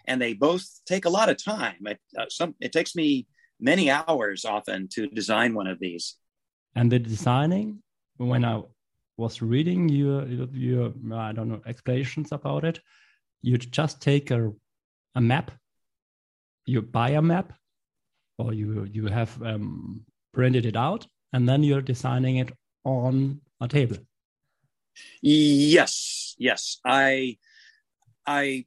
and 0.08 0.22
they 0.22 0.34
both 0.34 0.66
take 0.86 1.06
a 1.06 1.10
lot 1.10 1.30
of 1.30 1.42
time 1.42 1.78
it, 1.86 2.00
uh, 2.18 2.26
some 2.30 2.56
it 2.60 2.72
takes 2.72 2.96
me 2.96 3.28
many 3.60 3.90
hours 3.90 4.46
often 4.46 4.88
to 4.88 5.08
design 5.08 5.54
one 5.54 5.68
of 5.68 5.80
these 5.80 6.16
and 6.76 6.92
the 6.92 7.00
designing 7.00 7.82
when 8.18 8.44
i 8.46 8.62
was 9.18 9.42
reading 9.42 9.90
your, 9.90 10.26
your, 10.28 10.94
I 11.14 11.32
don't 11.32 11.50
know, 11.50 11.62
explanations 11.66 12.32
about 12.32 12.64
it, 12.64 12.80
you 13.42 13.58
just 13.58 14.00
take 14.00 14.32
a, 14.32 14.54
a 15.16 15.22
map, 15.22 15.52
you 16.66 16.84
buy 16.84 17.10
a 17.10 17.22
map, 17.22 17.54
or 18.38 18.54
you, 18.54 18.88
you 18.92 19.08
have 19.08 19.42
um, 19.42 20.02
printed 20.34 20.66
it 20.66 20.76
out, 20.76 21.08
and 21.34 21.50
then 21.50 21.64
you're 21.64 21.82
designing 21.82 22.38
it 22.38 22.52
on 22.84 23.42
a 23.60 23.68
table. 23.68 23.98
Yes, 25.22 26.36
yes. 26.38 26.80
I, 26.86 27.38
I, 28.26 28.66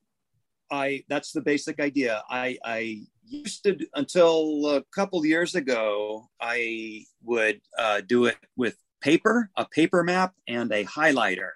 I, 0.70 1.04
that's 1.08 1.32
the 1.32 1.40
basic 1.40 1.80
idea. 1.80 2.22
I, 2.30 2.58
I 2.64 3.02
used 3.26 3.64
to, 3.64 3.78
until 3.94 4.76
a 4.76 4.82
couple 4.94 5.24
years 5.24 5.54
ago, 5.54 6.28
I 6.40 7.04
would 7.22 7.60
uh, 7.78 8.02
do 8.06 8.26
it 8.26 8.36
with 8.56 8.76
paper, 9.00 9.50
a 9.56 9.64
paper 9.64 10.02
map, 10.02 10.34
and 10.46 10.70
a 10.72 10.84
highlighter. 10.84 11.50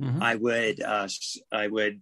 Mm-hmm. 0.00 0.22
I 0.22 0.34
would 0.36 0.82
uh, 0.82 1.08
I 1.52 1.66
would 1.66 2.00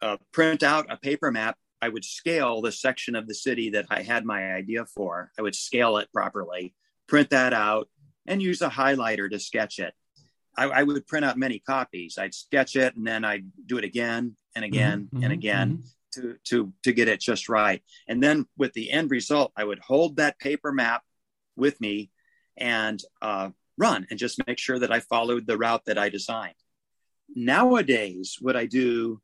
uh, 0.00 0.16
print 0.32 0.62
out 0.62 0.86
a 0.88 0.96
paper 0.96 1.30
map. 1.30 1.56
I 1.80 1.88
would 1.90 2.04
scale 2.04 2.60
the 2.60 2.72
section 2.72 3.14
of 3.14 3.28
the 3.28 3.34
city 3.34 3.70
that 3.70 3.86
I 3.90 4.02
had 4.02 4.24
my 4.24 4.54
idea 4.54 4.86
for. 4.86 5.30
I 5.38 5.42
would 5.42 5.54
scale 5.54 5.98
it 5.98 6.08
properly, 6.12 6.74
print 7.06 7.30
that 7.30 7.52
out, 7.52 7.88
and 8.26 8.42
use 8.42 8.62
a 8.62 8.70
highlighter 8.70 9.30
to 9.30 9.38
sketch 9.38 9.78
it. 9.78 9.94
I, 10.58 10.80
I 10.80 10.82
would 10.82 11.06
print 11.06 11.24
out 11.24 11.38
many 11.38 11.58
copies. 11.58 12.18
I'd 12.18 12.34
sketch 12.34 12.76
it, 12.76 12.96
and 12.96 13.06
then 13.06 13.24
I'd 13.24 13.46
do 13.66 13.78
it 13.78 13.84
again 13.84 14.36
and 14.54 14.64
again 14.64 15.04
mm-hmm. 15.04 15.16
and 15.16 15.24
mm-hmm. 15.24 15.32
again. 15.32 15.70
Mm-hmm. 15.70 15.88
To, 16.12 16.36
to 16.44 16.72
to 16.84 16.92
get 16.92 17.06
it 17.08 17.20
just 17.20 17.50
right 17.50 17.82
and 18.08 18.22
then 18.22 18.46
with 18.56 18.72
the 18.72 18.90
end 18.90 19.10
result 19.10 19.52
i 19.58 19.62
would 19.62 19.78
hold 19.78 20.16
that 20.16 20.38
paper 20.38 20.72
map 20.72 21.02
with 21.54 21.78
me 21.82 22.10
and 22.56 23.00
uh, 23.22 23.50
run 23.78 24.06
and 24.10 24.18
just 24.18 24.44
make 24.46 24.58
sure 24.58 24.78
that 24.78 24.92
I 24.92 25.00
followed 25.00 25.46
the 25.46 25.56
route 25.56 25.84
that 25.86 25.98
I 25.98 26.08
designed. 26.08 26.54
Nowadays, 27.34 28.36
what 28.40 28.56
I 28.56 28.66
do, 28.66 29.20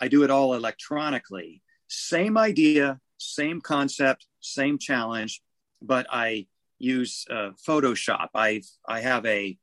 I 0.00 0.08
do 0.08 0.22
it 0.22 0.30
all 0.30 0.54
electronically. 0.54 1.62
Same 1.88 2.36
idea, 2.36 3.00
same 3.18 3.60
concept, 3.60 4.26
same 4.40 4.78
challenge, 4.78 5.42
but 5.80 6.06
I 6.10 6.46
use 6.78 7.24
uh, 7.30 7.50
Photoshop. 7.66 8.28
I 8.34 8.62
I 8.86 9.00
have 9.00 9.24
a, 9.24 9.56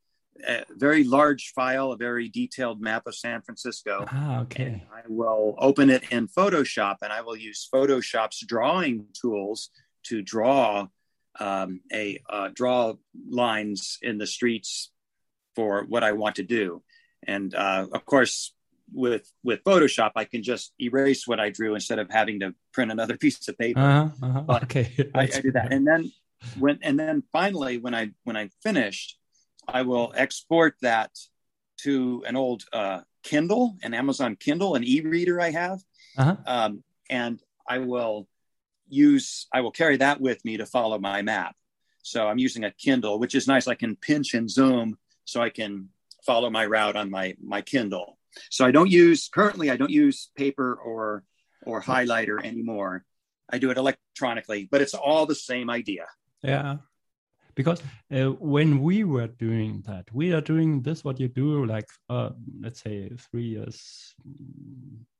a, 0.47 0.65
very 0.69 1.03
large 1.03 1.51
file, 1.53 1.91
a 1.91 1.97
very 1.97 2.29
detailed 2.29 2.81
map 2.81 3.07
of 3.07 3.15
San 3.15 3.41
Francisco. 3.41 4.05
Ah, 4.07 4.41
okay. 4.41 4.83
I 4.93 5.01
will 5.07 5.55
open 5.57 5.89
it 5.89 6.03
in 6.11 6.27
Photoshop, 6.27 6.97
and 7.01 7.11
I 7.11 7.21
will 7.21 7.35
use 7.35 7.67
Photoshop's 7.73 8.45
drawing 8.45 9.07
tools 9.13 9.69
to 10.03 10.21
draw 10.21 10.87
um, 11.39 11.81
a 11.91 12.19
uh, 12.29 12.49
draw 12.53 12.93
lines 13.29 13.97
in 14.01 14.17
the 14.17 14.27
streets 14.27 14.91
for 15.55 15.83
what 15.87 16.03
I 16.03 16.11
want 16.13 16.35
to 16.35 16.43
do. 16.43 16.83
And 17.25 17.53
uh, 17.53 17.87
of 17.91 18.05
course, 18.05 18.53
with 18.93 19.31
with 19.43 19.63
Photoshop, 19.63 20.11
I 20.15 20.25
can 20.25 20.43
just 20.43 20.73
erase 20.79 21.27
what 21.27 21.39
I 21.39 21.49
drew 21.49 21.75
instead 21.75 21.99
of 21.99 22.09
having 22.09 22.39
to 22.41 22.53
print 22.73 22.91
another 22.91 23.17
piece 23.23 23.47
of 23.47 23.57
paper. 23.57 23.79
Uh-huh, 23.79 24.25
uh-huh. 24.25 24.41
But 24.41 24.63
okay, 24.63 24.91
I, 25.15 25.23
I 25.23 25.25
do 25.27 25.51
that, 25.51 25.71
and 25.71 25.85
then 25.87 26.11
when 26.59 26.79
and 26.81 26.99
then 26.99 27.23
finally, 27.31 27.77
when 27.77 27.95
I 27.95 28.11
when 28.23 28.35
I 28.35 28.49
finished, 28.63 29.17
I 29.67 29.83
will 29.83 30.13
export 30.15 30.75
that 30.81 31.11
to 31.77 32.23
an 32.27 32.35
old 32.35 32.63
uh, 32.73 33.01
Kindle, 33.23 33.77
an 33.83 33.93
Amazon 33.93 34.35
Kindle, 34.35 34.75
an 34.75 34.83
e-reader 34.83 35.39
I 35.39 35.51
have, 35.51 35.79
uh-huh. 36.17 36.35
um, 36.45 36.83
and 37.09 37.41
I 37.67 37.79
will 37.79 38.27
use 38.87 39.47
I 39.53 39.61
will 39.61 39.71
carry 39.71 39.97
that 39.97 40.19
with 40.19 40.43
me 40.43 40.57
to 40.57 40.65
follow 40.65 40.99
my 40.99 41.21
map. 41.21 41.55
So 42.03 42.27
I'm 42.27 42.37
using 42.37 42.63
a 42.65 42.71
Kindle, 42.71 43.19
which 43.19 43.35
is 43.35 43.47
nice. 43.47 43.67
I 43.67 43.75
can 43.75 43.95
pinch 43.95 44.33
and 44.33 44.49
zoom 44.49 44.97
so 45.25 45.41
I 45.41 45.49
can 45.49 45.89
follow 46.25 46.49
my 46.49 46.65
route 46.65 46.95
on 46.95 47.09
my 47.09 47.35
my 47.41 47.61
Kindle. 47.61 48.17
So 48.49 48.65
I 48.65 48.71
don't 48.71 48.89
use 48.89 49.29
currently 49.29 49.69
I 49.69 49.77
don't 49.77 49.91
use 49.91 50.29
paper 50.35 50.73
or 50.73 51.23
or 51.65 51.81
highlighter 51.81 52.43
anymore. 52.43 53.05
I 53.49 53.59
do 53.59 53.69
it 53.69 53.77
electronically, 53.77 54.67
but 54.71 54.81
it's 54.81 54.93
all 54.93 55.25
the 55.25 55.35
same 55.35 55.69
idea. 55.69 56.07
Yeah. 56.41 56.77
Because 57.55 57.81
uh, 58.15 58.31
when 58.39 58.81
we 58.81 59.03
were 59.03 59.27
doing 59.27 59.83
that, 59.87 60.05
we 60.13 60.33
are 60.33 60.41
doing 60.41 60.81
this 60.81 61.03
what 61.03 61.19
you 61.19 61.27
do 61.27 61.65
like 61.65 61.87
uh, 62.09 62.29
let's 62.59 62.81
say 62.81 63.09
3 63.31 63.43
years 63.43 64.15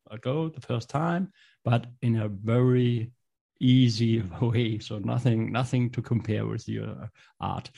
ago 0.09 0.49
the 0.49 0.61
first 0.61 0.89
time, 0.89 1.31
but 1.63 1.87
in 2.01 2.17
a 2.17 2.27
very 2.27 3.11
easy 3.59 4.21
way. 4.41 4.79
So 4.79 4.99
nothing, 4.99 5.51
nothing 5.51 5.89
to 5.91 6.01
compare 6.01 6.45
with 6.45 6.67
your 6.67 7.09
art. 7.39 7.71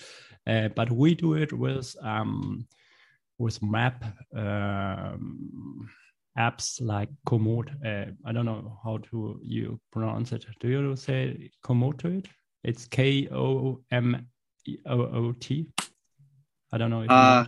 Uh, 0.48 0.70
but 0.70 0.92
we 0.92 1.16
do 1.16 1.36
it 1.36 1.54
with 1.54 1.96
um, 2.02 2.68
with 3.38 3.62
map 3.62 4.04
um, 4.36 5.90
apps 6.38 6.82
like 6.82 7.10
Komoot. 7.28 7.70
Uh, 7.86 8.12
I 8.26 8.32
don't 8.32 8.46
know 8.46 8.80
how 8.84 8.98
to 9.10 9.40
you 9.42 9.80
pronounce 9.92 10.32
it. 10.32 10.46
Do 10.60 10.68
you 10.68 10.96
say 10.96 11.50
Komoot 11.64 12.00
to 12.00 12.10
it? 12.10 12.28
It's 12.64 12.86
K 12.88 13.28
O 13.32 13.82
M 13.92 14.28
O 14.86 15.02
O 15.02 15.32
T. 15.34 15.68
I 16.72 16.78
don't 16.78 16.90
know. 16.90 17.06
Uh, 17.08 17.46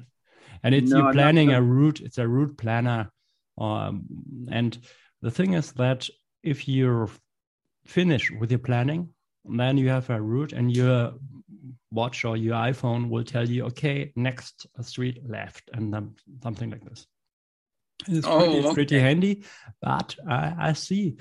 and 0.64 0.76
it's 0.76 0.92
No, 0.92 0.98
you're 0.98 1.14
planning 1.14 1.52
a 1.52 1.62
route. 1.62 2.02
It's 2.02 2.18
a 2.18 2.28
route 2.28 2.58
planner, 2.58 3.12
um, 3.58 4.06
and 4.52 4.78
the 5.22 5.32
thing 5.32 5.54
is 5.54 5.72
that 5.74 6.08
if 6.44 6.68
you're 6.68 7.10
finished 7.86 8.32
with 8.40 8.52
your 8.52 8.60
planning, 8.60 9.10
then 9.46 9.78
you 9.78 9.90
have 9.90 10.10
a 10.10 10.22
route, 10.22 10.54
and 10.54 10.76
your 10.76 11.14
watch 11.92 12.26
or 12.26 12.38
your 12.38 12.56
iPhone 12.56 13.10
will 13.10 13.24
tell 13.24 13.48
you, 13.48 13.66
okay, 13.66 14.12
next 14.16 14.68
street 14.82 15.22
left, 15.28 15.70
and 15.74 15.94
then 15.94 16.16
something 16.44 16.70
like 16.70 16.84
this. 16.84 17.08
It's 18.08 18.28
Oh, 18.28 18.40
pretty, 18.40 18.58
it's 18.58 18.74
pretty 18.74 19.00
handy, 19.00 19.44
but 19.82 20.16
I, 20.28 20.70
I 20.70 20.74
see 20.74 21.16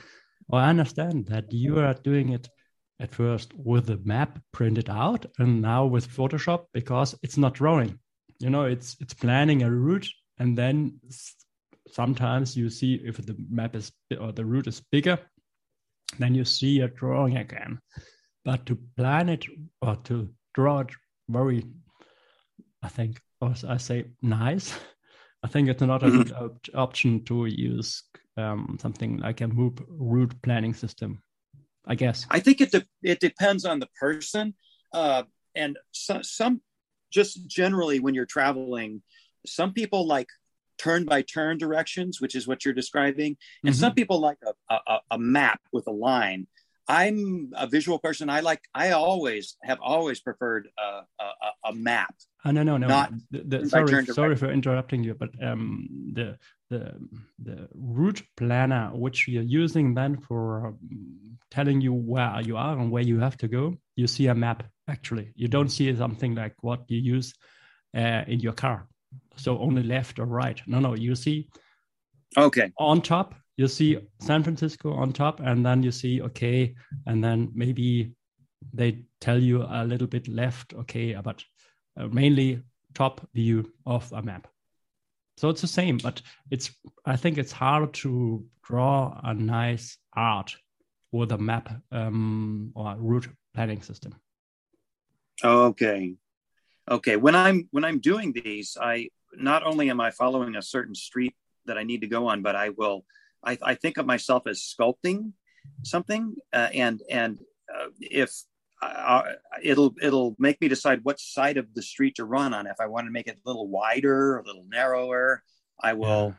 or 0.49 0.59
I 0.59 0.69
understand 0.69 1.27
that 1.27 1.53
you 1.53 1.79
are 1.79 1.95
doing 1.95 2.31
it 2.31 2.49
at 3.01 3.15
first 3.15 3.53
with 3.57 3.87
the 3.87 4.01
map 4.05 4.39
printed 4.53 4.89
out 4.89 5.27
and 5.39 5.61
now 5.61 5.85
with 5.85 6.09
Photoshop 6.09 6.67
because 6.73 7.15
it's 7.23 7.37
not 7.37 7.55
drawing. 7.55 7.99
You 8.39 8.51
know, 8.51 8.65
it's 8.65 8.97
it's 9.01 9.15
planning 9.15 9.63
a 9.63 9.71
route 9.71 10.09
and 10.39 10.57
then 10.57 11.01
sometimes 11.91 12.57
you 12.57 12.71
see 12.71 12.95
if 13.05 13.17
the 13.17 13.37
map 13.51 13.77
is 13.77 13.93
or 14.21 14.33
the 14.33 14.45
route 14.45 14.67
is 14.67 14.83
bigger, 14.91 15.19
then 16.19 16.35
you 16.35 16.45
see 16.45 16.81
a 16.81 16.89
drawing 16.89 17.37
again. 17.37 17.79
But 18.45 18.67
to 18.67 18.79
plan 18.97 19.29
it 19.29 19.47
or 19.81 19.97
to 20.05 20.29
draw 20.55 20.81
it 20.81 20.91
very, 21.29 21.65
I 22.83 22.89
think, 22.89 23.21
or 23.41 23.55
I 23.67 23.79
say 23.79 24.07
nice. 24.23 24.79
I 25.43 25.49
think 25.49 25.69
it's 25.69 25.83
not 25.83 26.03
a 26.03 26.11
good 26.11 26.33
op- 26.33 26.69
option 26.75 27.25
to 27.25 27.47
use 27.47 28.03
um, 28.37 28.79
something 28.81 29.19
like 29.19 29.41
a 29.41 29.47
Komoot 29.47 29.85
route 29.89 30.35
planning 30.43 30.75
system. 30.75 31.23
I 31.87 31.95
guess. 31.95 32.27
I 32.31 32.41
think 32.41 32.61
it 32.61 32.73
de- 32.73 32.87
it 33.03 33.21
depends 33.21 33.65
on 33.65 33.79
the 33.79 33.89
person, 34.01 34.55
uh, 34.93 35.25
and 35.55 35.79
so, 35.93 36.21
some 36.23 36.63
just 37.11 37.47
generally 37.47 38.01
when 38.01 38.15
you're 38.15 38.27
traveling, 38.27 39.03
some 39.47 39.73
people 39.73 40.07
like 40.07 40.29
turn 40.79 41.05
by 41.05 41.23
turn 41.23 41.59
directions, 41.59 42.21
which 42.21 42.35
is 42.35 42.49
what 42.49 42.65
you're 42.65 42.75
describing, 42.75 43.37
and 43.65 43.75
Mhm. 43.75 43.79
some 43.79 43.95
people 43.95 44.21
like 44.21 44.39
a, 44.71 44.75
a 44.87 44.99
a 45.13 45.19
map 45.19 45.61
with 45.73 45.87
a 45.87 45.93
line. 45.93 46.47
I'm 46.87 47.51
a 47.57 47.67
visual 47.67 47.99
person. 47.99 48.29
I 48.29 48.41
like. 48.41 48.63
I 48.75 48.91
always 48.91 49.57
have 49.63 49.79
always 49.81 50.21
preferred 50.21 50.69
a 50.79 51.03
a, 51.65 51.73
map. 51.73 52.15
Uh, 52.45 52.53
no, 52.53 52.63
no, 52.63 52.77
no. 52.77 52.87
Not 52.89 53.13
the, 53.31 53.43
the, 53.43 53.69
sorry, 53.69 54.05
sorry 54.05 54.37
for 54.37 54.51
interrupting 54.51 55.03
you, 55.03 55.15
but 55.15 55.31
um, 55.43 55.89
the 56.13 56.39
the 56.71 56.95
the 57.43 57.69
route 57.75 58.23
planner 58.37 58.91
which 58.93 59.29
you're 59.29 59.43
using 59.43 59.95
then 59.95 60.19
for 60.19 60.69
um, 60.69 61.34
telling 61.55 61.81
you 61.81 61.93
where 61.93 62.41
you 62.43 62.57
are 62.57 62.79
and 62.79 62.91
where 62.91 63.03
you 63.03 63.21
have 63.21 63.37
to 63.39 63.49
go, 63.49 63.77
you 63.97 64.07
see 64.07 64.27
a 64.27 64.35
map. 64.35 64.65
Actually, 64.89 65.33
you 65.37 65.49
don't 65.49 65.71
see 65.71 65.95
something 65.97 66.35
like 66.35 66.55
what 66.63 66.81
you 66.89 66.99
use 66.99 67.33
uh, 67.97 68.23
in 68.27 68.41
your 68.41 68.53
car. 68.53 68.87
So 69.37 69.59
only 69.59 69.83
left 69.83 70.19
or 70.19 70.27
right. 70.27 70.61
No, 70.67 70.81
no. 70.81 70.95
You 70.95 71.15
see 71.15 71.49
Okay. 72.37 72.73
on 72.79 73.01
top 73.01 73.35
you 73.57 73.69
see 73.69 73.99
san 74.21 74.43
francisco 74.43 74.93
on 74.93 75.13
top 75.13 75.41
and 75.41 75.65
then 75.65 75.83
you 75.83 75.93
see 75.93 76.21
okay 76.23 76.75
and 77.07 77.23
then 77.23 77.51
maybe 77.55 78.13
they 78.73 79.05
tell 79.21 79.41
you 79.41 79.63
a 79.63 79.85
little 79.85 80.09
bit 80.09 80.27
left 80.27 80.75
okay 80.75 81.15
but 81.23 81.45
uh, 81.97 82.09
mainly 82.09 82.61
top 82.95 83.21
view 83.35 83.73
of 83.87 84.13
a 84.13 84.23
map 84.23 84.49
so 85.37 85.49
it's 85.49 85.61
the 85.61 85.67
same 85.69 85.99
but 85.99 86.21
it's 86.51 86.75
i 87.07 87.17
think 87.17 87.39
it's 87.39 87.53
hard 87.53 87.93
to 87.95 88.45
draw 88.65 89.21
a 89.23 89.35
nice 89.35 89.99
art 90.17 90.57
with 91.15 91.29
the 91.29 91.39
map 91.39 91.67
um, 91.93 92.73
or 92.75 92.97
route 92.99 93.29
planning 93.55 93.83
system 93.83 94.15
Okay. 95.43 96.15
Okay. 96.89 97.17
When 97.17 97.35
I'm 97.35 97.69
when 97.71 97.85
I'm 97.85 97.99
doing 97.99 98.33
these, 98.33 98.77
I 98.81 99.09
not 99.35 99.65
only 99.65 99.91
am 99.91 100.01
I 100.01 100.11
following 100.11 100.55
a 100.55 100.63
certain 100.63 100.95
street 100.95 101.35
that 101.67 101.79
I 101.79 101.83
need 101.83 102.03
to 102.03 102.07
go 102.07 102.29
on, 102.29 102.43
but 102.43 102.55
I 102.55 102.69
will. 102.69 103.05
I, 103.43 103.59
I 103.63 103.75
think 103.75 103.99
of 103.99 104.07
myself 104.07 104.47
as 104.47 104.61
sculpting 104.61 105.33
something, 105.83 106.37
uh, 106.53 106.69
and 106.73 107.03
and 107.11 107.39
uh, 107.75 107.89
if 108.01 108.33
uh, 108.81 109.23
it'll 109.63 109.95
it'll 110.01 110.37
make 110.39 110.61
me 110.61 110.69
decide 110.69 111.01
what 111.03 111.19
side 111.19 111.57
of 111.57 111.73
the 111.75 111.83
street 111.83 112.17
to 112.17 112.25
run 112.25 112.55
on. 112.55 112.67
If 112.67 112.77
I 112.81 112.87
want 112.87 113.07
to 113.07 113.11
make 113.11 113.27
it 113.27 113.39
a 113.45 113.49
little 113.49 113.69
wider, 113.69 114.39
a 114.39 114.47
little 114.47 114.65
narrower, 114.69 115.43
I 115.81 115.95
will 115.95 116.35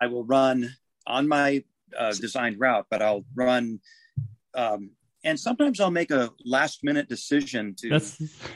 I 0.00 0.06
will 0.08 0.24
run 0.24 0.76
on 1.06 1.26
my 1.26 1.64
uh, 1.96 2.12
designed 2.12 2.60
route, 2.60 2.86
but 2.90 3.02
I'll 3.02 3.24
run. 3.34 3.80
Um, 4.56 4.90
and 5.24 5.38
sometimes 5.38 5.80
I'll 5.80 5.90
make 5.90 6.10
a 6.10 6.30
last 6.44 6.84
minute 6.84 7.08
decision 7.08 7.74
to 7.80 8.00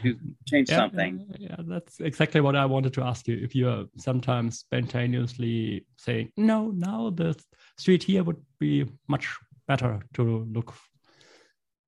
to 0.03 0.17
change 0.47 0.71
yeah, 0.71 0.77
something. 0.77 1.27
Yeah, 1.39 1.49
yeah, 1.51 1.57
that's 1.59 2.01
exactly 2.01 2.41
what 2.41 2.57
I 2.57 2.65
wanted 2.65 2.95
to 2.95 3.03
ask 3.03 3.29
you. 3.29 3.37
If 3.37 3.55
you're 3.55 3.87
sometimes 3.97 4.61
spontaneously 4.61 5.85
saying, 5.99 6.33
no, 6.37 6.71
now 6.71 7.11
the 7.11 7.37
street 7.77 8.03
here 8.05 8.23
would 8.23 8.41
be 8.59 8.87
much 9.09 9.37
better 9.67 10.01
to 10.15 10.23
look 10.53 10.75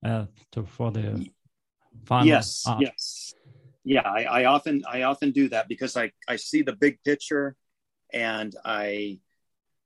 uh, 0.04 0.26
to 0.52 0.64
for 0.64 0.90
the 0.90 1.30
final 2.04 2.28
yes, 2.28 2.64
art. 2.66 2.82
yes, 2.82 3.34
yeah. 3.84 4.02
I, 4.02 4.24
I 4.24 4.44
often 4.44 4.82
I 4.88 5.02
often 5.02 5.30
do 5.30 5.48
that 5.50 5.68
because 5.68 5.96
I 5.96 6.10
I 6.28 6.36
see 6.36 6.62
the 6.62 6.74
big 6.74 6.98
picture, 7.04 7.56
and 8.12 8.54
I 8.64 9.20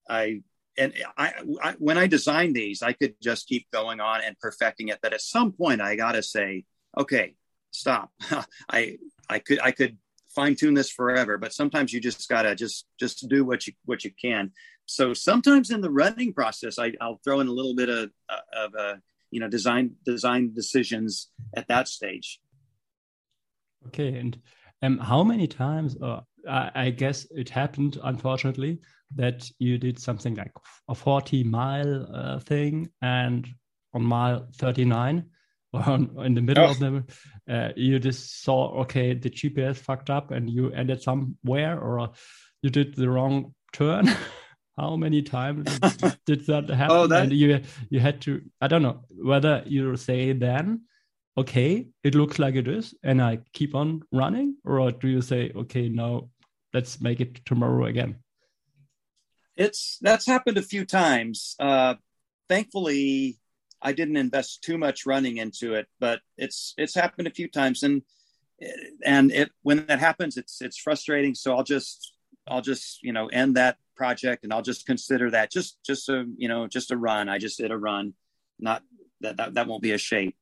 I 0.08 0.42
and 0.78 0.92
I, 1.16 1.32
I 1.62 1.72
when 1.78 1.98
I 1.98 2.06
design 2.06 2.52
these, 2.52 2.82
I 2.82 2.92
could 2.92 3.14
just 3.22 3.48
keep 3.48 3.70
going 3.70 4.00
on 4.00 4.20
and 4.22 4.38
perfecting 4.38 4.88
it. 4.88 4.98
But 5.02 5.12
at 5.12 5.20
some 5.20 5.52
point, 5.52 5.80
I 5.80 5.96
gotta 5.96 6.22
say, 6.22 6.64
okay, 6.98 7.34
stop. 7.70 8.10
I 8.70 8.98
I 9.28 9.38
could 9.38 9.60
I 9.60 9.70
could 9.70 9.98
fine 10.34 10.54
tune 10.54 10.74
this 10.74 10.90
forever, 10.90 11.38
but 11.38 11.52
sometimes 11.52 11.92
you 11.92 12.00
just 12.00 12.28
gotta 12.28 12.54
just 12.54 12.86
just 13.00 13.28
do 13.28 13.44
what 13.44 13.66
you 13.66 13.72
what 13.84 14.04
you 14.04 14.10
can. 14.20 14.52
So 14.86 15.14
sometimes 15.14 15.70
in 15.70 15.80
the 15.80 15.90
running 15.90 16.32
process, 16.32 16.78
I, 16.78 16.92
I'll 17.00 17.20
throw 17.24 17.40
in 17.40 17.48
a 17.48 17.52
little 17.52 17.74
bit 17.74 17.88
of 17.88 18.10
of 18.52 18.74
uh, 18.78 18.96
you 19.30 19.40
know 19.40 19.48
design 19.48 19.96
design 20.04 20.52
decisions 20.54 21.30
at 21.56 21.68
that 21.68 21.88
stage. 21.88 22.40
Okay, 23.88 24.16
and 24.16 24.38
um, 24.82 24.98
how 24.98 25.22
many 25.22 25.46
times, 25.46 25.96
or 26.00 26.22
I, 26.48 26.70
I 26.74 26.90
guess 26.90 27.26
it 27.30 27.48
happened, 27.48 27.98
unfortunately, 28.02 28.80
that 29.14 29.48
you 29.58 29.78
did 29.78 29.98
something 29.98 30.34
like 30.34 30.52
a 30.88 30.94
40 30.94 31.44
mile 31.44 32.06
uh, 32.14 32.38
thing 32.40 32.90
and 33.00 33.46
on 33.94 34.02
mile 34.02 34.48
39 34.56 35.24
or 35.72 35.82
on, 35.88 36.10
in 36.24 36.34
the 36.34 36.40
middle 36.42 36.64
Oh. 36.66 36.70
of 36.70 36.78
them, 36.78 37.06
uh, 37.48 37.68
you 37.76 37.98
just 37.98 38.42
saw, 38.42 38.80
okay, 38.82 39.14
the 39.14 39.30
GPS 39.30 39.76
fucked 39.76 40.10
up 40.10 40.30
and 40.30 40.50
you 40.50 40.70
ended 40.72 41.02
somewhere 41.02 41.78
or 41.80 42.10
you 42.62 42.70
did 42.70 42.94
the 42.94 43.08
wrong 43.08 43.54
turn. 43.72 44.08
how 44.78 44.94
many 44.96 45.22
times 45.22 45.64
did 46.26 46.44
that 46.46 46.68
happen? 46.68 46.96
Oh, 46.96 47.06
that- 47.06 47.22
and 47.24 47.32
you, 47.32 47.60
you 47.90 48.00
had 48.00 48.20
to, 48.22 48.42
I 48.60 48.68
don't 48.68 48.82
know, 48.82 49.04
whether 49.10 49.62
you 49.66 49.96
say 49.96 50.32
then, 50.32 50.82
okay, 51.38 51.86
it 52.04 52.14
looks 52.14 52.38
like 52.38 52.54
it 52.54 52.68
is, 52.68 52.94
and 53.02 53.20
I 53.22 53.38
keep 53.52 53.74
on 53.74 54.02
running, 54.12 54.56
or 54.64 54.90
do 54.90 55.08
you 55.08 55.20
say, 55.22 55.52
okay, 55.54 55.88
now 55.88 56.28
let's 56.72 57.00
make 57.00 57.20
it 57.20 57.44
tomorrow 57.44 57.86
again? 57.86 58.16
It's 59.56 59.98
that's 60.00 60.26
happened 60.26 60.58
a 60.58 60.62
few 60.62 60.84
times. 60.84 61.56
Uh, 61.58 61.94
thankfully, 62.48 63.38
I 63.80 63.92
didn't 63.92 64.16
invest 64.16 64.62
too 64.62 64.78
much 64.78 65.06
running 65.06 65.38
into 65.38 65.74
it, 65.74 65.86
but 65.98 66.20
it's 66.36 66.74
it's 66.76 66.94
happened 66.94 67.28
a 67.28 67.32
few 67.32 67.48
times, 67.48 67.82
and 67.82 68.02
and 69.04 69.32
it 69.32 69.50
when 69.62 69.86
that 69.86 69.98
happens, 69.98 70.36
it's 70.36 70.60
it's 70.60 70.78
frustrating. 70.78 71.34
So 71.34 71.56
I'll 71.56 71.64
just 71.64 72.12
I'll 72.48 72.62
just 72.62 73.02
you 73.02 73.12
know 73.12 73.28
end 73.28 73.56
that 73.56 73.76
project, 73.96 74.44
and 74.44 74.52
I'll 74.52 74.62
just 74.62 74.86
consider 74.86 75.30
that 75.30 75.50
just 75.50 75.78
just 75.84 76.08
a 76.08 76.24
you 76.36 76.48
know 76.48 76.66
just 76.66 76.90
a 76.90 76.96
run. 76.96 77.28
I 77.28 77.38
just 77.38 77.58
did 77.58 77.70
a 77.70 77.78
run, 77.78 78.14
not 78.58 78.82
that 79.20 79.36
that, 79.38 79.54
that 79.54 79.66
won't 79.66 79.82
be 79.82 79.92
a 79.92 79.98
shape. 79.98 80.36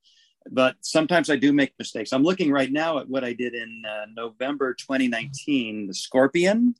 But 0.50 0.76
sometimes 0.82 1.30
I 1.30 1.36
do 1.36 1.54
make 1.54 1.72
mistakes. 1.78 2.12
I'm 2.12 2.22
looking 2.22 2.52
right 2.52 2.70
now 2.70 2.98
at 2.98 3.08
what 3.08 3.24
I 3.24 3.32
did 3.32 3.54
in 3.54 3.82
uh, 3.88 4.04
November 4.14 4.74
2019, 4.74 5.86
the 5.86 5.94
Scorpion. 5.94 6.74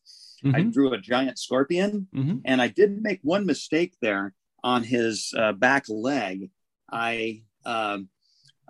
I 0.45 0.61
Mhm, 0.61 0.72
drew 0.72 0.92
a 0.92 0.99
giant 0.99 1.38
scorpion, 1.38 2.09
mhm. 2.14 2.42
and 2.45 2.61
I 2.61 2.68
did 2.68 3.03
make 3.03 3.20
one 3.22 3.47
mistake 3.47 3.95
there 4.03 4.34
on 4.62 4.82
his 4.82 5.32
uh, 5.36 5.53
back 5.53 5.88
leg. 5.88 6.51
I, 6.90 7.45
um, 7.64 8.09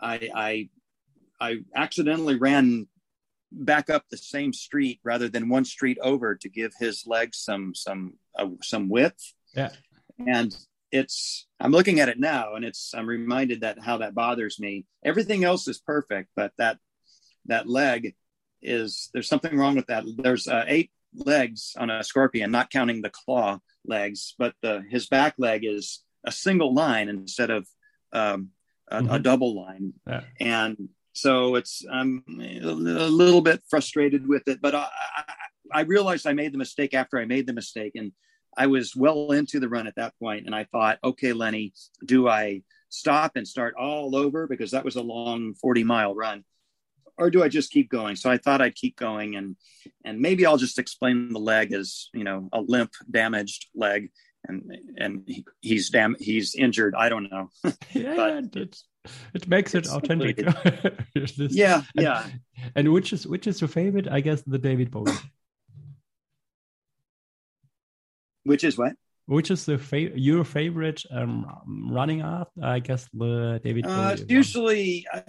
I, 0.01 0.31
I, 0.35 0.69
I 1.41 1.59
accidentally 1.75 2.37
ran 2.37 2.87
back 3.51 3.91
up 3.91 4.09
the 4.09 4.17
same 4.17 4.53
street 4.53 5.01
rather 5.05 5.29
than 5.29 5.49
one 5.49 5.65
street 5.65 5.99
over 6.01 6.37
to 6.37 6.49
give 6.49 6.73
his 6.79 7.07
legs 7.07 7.39
some 7.39 7.75
some 7.75 8.15
uh, 8.39 8.49
some 8.63 8.89
width. 8.89 9.35
Yeah. 9.55 9.71
And 10.19 10.57
it's 10.93 11.47
I'm 11.59 11.73
looking 11.73 11.99
at 12.01 12.09
it 12.09 12.19
now, 12.21 12.55
and 12.55 12.65
it's 12.65 12.95
I'm 12.95 13.07
reminded 13.07 13.63
that 13.63 13.81
how 13.81 13.99
that 13.99 14.15
bothers 14.15 14.61
me. 14.61 14.87
Everything 15.05 15.43
else 15.45 15.67
is 15.67 15.81
perfect, 15.81 16.31
but 16.37 16.53
that 16.59 16.79
that 17.47 17.69
leg 17.69 18.15
is 18.63 19.11
there's 19.13 19.29
something 19.29 19.57
wrong 19.57 19.75
with 19.77 19.87
that. 19.89 20.05
There's 20.17 20.47
uh, 20.49 20.65
eight 20.69 20.91
legs 21.15 21.73
on 21.79 21.91
a 21.91 22.03
scorpion, 22.05 22.51
not 22.51 22.71
counting 22.71 23.03
the 23.03 23.11
claw 23.11 23.59
legs, 23.87 24.35
but 24.39 24.55
the 24.63 24.85
his 24.91 25.07
back 25.07 25.35
leg 25.39 25.65
is 25.65 26.03
a 26.27 26.33
single 26.33 26.75
line 26.75 27.09
instead 27.09 27.51
of 27.51 27.67
um, 28.13 28.51
a, 28.91 28.99
a 28.99 29.03
Mhm. 29.03 29.23
double 29.23 29.55
line, 29.55 29.93
Yeah. 30.07 30.25
and 30.41 30.89
so 31.13 31.55
it's 31.57 31.85
I'm 31.91 32.25
a 32.29 32.61
little 33.09 33.41
bit 33.41 33.63
frustrated 33.69 34.27
with 34.27 34.47
it. 34.49 34.61
But 34.61 34.75
I, 34.75 34.89
I, 35.17 35.25
I 35.73 35.81
realized 35.83 36.27
I 36.27 36.33
made 36.33 36.53
the 36.53 36.59
mistake 36.59 36.95
after 36.95 37.19
I 37.19 37.25
made 37.25 37.47
the 37.47 37.53
mistake, 37.53 37.93
and 37.95 38.13
I 38.57 38.67
was 38.67 38.95
well 38.95 39.33
into 39.33 39.59
the 39.59 39.69
run 39.69 39.87
at 39.87 39.97
that 39.97 40.15
point, 40.19 40.47
and 40.47 40.55
I 40.55 40.65
thought, 40.65 40.99
okay, 41.03 41.33
Lenny, 41.33 41.73
do 42.05 42.29
I 42.29 42.63
stop 42.89 43.33
and 43.37 43.47
start 43.49 43.75
all 43.79 44.15
over 44.15 44.47
because 44.47 44.71
that 44.71 44.85
was 44.85 44.95
a 44.97 45.03
long 45.03 45.55
40 45.55 45.83
mile 45.83 46.15
run 46.15 46.45
or 47.17 47.31
do 47.31 47.43
I 47.43 47.49
just 47.49 47.71
keep 47.71 47.91
going? 47.91 48.17
So 48.17 48.31
I 48.31 48.39
thought 48.39 48.61
I'd 48.61 48.75
keep 48.75 48.97
going 48.97 49.37
and 49.37 49.57
and 50.05 50.21
maybe 50.21 50.47
I'll 50.47 50.57
just 50.57 50.79
explain 50.79 51.33
the 51.33 51.39
leg 51.39 51.73
as, 51.73 52.09
you 52.13 52.25
know, 52.25 52.49
a 52.53 52.61
limp 52.61 52.93
damaged 53.11 53.67
leg 53.75 54.11
and 54.47 54.77
and 54.97 55.29
he's 55.61 55.91
damn 55.91 56.17
he's 56.19 56.55
injured. 56.55 56.95
I 56.97 57.09
don't 57.09 57.31
know. 57.31 57.49
yeah, 57.93 58.41
it, 58.55 58.77
it 59.35 59.49
makes 59.49 59.75
it 59.75 59.87
authentic. 59.87 60.41
yeah, 61.51 61.83
yeah. 61.95 62.25
And, 62.25 62.73
and 62.75 62.93
which 62.93 63.13
is 63.13 63.27
which 63.27 63.47
is 63.47 63.61
your 63.61 63.69
favorite? 63.69 64.09
I 64.09 64.21
guess 64.21 64.43
the 64.43 64.59
David 64.59 64.91
Bowie. 64.91 65.13
Which 68.45 68.65
is 68.65 68.77
what? 68.77 68.93
Which 69.27 69.51
is 69.51 69.65
the 69.65 69.79
fa- 69.79 70.19
your 70.19 70.45
favorite 70.45 71.03
um, 71.11 71.47
running 71.67 72.21
art? 72.21 72.49
I 72.63 72.79
guess 72.79 73.09
the 73.15 73.59
David. 73.65 73.87
Uh, 73.87 74.17
usually, 74.29 75.07
I, 75.11 75.23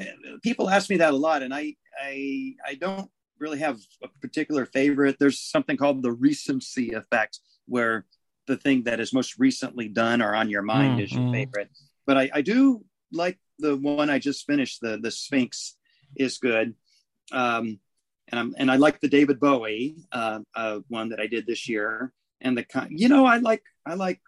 people 0.43 0.69
ask 0.69 0.89
me 0.89 0.97
that 0.97 1.13
a 1.13 1.17
lot, 1.17 1.43
and 1.43 1.53
I, 1.53 1.75
I, 2.01 2.55
I 2.67 2.75
don't 2.75 3.09
really 3.39 3.59
have 3.59 3.79
a 4.03 4.09
particular 4.19 4.65
favorite. 4.65 5.15
There's 5.17 5.39
something 5.39 5.77
called 5.77 6.03
the 6.03 6.11
recency 6.11 6.91
effect, 6.91 7.39
where 7.67 8.05
the 8.47 8.57
thing 8.57 8.83
that 8.83 8.99
is 8.99 9.13
most 9.13 9.39
recently 9.39 9.87
done 9.87 10.21
or 10.21 10.35
on 10.35 10.49
your 10.49 10.61
mind 10.61 10.99
mm, 10.99 11.03
is 11.03 11.13
your 11.13 11.21
mm. 11.21 11.31
favorite. 11.31 11.69
But 12.05 12.17
I, 12.17 12.29
I 12.33 12.41
do 12.41 12.83
like 13.13 13.39
the 13.59 13.77
one 13.77 14.09
I 14.09 14.19
just 14.19 14.45
finished. 14.45 14.81
The 14.81 14.97
the 14.97 15.11
Sphinx 15.11 15.77
is 16.17 16.37
good. 16.37 16.75
Um, 17.31 17.79
and 18.27 18.39
I'm, 18.39 18.55
and 18.57 18.69
I 18.69 18.75
like 18.75 18.99
the 18.99 19.07
David 19.07 19.39
Bowie 19.39 19.95
uh, 20.11 20.39
uh, 20.53 20.79
one 20.89 21.09
that 21.09 21.21
I 21.21 21.27
did 21.27 21.47
this 21.47 21.69
year 21.69 22.11
and 22.41 22.57
the 22.57 22.63
kind 22.63 22.89
you 22.91 23.09
know 23.09 23.25
I 23.25 23.37
like 23.37 23.63
I 23.85 23.93
like 23.95 24.21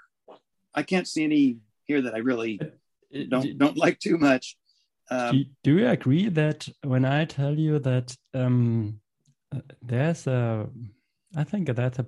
I 0.74 0.84
can't 0.84 1.08
see 1.08 1.24
any 1.24 1.58
here 1.86 2.02
that 2.02 2.14
I 2.14 2.20
really 2.20 2.60
don't 3.30 3.58
don't 3.58 3.78
like 3.78 4.00
too 4.00 4.18
much. 4.18 4.58
Um, 5.10 5.46
do, 5.64 5.78
you 5.78 5.88
agree 5.88 6.28
that 6.30 6.68
when 6.84 7.06
I 7.06 7.24
tell 7.26 7.58
you 7.58 7.80
that 7.80 8.16
um, 8.34 9.00
uh, 9.56 9.62
there's 9.82 10.28
a, 10.28 10.68
I 11.36 11.46
think 11.46 11.74
that's 11.74 12.00
a 12.00 12.06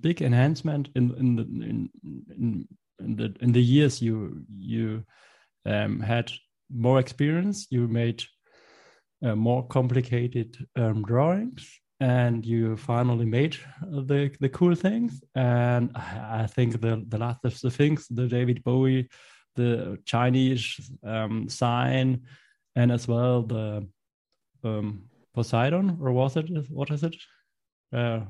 big 0.00 0.22
enhancement 0.22 0.88
in 0.94 1.14
in 1.18 1.36
the 1.36 1.42
in, 1.42 1.90
in, 2.30 2.68
in 3.00 3.16
the 3.16 3.34
in 3.40 3.52
the 3.52 3.62
years 3.62 4.00
you 4.00 4.44
you 4.56 5.04
um, 5.66 6.00
had 6.00 6.30
more 6.70 7.00
experience, 7.00 7.66
you 7.70 7.88
made 7.88 8.22
uh, 9.24 9.34
more 9.34 9.66
complicated 9.66 10.56
um, 10.76 11.02
drawings 11.02 11.80
and 12.00 12.46
you 12.46 12.76
finally 12.76 13.24
made 13.24 13.56
the 13.82 14.30
the 14.40 14.48
cool 14.48 14.74
things. 14.74 15.22
And 15.34 15.90
I 15.96 16.46
think 16.46 16.80
the 16.80 17.04
the 17.08 17.18
last 17.18 17.44
of 17.44 17.60
the 17.60 17.70
things, 17.70 18.06
the 18.08 18.28
David 18.28 18.62
Bowie, 18.62 19.08
the 19.56 19.98
Chinese 20.04 20.90
um, 21.04 21.48
sign, 21.48 22.22
and 22.76 22.92
as 22.92 23.08
well 23.08 23.42
the 23.42 23.88
um, 24.64 25.04
Poseidon, 25.34 25.98
or 26.00 26.12
was 26.12 26.36
it? 26.36 26.48
What 26.70 26.90
is 26.90 27.02
it? 27.02 27.16
Uh, 27.92 28.20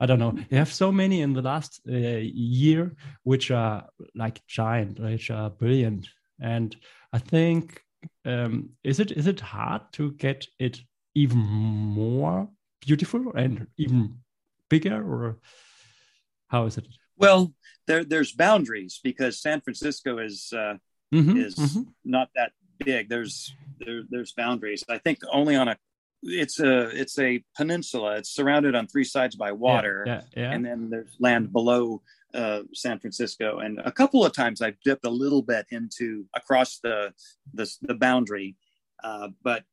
I 0.00 0.06
don't 0.06 0.20
know. 0.20 0.38
You 0.50 0.58
have 0.58 0.72
so 0.72 0.92
many 0.92 1.22
in 1.22 1.32
the 1.32 1.42
last 1.42 1.80
uh, 1.88 1.92
year, 1.92 2.94
which 3.24 3.50
are 3.50 3.86
like 4.14 4.46
giant, 4.46 5.00
which 5.00 5.30
are 5.30 5.50
brilliant. 5.50 6.08
And 6.40 6.74
I 7.12 7.18
think 7.18 7.82
um, 8.24 8.70
is 8.84 9.00
it 9.00 9.10
is 9.10 9.26
it 9.26 9.40
hard 9.40 9.82
to 9.92 10.12
get 10.12 10.46
it 10.58 10.80
even 11.14 11.38
more 11.38 12.48
beautiful 12.80 13.32
and 13.34 13.66
even 13.76 14.18
bigger, 14.68 14.96
or 14.96 15.38
how 16.48 16.66
is 16.66 16.78
it? 16.78 16.86
Well, 17.16 17.52
there 17.86 18.04
there's 18.04 18.32
boundaries 18.32 19.00
because 19.02 19.40
San 19.40 19.60
Francisco 19.60 20.18
is 20.18 20.52
uh, 20.52 20.76
mm-hmm, 21.12 21.36
is 21.36 21.56
mm-hmm. 21.56 21.82
not 22.04 22.28
that 22.34 22.52
big. 22.78 23.08
There's 23.08 23.54
there, 23.78 24.02
there's 24.08 24.32
boundaries. 24.32 24.84
I 24.88 24.98
think 24.98 25.18
only 25.32 25.56
on 25.56 25.68
a 25.68 25.76
it's 26.22 26.60
a 26.60 26.88
it's 26.88 27.18
a 27.18 27.42
peninsula. 27.56 28.16
It's 28.16 28.30
surrounded 28.30 28.74
on 28.74 28.86
three 28.86 29.04
sides 29.04 29.36
by 29.36 29.52
water, 29.52 30.04
yeah, 30.06 30.22
yeah, 30.36 30.42
yeah. 30.42 30.52
and 30.52 30.64
then 30.64 30.90
there's 30.90 31.16
land 31.18 31.52
below 31.52 32.02
uh, 32.34 32.62
San 32.74 32.98
Francisco. 32.98 33.58
And 33.58 33.80
a 33.84 33.92
couple 33.92 34.24
of 34.24 34.32
times 34.32 34.60
I've 34.60 34.80
dipped 34.84 35.04
a 35.04 35.10
little 35.10 35.42
bit 35.42 35.66
into 35.70 36.26
across 36.34 36.78
the 36.80 37.12
the, 37.54 37.70
the 37.82 37.94
boundary, 37.94 38.56
uh, 39.04 39.28
but 39.42 39.64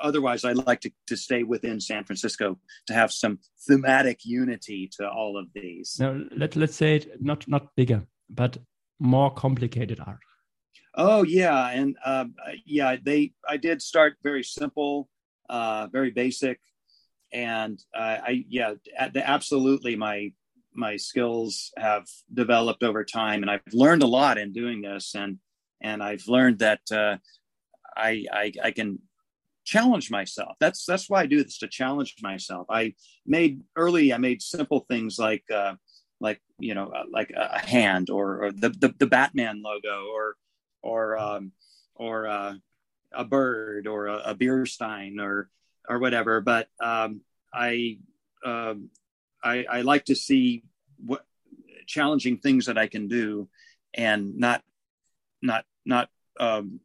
otherwise, 0.00 0.44
I'd 0.44 0.56
like 0.56 0.80
to, 0.80 0.90
to 1.06 1.16
stay 1.16 1.42
within 1.42 1.80
San 1.80 2.04
Francisco 2.04 2.58
to 2.86 2.94
have 2.94 3.12
some 3.12 3.38
thematic 3.66 4.24
unity 4.24 4.90
to 4.98 5.08
all 5.08 5.36
of 5.38 5.46
these. 5.54 5.96
Now, 5.98 6.20
let, 6.36 6.56
let's 6.56 6.76
say 6.76 6.96
it 6.96 7.22
not, 7.22 7.46
not 7.48 7.74
bigger, 7.76 8.06
but 8.28 8.58
more 8.98 9.32
complicated 9.32 10.00
art. 10.04 10.20
Oh 10.96 11.24
yeah, 11.24 11.70
and 11.70 11.96
uh, 12.04 12.26
yeah, 12.64 12.96
they 13.02 13.32
I 13.48 13.56
did 13.56 13.82
start 13.82 14.14
very 14.22 14.44
simple, 14.44 15.08
uh, 15.50 15.88
very 15.88 16.12
basic, 16.12 16.60
and 17.32 17.80
uh, 17.96 18.18
I 18.22 18.44
yeah, 18.48 18.74
absolutely 18.96 19.96
my 19.96 20.32
my 20.72 20.96
skills 20.96 21.72
have 21.76 22.06
developed 22.32 22.84
over 22.84 23.04
time, 23.04 23.42
and 23.42 23.50
I've 23.50 23.62
learned 23.72 24.04
a 24.04 24.06
lot 24.06 24.38
in 24.38 24.52
doing 24.52 24.82
this, 24.82 25.16
and 25.16 25.38
and 25.82 26.00
I've 26.00 26.28
learned 26.28 26.60
that 26.60 26.80
uh, 26.92 27.16
I, 27.96 28.24
I, 28.32 28.52
I 28.64 28.70
can 28.70 29.00
challenge 29.64 30.10
myself. 30.10 30.56
That's 30.60 30.84
that's 30.84 31.08
why 31.08 31.22
I 31.22 31.26
do 31.26 31.42
this 31.42 31.58
to 31.58 31.68
challenge 31.68 32.16
myself. 32.22 32.66
I 32.70 32.94
made 33.26 33.62
early. 33.76 34.12
I 34.12 34.18
made 34.18 34.42
simple 34.42 34.80
things 34.88 35.18
like 35.18 35.44
uh, 35.52 35.74
like 36.20 36.40
you 36.58 36.74
know 36.74 36.88
uh, 36.88 37.04
like 37.10 37.30
a, 37.30 37.50
a 37.54 37.58
hand 37.58 38.10
or, 38.10 38.44
or 38.44 38.52
the, 38.52 38.70
the, 38.70 38.94
the 38.98 39.06
Batman 39.06 39.62
logo 39.62 40.06
or 40.12 40.36
or 40.82 41.18
um, 41.18 41.52
or 41.94 42.26
uh, 42.26 42.54
a 43.12 43.24
bird 43.24 43.86
or 43.86 44.06
a, 44.06 44.16
a, 44.26 44.34
beer 44.34 44.66
stein 44.66 45.18
or 45.18 45.48
or 45.88 45.98
whatever. 45.98 46.40
But 46.40 46.68
um, 46.80 47.22
I, 47.52 47.98
um, 48.44 48.90
I 49.42 49.64
I 49.70 49.80
like 49.80 50.06
to 50.06 50.14
see 50.14 50.64
what 51.04 51.24
challenging 51.86 52.38
things 52.38 52.66
that 52.66 52.78
I 52.78 52.86
can 52.86 53.08
do 53.08 53.48
and 53.92 54.36
not 54.36 54.62
not 55.42 55.64
not 55.84 56.08
um, 56.40 56.80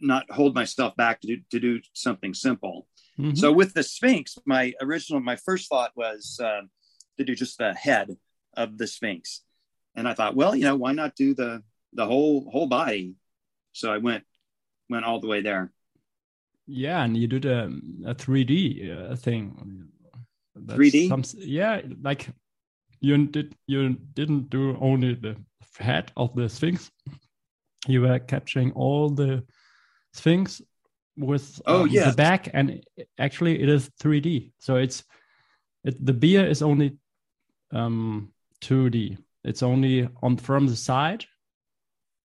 not 0.00 0.30
hold 0.30 0.54
myself 0.54 0.96
back 0.96 1.20
to 1.20 1.26
do, 1.26 1.36
to 1.50 1.60
do 1.60 1.80
something 1.92 2.34
simple. 2.34 2.86
Mm-hmm. 3.18 3.34
So 3.34 3.52
with 3.52 3.74
the 3.74 3.82
Sphinx, 3.82 4.38
my 4.46 4.72
original, 4.80 5.20
my 5.20 5.36
first 5.36 5.68
thought 5.68 5.92
was 5.96 6.40
uh, 6.42 6.62
to 7.16 7.24
do 7.24 7.34
just 7.34 7.58
the 7.58 7.74
head 7.74 8.16
of 8.56 8.78
the 8.78 8.86
Sphinx, 8.86 9.42
and 9.94 10.08
I 10.08 10.14
thought, 10.14 10.36
well, 10.36 10.54
you 10.54 10.64
know, 10.64 10.76
why 10.76 10.92
not 10.92 11.16
do 11.16 11.34
the 11.34 11.62
the 11.92 12.06
whole 12.06 12.48
whole 12.50 12.66
body? 12.66 13.14
So 13.72 13.92
I 13.92 13.98
went 13.98 14.24
went 14.88 15.04
all 15.04 15.20
the 15.20 15.28
way 15.28 15.40
there. 15.42 15.72
Yeah, 16.66 17.02
and 17.02 17.16
you 17.16 17.26
did 17.26 17.44
a 17.44 17.70
a 18.06 18.14
three 18.14 18.44
D 18.44 18.92
uh, 18.92 19.16
thing. 19.16 19.88
Three 20.68 20.90
D. 20.90 21.12
Yeah, 21.38 21.82
like 22.02 22.28
you 23.00 23.26
did 23.26 23.54
you 23.66 23.96
didn't 24.14 24.50
do 24.50 24.76
only 24.80 25.14
the 25.14 25.36
head 25.78 26.12
of 26.16 26.34
the 26.34 26.48
Sphinx. 26.48 26.90
You 27.86 28.02
were 28.02 28.18
capturing 28.18 28.72
all 28.72 29.08
the 29.08 29.44
Sphinx 30.12 30.62
with 31.16 31.60
oh 31.66 31.82
um, 31.82 31.88
yeah 31.88 32.10
the 32.10 32.16
back, 32.16 32.48
and 32.52 32.82
actually 33.18 33.60
it 33.60 33.68
is 33.68 33.90
3D. 34.00 34.52
So 34.58 34.76
it's 34.76 35.04
it, 35.84 36.04
the 36.04 36.12
beer 36.12 36.46
is 36.46 36.62
only 36.62 36.96
um 37.72 38.32
2D. 38.62 39.18
It's 39.44 39.62
only 39.62 40.08
on 40.22 40.36
from 40.36 40.66
the 40.66 40.76
side. 40.76 41.24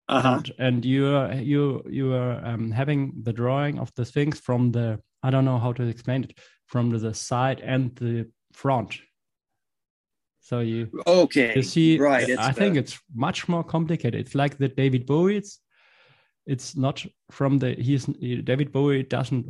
Uh-huh. 0.09 0.37
And, 0.37 0.53
and 0.59 0.85
you 0.85 1.33
you 1.35 1.83
you 1.89 2.15
are 2.15 2.45
um, 2.45 2.71
having 2.71 3.13
the 3.23 3.33
drawing 3.33 3.79
of 3.79 3.93
the 3.95 4.05
Sphinx 4.05 4.41
from 4.41 4.73
the 4.73 5.01
I 5.23 5.31
don't 5.31 5.45
know 5.45 5.59
how 5.59 5.73
to 5.73 5.83
explain 5.85 6.25
it 6.25 6.39
from 6.67 6.91
the 6.91 7.15
side 7.15 7.61
and 7.61 7.95
the 7.97 8.29
front. 8.53 8.99
So 10.41 10.61
you 10.61 10.91
okay 11.07 11.55
you 11.55 11.63
see 11.63 11.99
right. 11.99 12.29
I 12.39 12.51
think 12.51 12.77
it's 12.77 12.99
much 13.15 13.49
more 13.49 13.63
complicated. 13.63 14.21
It's 14.21 14.35
like 14.35 14.59
the 14.59 14.69
David 14.69 15.07
Bowie. 15.07 15.37
It's 15.37 15.61
it's 16.51 16.77
not 16.77 17.07
from 17.31 17.59
the 17.59 17.75
he's 17.75 18.07
David 18.51 18.73
Bowie 18.73 19.05
doesn't 19.05 19.47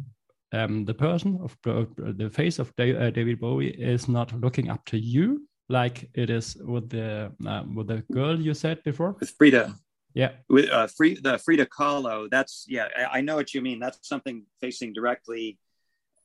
um, 0.52 0.84
the 0.84 0.94
person 0.94 1.38
of 1.42 1.56
uh, 1.66 1.84
the 1.96 2.28
face 2.28 2.58
of 2.58 2.72
uh, 2.78 3.10
David 3.10 3.40
Bowie 3.40 3.70
is 3.70 4.08
not 4.08 4.32
looking 4.40 4.68
up 4.68 4.84
to 4.86 4.98
you 4.98 5.48
like 5.68 6.10
it 6.14 6.28
is 6.28 6.56
with 6.56 6.90
the 6.90 7.32
uh, 7.46 7.62
with 7.74 7.86
the 7.86 8.02
girl 8.12 8.38
you 8.38 8.54
said 8.54 8.82
before 8.84 9.16
with 9.18 9.30
Frida. 9.30 9.74
Yeah, 10.12 10.32
with 10.48 10.68
uh, 10.70 10.88
free, 10.88 11.14
the 11.22 11.38
Frida 11.38 11.66
Kahlo. 11.66 12.28
That's 12.28 12.66
yeah, 12.68 12.88
I, 12.96 13.18
I 13.18 13.20
know 13.20 13.36
what 13.36 13.54
you 13.54 13.62
mean. 13.62 13.78
That's 13.78 14.08
something 14.08 14.44
facing 14.60 14.92
directly 14.92 15.56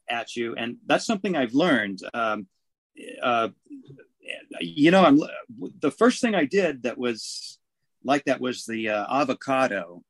at 0.09 0.35
you, 0.35 0.55
and 0.55 0.77
that's 0.87 1.05
something 1.05 1.37
I've 1.37 1.53
learned. 1.53 1.99
Um, 2.11 2.47
uh, 3.21 3.49
you 4.59 4.89
know, 4.89 5.05
I'm 5.05 5.19
the 5.79 5.91
first 5.91 6.19
thing 6.19 6.33
I 6.33 6.45
did 6.45 6.83
that 6.83 6.97
was 6.97 7.59
like 8.03 8.25
that 8.25 8.41
was 8.41 8.65
the 8.65 8.89
uh, 8.89 9.21
avocado 9.21 10.03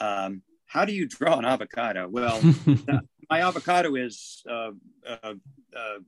um, 0.00 0.42
how 0.66 0.84
do 0.84 0.92
you 0.92 1.06
draw 1.06 1.38
an 1.38 1.44
avocado? 1.44 2.08
Well, 2.08 2.40
my 3.30 3.42
avocado 3.42 3.94
is 3.96 4.42
uh, 4.48 4.70
uh, 5.06 5.34
uh, 5.76 5.98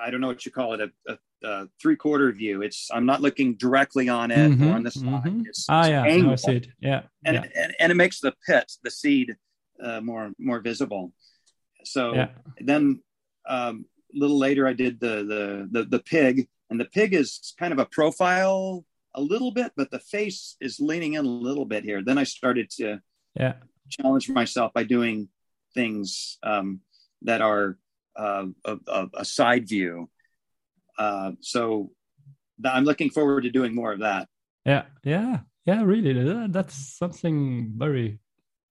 I 0.00 0.10
don't 0.10 0.20
know 0.20 0.26
what 0.28 0.44
you 0.44 0.52
call 0.52 0.74
it, 0.74 0.80
a, 0.80 0.90
a, 1.12 1.18
a 1.48 1.68
three 1.80 1.96
quarter 1.96 2.32
view. 2.32 2.62
It's 2.62 2.88
I'm 2.92 3.06
not 3.06 3.20
looking 3.22 3.54
directly 3.54 4.08
on 4.08 4.30
it 4.30 4.50
Mhm, 4.52 4.66
or 4.70 4.74
on 4.74 4.82
the 4.82 4.90
side. 4.90 5.22
mhm. 5.24 5.46
It's, 5.46 5.66
Ah, 5.68 5.80
it's 5.80 5.88
yeah, 5.90 6.02
now 6.02 6.08
I 6.08 6.10
angled. 6.12 6.40
see 6.40 6.56
it. 6.56 6.68
Yeah, 6.80 7.02
and, 7.24 7.34
yeah, 7.36 7.62
and 7.62 7.74
and 7.80 7.92
it 7.92 7.94
makes 7.96 8.20
the 8.20 8.34
pit, 8.46 8.72
the 8.82 8.90
seed, 8.90 9.36
uh, 9.82 10.00
more 10.00 10.32
more 10.38 10.60
visible. 10.60 11.12
So 11.84 12.14
yeah, 12.14 12.28
then 12.60 13.02
um, 13.48 13.86
a 14.14 14.18
little 14.18 14.38
later, 14.38 14.66
I 14.66 14.72
did 14.72 15.00
the, 15.00 15.16
the 15.24 15.68
the 15.70 15.84
the 15.84 16.00
pig, 16.00 16.48
and 16.70 16.80
the 16.80 16.86
pig 16.86 17.14
is 17.14 17.54
kind 17.58 17.72
of 17.72 17.78
a 17.78 17.86
profile 17.86 18.84
a 19.14 19.20
little 19.20 19.50
bit, 19.50 19.72
but 19.76 19.90
the 19.90 19.98
face 19.98 20.56
is 20.60 20.78
leaning 20.80 21.14
in 21.14 21.24
a 21.24 21.28
little 21.28 21.64
bit 21.64 21.84
here. 21.84 22.02
Then 22.02 22.18
I 22.18 22.24
started 22.24 22.68
to 22.78 23.00
yeah, 23.38 23.54
challenge 23.88 24.28
myself 24.28 24.72
by 24.72 24.82
doing 24.82 25.28
things 25.74 26.38
um, 26.42 26.80
that 27.22 27.40
are 27.40 27.78
uh, 28.16 28.46
a, 28.64 28.76
a, 28.86 29.06
a 29.18 29.24
side 29.24 29.68
view. 29.68 30.10
Uh, 30.98 31.32
so 31.40 31.90
th- 32.62 32.74
I'm 32.74 32.84
looking 32.84 33.10
forward 33.10 33.42
to 33.44 33.50
doing 33.50 33.74
more 33.74 33.92
of 33.92 34.00
that. 34.00 34.28
yeah, 34.64 34.84
yeah, 35.04 35.40
yeah. 35.64 35.82
Really, 35.82 36.48
that's 36.48 36.74
something 36.98 37.72
very, 37.76 38.18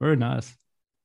very 0.01 0.18
nice, 0.18 0.55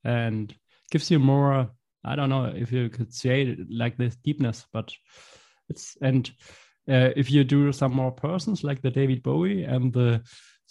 and 0.05 0.55
gives 0.91 1.11
you 1.11 1.19
more. 1.19 1.71
I 2.05 2.17
don't 2.17 2.31
know 2.31 2.47
if 2.47 2.73
you 2.73 2.89
could 2.89 3.15
say 3.15 3.43
it 3.43 3.59
like 3.71 3.97
this 3.97 4.17
deepness, 4.17 4.67
but 4.73 4.93
it's 5.69 5.97
and 6.03 6.29
uh, 6.89 7.11
if 7.17 7.31
you 7.31 7.45
do 7.45 7.73
some 7.73 7.95
more 7.95 8.11
persons 8.11 8.65
like 8.65 8.83
the 8.83 8.91
David 8.91 9.23
Bowie 9.23 9.63
and 9.63 9.93
the 9.93 10.23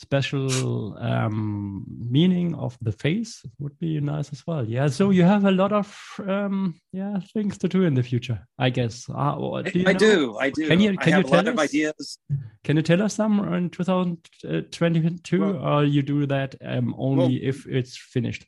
special 0.05 0.97
um, 0.97 1.85
meaning 2.09 2.55
of 2.55 2.77
the 2.81 2.91
face 2.91 3.41
would 3.59 3.77
be 3.79 3.99
nice 3.99 4.31
as 4.33 4.41
well. 4.47 4.65
Yeah, 4.67 4.87
so 4.87 5.11
you 5.11 5.23
have 5.23 5.45
a 5.45 5.51
lot 5.51 5.71
of 5.71 5.87
um, 6.27 6.75
yeah 6.91 7.19
things 7.33 7.57
to 7.59 7.67
do 7.67 7.83
in 7.83 7.93
the 7.93 8.03
future, 8.03 8.39
I 8.57 8.69
guess. 8.71 9.05
Uh, 9.09 9.35
do 9.61 9.83
I 9.85 9.93
know? 9.93 9.99
do, 9.99 10.37
I 10.45 10.49
do. 10.49 10.67
Can 10.67 10.79
you- 10.79 10.97
can 10.97 11.09
you 11.09 11.15
have 11.21 11.25
a 11.25 11.35
lot 11.35 11.45
tell 11.45 11.59
us? 11.59 11.69
ideas. 11.69 12.17
Can 12.63 12.75
you 12.77 12.83
tell 12.83 13.01
us 13.01 13.13
some 13.15 13.35
in 13.53 13.69
2022, 13.69 15.39
Well- 15.39 15.57
or 15.67 15.83
you 15.85 16.01
do 16.01 16.25
that 16.25 16.55
um, 16.65 16.95
only 16.97 17.23
Well- 17.39 17.49
if 17.51 17.65
it's 17.67 17.95
finished? 17.97 18.45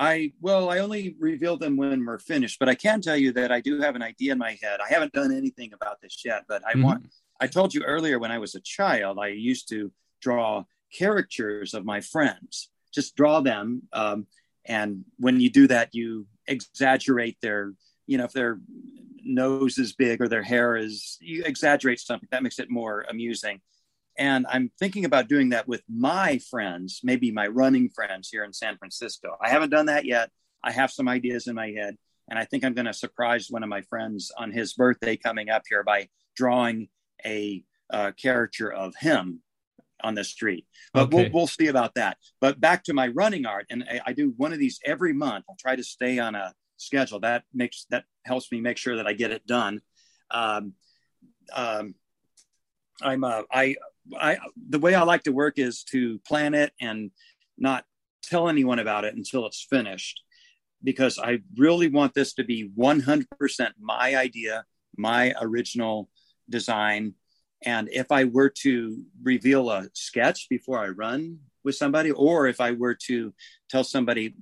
I 0.00 0.32
well, 0.40 0.70
I 0.70 0.78
only 0.78 1.16
reveal 1.18 1.56
them 1.58 1.76
when 1.76 2.06
we're 2.06 2.20
finished, 2.20 2.58
but 2.60 2.68
I 2.68 2.76
can 2.76 3.00
tell 3.00 3.16
you 3.16 3.32
that 3.32 3.50
I 3.50 3.60
do 3.60 3.80
have 3.80 3.96
an 3.96 4.02
idea 4.02 4.30
in 4.32 4.38
my 4.38 4.56
head. 4.62 4.78
I 4.80 4.88
haven't 4.94 5.12
done 5.12 5.32
anything 5.42 5.72
about 5.72 5.96
this 6.00 6.14
yet, 6.24 6.44
but 6.48 6.60
I 6.64 6.74
Mhm. 6.74 6.84
want. 6.84 7.00
I 7.40 7.46
told 7.48 7.74
you 7.74 7.82
earlier 7.82 8.16
when 8.18 8.30
I 8.36 8.38
was 8.38 8.54
a 8.54 8.60
child, 8.60 9.18
I 9.26 9.28
used 9.52 9.68
to 9.70 9.78
draw 10.20 10.64
caricatures 10.96 11.74
of 11.74 11.84
my 11.84 12.00
friends. 12.00 12.70
Just 12.94 13.16
draw 13.16 13.40
them, 13.40 13.82
um, 13.92 14.26
and 14.64 15.04
when 15.18 15.40
you 15.40 15.50
do 15.50 15.66
that, 15.68 15.94
you 15.94 16.26
exaggerate 16.46 17.38
their. 17.40 17.72
You 18.06 18.16
know, 18.16 18.24
if 18.24 18.32
their 18.32 18.58
nose 19.22 19.76
is 19.76 19.92
big 19.92 20.22
or 20.22 20.28
their 20.28 20.42
hair 20.42 20.76
is, 20.76 21.18
you 21.20 21.44
exaggerate 21.44 22.00
something. 22.00 22.28
That 22.32 22.42
makes 22.42 22.58
it 22.58 22.70
more 22.70 23.04
amusing. 23.10 23.60
And 24.16 24.46
I'm 24.48 24.72
thinking 24.78 25.04
about 25.04 25.28
doing 25.28 25.50
that 25.50 25.68
with 25.68 25.82
my 25.88 26.38
friends, 26.50 27.00
maybe 27.04 27.30
my 27.30 27.46
running 27.46 27.88
friends 27.88 28.28
here 28.30 28.42
in 28.42 28.52
San 28.52 28.76
Francisco. 28.76 29.36
I 29.40 29.48
haven't 29.48 29.70
done 29.70 29.86
that 29.86 30.04
yet. 30.04 30.30
I 30.64 30.72
have 30.72 30.90
some 30.90 31.08
ideas 31.08 31.46
in 31.46 31.54
my 31.54 31.68
head. 31.68 31.96
And 32.28 32.38
I 32.38 32.44
think 32.44 32.64
I'm 32.64 32.74
going 32.74 32.86
to 32.86 32.92
surprise 32.92 33.46
one 33.48 33.62
of 33.62 33.68
my 33.68 33.82
friends 33.82 34.32
on 34.36 34.50
his 34.50 34.74
birthday 34.74 35.16
coming 35.16 35.50
up 35.50 35.62
here 35.68 35.84
by 35.84 36.08
drawing 36.34 36.88
a 37.24 37.62
uh, 37.90 38.12
caricature 38.20 38.72
of 38.72 38.94
him 38.96 39.40
on 40.02 40.14
the 40.14 40.24
street. 40.24 40.66
But 40.92 41.04
Okay. 41.04 41.16
we'll, 41.16 41.30
we'll 41.32 41.46
see 41.46 41.68
about 41.68 41.94
that. 41.94 42.18
But 42.40 42.60
back 42.60 42.84
to 42.84 42.94
my 42.94 43.08
running 43.08 43.46
art, 43.46 43.66
and 43.70 43.84
I, 43.90 44.00
I 44.06 44.12
do 44.12 44.32
one 44.36 44.52
of 44.52 44.58
these 44.58 44.80
every 44.84 45.12
month. 45.12 45.44
I'll 45.48 45.56
try 45.56 45.76
to 45.76 45.84
stay 45.84 46.18
on 46.18 46.34
a 46.34 46.54
schedule. 46.76 47.20
That 47.20 47.44
makes 47.52 47.86
that 47.90 48.04
helps 48.24 48.50
me 48.52 48.60
make 48.60 48.78
sure 48.78 48.96
that 48.96 49.06
I 49.06 49.12
get 49.12 49.30
it 49.30 49.46
done. 49.46 49.80
Um, 50.30 50.74
um, 51.54 51.94
I'm 53.02 53.24
uh, 53.24 53.42
I 53.50 53.76
I 54.18 54.38
the 54.68 54.78
way 54.78 54.94
I 54.94 55.02
like 55.02 55.24
to 55.24 55.32
work 55.32 55.58
is 55.58 55.84
to 55.84 56.18
plan 56.20 56.54
it 56.54 56.72
and 56.80 57.10
not 57.56 57.84
tell 58.22 58.48
anyone 58.48 58.78
about 58.78 59.04
it 59.04 59.14
until 59.14 59.46
it's 59.46 59.66
finished 59.68 60.22
because 60.82 61.18
I 61.18 61.40
really 61.56 61.88
want 61.88 62.14
this 62.14 62.34
to 62.34 62.44
be 62.44 62.70
100% 62.78 63.26
my 63.80 64.16
idea, 64.16 64.64
my 64.96 65.34
original 65.40 66.08
design. 66.48 67.14
And 67.62 67.88
if 67.90 68.12
I 68.12 68.24
were 68.24 68.50
to 68.62 69.02
reveal 69.22 69.70
a 69.70 69.88
sketch 69.92 70.48
before 70.48 70.78
I 70.78 70.88
run 70.88 71.38
with 71.64 71.74
somebody, 71.74 72.10
or 72.10 72.46
if 72.46 72.60
I 72.60 72.72
were 72.72 72.94
to 73.06 73.34
tell 73.68 73.84
somebody 73.84 74.34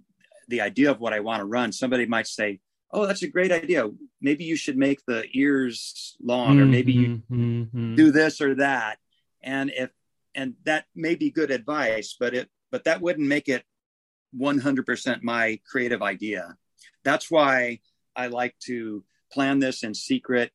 the 0.49 0.61
idea 0.61 0.91
of 0.91 1.01
what 1.01 1.13
I 1.13 1.21
want 1.21 1.41
to 1.41 1.47
run, 1.47 1.73
somebody 1.73 2.07
might 2.07 2.27
say, 2.27 2.61
Oh, 2.93 3.05
that's 3.05 3.23
a 3.23 3.29
great 3.29 3.51
idea. 3.51 3.91
Maybe 4.21 4.45
you 4.45 4.55
should 4.57 4.77
make 4.79 5.05
the 5.07 5.25
ears 5.33 6.17
long, 6.23 6.61
or 6.61 6.67
maybe 6.67 6.93
you 6.93 7.09
Mhm, 7.31 7.71
mhm. 7.75 7.97
do 7.97 8.11
this 8.13 8.41
or 8.41 8.55
that 8.57 8.99
and 9.43 9.71
if 9.75 9.91
and 10.35 10.55
that 10.65 10.85
may 10.95 11.15
be 11.15 11.31
good 11.31 11.51
advice 11.51 12.17
but 12.19 12.35
it 12.35 12.49
but 12.71 12.85
that 12.85 13.01
wouldn't 13.01 13.27
make 13.27 13.49
it 13.49 13.65
100% 14.39 15.23
my 15.23 15.59
creative 15.71 16.03
idea 16.03 16.57
that's 17.05 17.31
why 17.31 17.81
i 18.15 18.27
like 18.27 18.55
to 18.59 19.05
plan 19.33 19.59
this 19.59 19.83
in 19.83 19.95
secret 19.95 20.51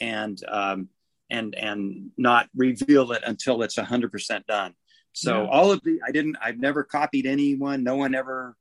and 0.00 0.42
um 0.48 0.88
and 1.30 1.54
and 1.54 2.10
not 2.16 2.48
reveal 2.54 3.12
it 3.12 3.22
until 3.26 3.62
it's 3.62 3.76
100% 3.76 4.46
done 4.46 4.74
so 5.12 5.42
Yeah. 5.42 5.48
all 5.50 5.72
of 5.72 5.80
the 5.82 6.00
i 6.06 6.10
didn't 6.12 6.36
i've 6.42 6.58
never 6.58 6.84
copied 6.84 7.26
anyone 7.26 7.82
no 7.84 7.96
one 7.96 8.14
ever 8.14 8.56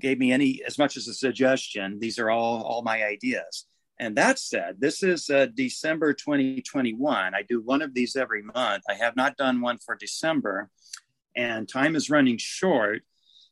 gave 0.00 0.18
me 0.18 0.32
any 0.32 0.62
as 0.66 0.78
much 0.78 0.96
as 0.96 1.08
a 1.08 1.14
suggestion 1.14 1.98
these 2.00 2.18
are 2.18 2.30
all 2.30 2.62
all 2.62 2.82
my 2.82 3.04
ideas 3.04 3.66
and 3.98 4.16
that 4.16 4.40
said, 4.40 4.80
this 4.80 5.04
is 5.04 5.30
uh, 5.30 5.46
December 5.54 6.12
2021. 6.12 7.34
I 7.34 7.42
do 7.42 7.60
one 7.60 7.82
of 7.82 7.94
these 7.94 8.16
every 8.16 8.42
month. 8.42 8.82
I 8.88 8.94
have 8.94 9.14
not 9.14 9.36
done 9.36 9.60
one 9.60 9.78
for 9.78 9.94
December, 9.94 10.70
and 11.36 11.68
time 11.68 11.94
is 11.94 12.10
running 12.10 12.36
short. 12.36 13.02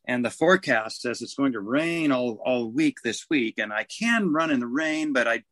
And 0.09 0.25
the 0.25 0.31
forecast 0.31 1.03
says 1.03 1.23
it's 1.23 1.35
going 1.35 1.53
to 1.53 1.61
rain 1.61 2.11
all, 2.11 2.41
all 2.45 2.69
week 2.69 2.97
this 3.05 3.27
week. 3.31 3.59
And 3.59 3.73
I 3.73 3.85
can 3.85 4.33
run 4.33 4.51
in 4.51 4.59
the 4.59 4.67
rain, 4.67 5.13
but 5.13 5.29
I, 5.29 5.45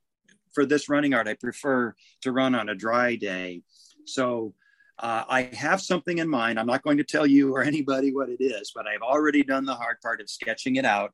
for 0.59 0.67
this 0.67 0.89
running 0.89 1.15
art, 1.15 1.29
I 1.29 1.35
prefer 1.35 1.95
to 2.23 2.33
run 2.33 2.57
on 2.57 2.69
a 2.69 2.75
dry 2.75 3.15
day. 3.15 3.63
So 4.07 4.55
uh, 4.99 5.23
I 5.29 5.43
have 5.53 5.81
something 5.81 6.19
in 6.19 6.29
mind. 6.29 6.59
I'm 6.59 6.67
not 6.67 6.83
going 6.83 6.97
to 6.97 7.05
tell 7.05 7.29
you 7.29 7.55
or 7.55 7.63
anybody 7.73 8.13
what 8.13 8.29
it 8.29 8.43
is, 8.43 8.73
but 8.75 8.89
I've 8.89 9.03
already 9.03 9.45
done 9.45 9.65
the 9.67 9.77
hard 9.77 10.01
part 10.03 10.21
of 10.21 10.29
sketching 10.29 10.75
it 10.75 10.85
out. 10.85 11.13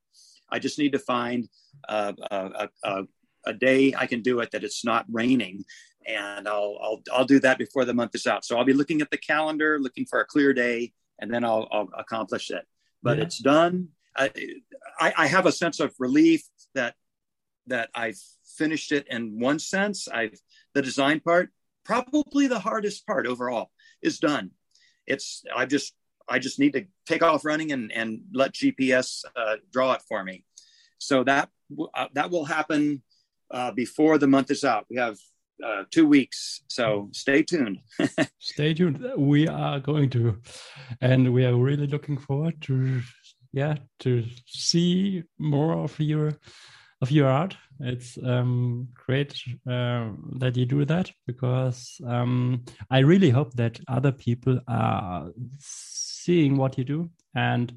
I 0.50 0.60
just 0.60 0.78
need 0.78 0.92
to 0.92 0.98
find 0.98 1.46
uh, 1.90 2.14
a, 2.30 2.68
a, 2.84 3.02
a 3.44 3.52
day 3.52 3.92
I 3.94 4.06
can 4.06 4.22
do 4.22 4.40
it 4.40 4.50
that 4.52 4.64
it's 4.64 4.82
not 4.82 5.04
raining, 5.12 5.66
and 6.06 6.48
I'll 6.48 6.78
I'll 6.82 7.02
I'll 7.12 7.24
do 7.26 7.40
that 7.40 7.58
before 7.58 7.84
the 7.84 7.92
month 7.92 8.14
is 8.14 8.26
out. 8.26 8.46
So 8.46 8.56
I'll 8.56 8.64
be 8.64 8.72
looking 8.72 9.02
at 9.02 9.10
the 9.10 9.18
calendar, 9.18 9.78
looking 9.78 10.06
for 10.06 10.20
a 10.20 10.24
clear 10.24 10.54
day, 10.54 10.94
and 11.18 11.30
then 11.32 11.44
I'll 11.44 11.68
I'll 11.70 11.88
accomplish 11.98 12.50
it. 12.50 12.64
But 13.02 13.18
Yeah. 13.18 13.24
it's 13.24 13.38
done. 13.38 13.88
I, 14.16 14.30
I 14.98 15.12
I 15.18 15.26
have 15.26 15.44
a 15.44 15.52
sense 15.52 15.80
of 15.80 15.92
relief 15.98 16.42
that 16.74 16.94
that 17.66 17.90
I've 17.94 18.18
finished 18.44 18.92
it 18.92 19.06
in 19.08 19.40
one 19.40 19.58
sense. 19.58 20.08
I've 20.08 20.38
the 20.74 20.82
design 20.82 21.20
part, 21.20 21.50
probably 21.84 22.46
the 22.46 22.58
hardest 22.58 23.06
part 23.06 23.26
overall, 23.26 23.70
is 24.02 24.18
done. 24.18 24.50
It's 25.06 25.42
I 25.54 25.66
just 25.66 25.94
I 26.28 26.38
just 26.38 26.58
need 26.58 26.72
to 26.72 26.86
take 27.06 27.22
off 27.22 27.44
running 27.44 27.72
and 27.72 27.92
and 27.92 28.20
let 28.32 28.54
GPS 28.54 29.24
uh, 29.36 29.56
draw 29.72 29.92
it 29.92 30.02
for 30.08 30.24
me. 30.24 30.44
So 30.98 31.24
that 31.24 31.50
uh, 31.94 32.06
that 32.14 32.30
will 32.30 32.44
happen 32.44 33.02
uh, 33.50 33.72
before 33.72 34.18
the 34.18 34.26
month 34.26 34.50
is 34.50 34.64
out. 34.64 34.86
We 34.90 34.96
have 34.96 35.16
uh, 35.64 35.84
two 35.90 36.06
weeks, 36.06 36.62
so 36.68 37.08
stay 37.12 37.42
tuned. 37.42 37.78
Stay 38.38 38.74
tuned. 38.74 39.06
We 39.16 39.46
are 39.48 39.78
going 39.80 40.10
to, 40.10 40.40
and 41.00 41.32
we 41.32 41.44
are 41.44 41.54
really 41.54 41.86
looking 41.86 42.18
forward 42.18 42.60
to, 42.62 43.00
yeah, 43.52 43.76
to 44.00 44.24
see 44.46 45.22
more 45.38 45.72
of 45.84 45.98
your 46.00 46.32
of 47.04 47.10
your 47.10 47.28
art. 47.28 47.54
It's 47.80 48.16
um, 48.24 48.88
great 48.94 49.34
uh, 49.68 50.08
that 50.38 50.56
you 50.56 50.64
do 50.64 50.86
that 50.86 51.12
because 51.26 52.00
um, 52.06 52.64
I 52.90 53.00
really 53.00 53.28
hope 53.28 53.52
that 53.54 53.78
other 53.88 54.10
people 54.10 54.58
are 54.68 55.30
seeing 55.58 56.56
what 56.56 56.78
you 56.78 56.84
do 56.84 57.10
and 57.34 57.74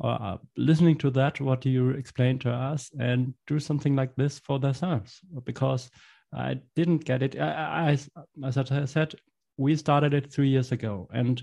uh, 0.00 0.36
listening 0.56 0.98
to 0.98 1.10
that, 1.10 1.40
what 1.40 1.66
you 1.66 1.90
explain 1.90 2.38
to 2.40 2.50
us, 2.50 2.92
and 3.00 3.34
do 3.48 3.58
something 3.58 3.96
like 3.96 4.14
this 4.14 4.38
for 4.38 4.60
themselves. 4.60 5.20
Because 5.44 5.90
I 6.32 6.60
didn't 6.76 7.04
get 7.04 7.22
it. 7.24 7.36
I, 7.40 7.90
I, 7.90 8.46
as 8.46 8.56
I 8.56 8.84
said, 8.84 9.14
we 9.56 9.74
started 9.74 10.14
it 10.14 10.32
three 10.32 10.48
years 10.48 10.70
ago, 10.70 11.08
and 11.12 11.42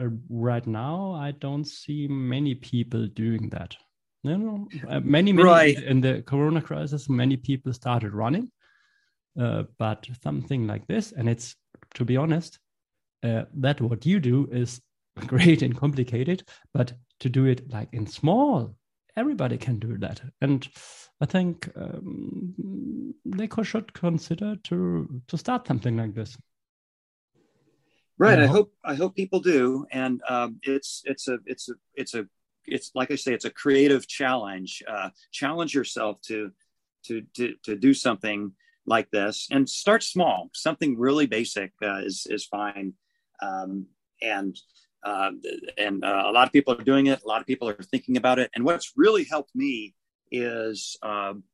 uh, 0.00 0.10
right 0.28 0.66
now 0.66 1.10
I 1.12 1.32
don't 1.32 1.66
see 1.66 2.06
many 2.06 2.54
people 2.54 3.08
doing 3.08 3.48
that. 3.50 3.76
You 4.26 4.38
know, 4.38 4.68
uh, 4.88 5.00
many, 5.00 5.32
many 5.32 5.48
Right. 5.48 5.82
in 5.82 6.00
the 6.00 6.22
Corona 6.22 6.60
crisis, 6.60 7.08
many 7.08 7.36
people 7.36 7.72
started 7.72 8.12
running, 8.12 8.50
uh, 9.40 9.64
but 9.78 10.08
something 10.22 10.66
like 10.66 10.86
this, 10.86 11.12
and 11.12 11.28
it's 11.28 11.56
to 11.94 12.04
be 12.04 12.16
honest, 12.16 12.58
uh, 13.22 13.44
that 13.54 13.80
what 13.80 14.04
you 14.06 14.20
do 14.20 14.48
is 14.50 14.80
great 15.26 15.62
and 15.62 15.76
complicated, 15.76 16.42
but 16.74 16.92
to 17.20 17.28
do 17.28 17.46
it 17.46 17.70
like 17.70 17.88
in 17.92 18.06
small 18.06 18.74
everybody 19.16 19.56
can 19.56 19.78
do 19.78 19.96
that, 19.98 20.20
and 20.40 20.68
I 21.20 21.26
think 21.26 21.70
um, 21.76 23.14
they 23.24 23.48
should 23.62 23.92
consider 23.94 24.56
to 24.64 25.22
to 25.26 25.38
start 25.38 25.66
something 25.66 25.96
like 25.96 26.14
this. 26.14 26.36
Right. 28.18 28.38
I 28.38 28.46
hope 28.46 28.72
I 28.84 28.94
hope 28.94 29.14
people 29.14 29.40
do, 29.40 29.86
and 29.90 30.22
um, 30.28 30.58
it's 30.62 31.02
it's 31.04 31.28
a 31.28 31.38
it's 31.46 31.68
a 31.68 31.74
it's 31.94 32.14
a 32.14 32.26
it's 32.66 32.90
like 32.94 33.10
I 33.10 33.16
say, 33.16 33.32
it's 33.32 33.44
a 33.44 33.50
creative 33.50 34.06
challenge. 34.06 34.82
Uh, 34.86 35.10
challenge 35.32 35.74
yourself 35.74 36.20
to 36.22 36.52
to 37.04 37.22
to 37.34 37.54
to 37.64 37.76
do 37.76 37.94
something 37.94 38.52
like 38.86 39.10
this, 39.10 39.48
and 39.50 39.68
start 39.68 40.02
small. 40.02 40.50
Something 40.54 40.98
really 40.98 41.26
basic 41.26 41.72
uh, 41.82 42.00
is 42.04 42.26
is 42.30 42.44
fine, 42.44 42.94
um, 43.42 43.86
and 44.22 44.56
uh, 45.04 45.30
and 45.78 46.04
uh, 46.04 46.24
a 46.26 46.32
lot 46.32 46.46
of 46.46 46.52
people 46.52 46.74
are 46.74 46.82
doing 46.82 47.06
it. 47.06 47.22
A 47.22 47.28
lot 47.28 47.40
of 47.40 47.46
people 47.46 47.68
are 47.68 47.74
thinking 47.74 48.16
about 48.16 48.38
it. 48.38 48.50
And 48.54 48.64
what's 48.64 48.92
really 48.96 49.24
helped 49.24 49.54
me 49.54 49.94
is 50.32 50.96
um, 51.02 51.44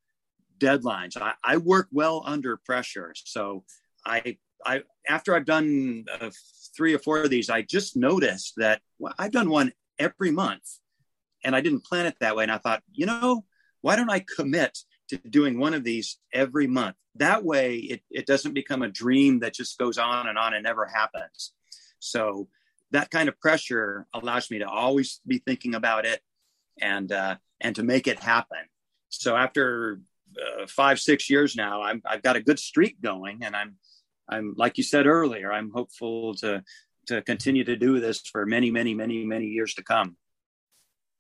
deadlines. 0.59 1.17
I, 1.21 1.35
I 1.45 1.59
work 1.59 1.89
well 1.93 2.23
under 2.25 2.57
pressure, 2.57 3.13
so 3.15 3.65
I 4.07 4.39
I 4.65 4.83
after 5.09 5.35
I've 5.35 5.45
done 5.45 6.07
uh, 6.21 6.31
three 6.77 6.95
or 6.95 6.99
four 6.99 7.23
of 7.23 7.31
these, 7.31 7.51
I 7.51 7.63
just 7.63 7.97
noticed 7.97 8.55
that 8.57 8.81
well, 8.99 9.15
I've 9.19 9.33
done 9.33 9.51
one 9.51 9.73
every 9.99 10.31
month, 10.31 10.79
and 11.45 11.55
I 11.57 11.61
didn't 11.61 11.85
plan 11.85 12.07
it 12.07 12.17
that 12.21 12.37
way. 12.37 12.45
And 12.45 12.53
I 12.53 12.59
thought, 12.59 12.83
you 12.93 13.07
know, 13.07 13.45
why 13.81 13.97
don't 13.97 14.11
I 14.11 14.25
commit 14.37 14.79
to 15.09 15.19
doing 15.19 15.59
one 15.59 15.75
of 15.75 15.85
these 15.85 16.19
every 16.33 16.67
month? 16.67 16.97
That 17.17 17.45
way, 17.45 17.77
it 17.77 18.03
it 18.11 18.27
doesn't 18.27 18.55
become 18.55 18.83
a 18.83 18.89
dream 18.89 19.41
that 19.41 19.55
just 19.55 19.79
goes 19.79 19.99
on 19.99 20.29
and 20.29 20.39
on 20.39 20.55
and 20.55 20.65
never 20.65 20.87
happens. 20.87 21.53
So 21.99 22.49
that 22.91 23.11
kind 23.11 23.29
of 23.29 23.39
pressure 23.41 24.07
allows 24.15 24.51
me 24.51 24.59
to 24.59 24.69
always 24.69 25.21
be 25.27 25.39
thinking 25.39 25.75
about 25.75 26.07
it 26.07 26.21
and 26.81 27.11
uh, 27.13 27.37
and 27.61 27.77
to 27.77 27.83
make 27.83 28.07
it 28.07 28.19
happen. 28.19 28.59
So 29.09 29.37
after 29.37 30.01
uh, 30.37 30.67
five 30.67 31.01
six 31.01 31.29
years 31.29 31.57
now, 31.57 31.83
I'm 31.83 32.03
I've 32.07 32.23
got 32.23 32.37
a 32.37 32.43
good 32.43 32.59
streak 32.59 33.01
going, 33.03 33.45
and 33.45 33.55
I'm 33.55 33.77
I'm 34.29 34.55
like 34.57 34.79
you 34.79 34.85
said 34.85 35.07
earlier, 35.07 35.53
I'm 35.53 35.71
hopeful 35.71 36.35
to 36.37 36.63
to 37.07 37.21
continue 37.23 37.65
to 37.65 37.77
do 37.77 38.01
this 38.01 38.21
for 38.21 38.47
many 38.47 38.71
many 38.71 38.95
many 38.95 39.25
many 39.25 39.47
years 39.47 39.75
to 39.75 39.83
come. 39.83 40.17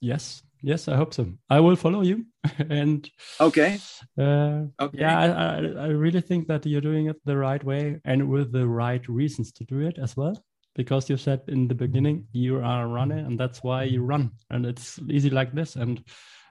Yes, 0.03 0.42
yes, 0.62 0.88
I 0.88 0.96
hope 0.96 1.14
so. 1.14 1.32
I 1.48 1.61
will 1.61 1.76
follow 1.76 2.03
you. 2.03 2.26
and 2.68 3.09
okay, 3.40 3.78
uh, 4.18 4.64
okay. 4.80 4.98
Yeah, 4.98 5.18
I, 5.18 5.26
I, 5.28 5.84
I 5.84 5.86
really 5.86 6.20
think 6.20 6.48
that 6.48 6.66
you're 6.66 6.80
doing 6.80 7.07
it 7.07 7.16
the 7.24 7.36
right 7.36 7.62
way 7.62 8.00
and 8.05 8.28
with 8.28 8.50
the 8.50 8.66
right 8.66 9.09
reasons 9.09 9.53
to 9.53 9.64
do 9.64 9.78
it 9.78 9.98
as 9.98 10.16
well 10.16 10.44
because 10.74 11.09
you 11.09 11.16
said 11.16 11.40
in 11.48 11.68
the 11.68 11.74
beginning 11.74 12.26
you 12.32 12.57
are 12.57 12.84
a 12.84 12.88
runner 12.88 13.18
and 13.18 13.38
that's 13.38 13.62
why 13.62 13.84
you 13.84 14.03
run 14.03 14.32
and 14.50 14.66
it's 14.66 14.98
easy 15.09 15.30
like 15.30 15.53
this 15.53 15.76
and 15.76 16.03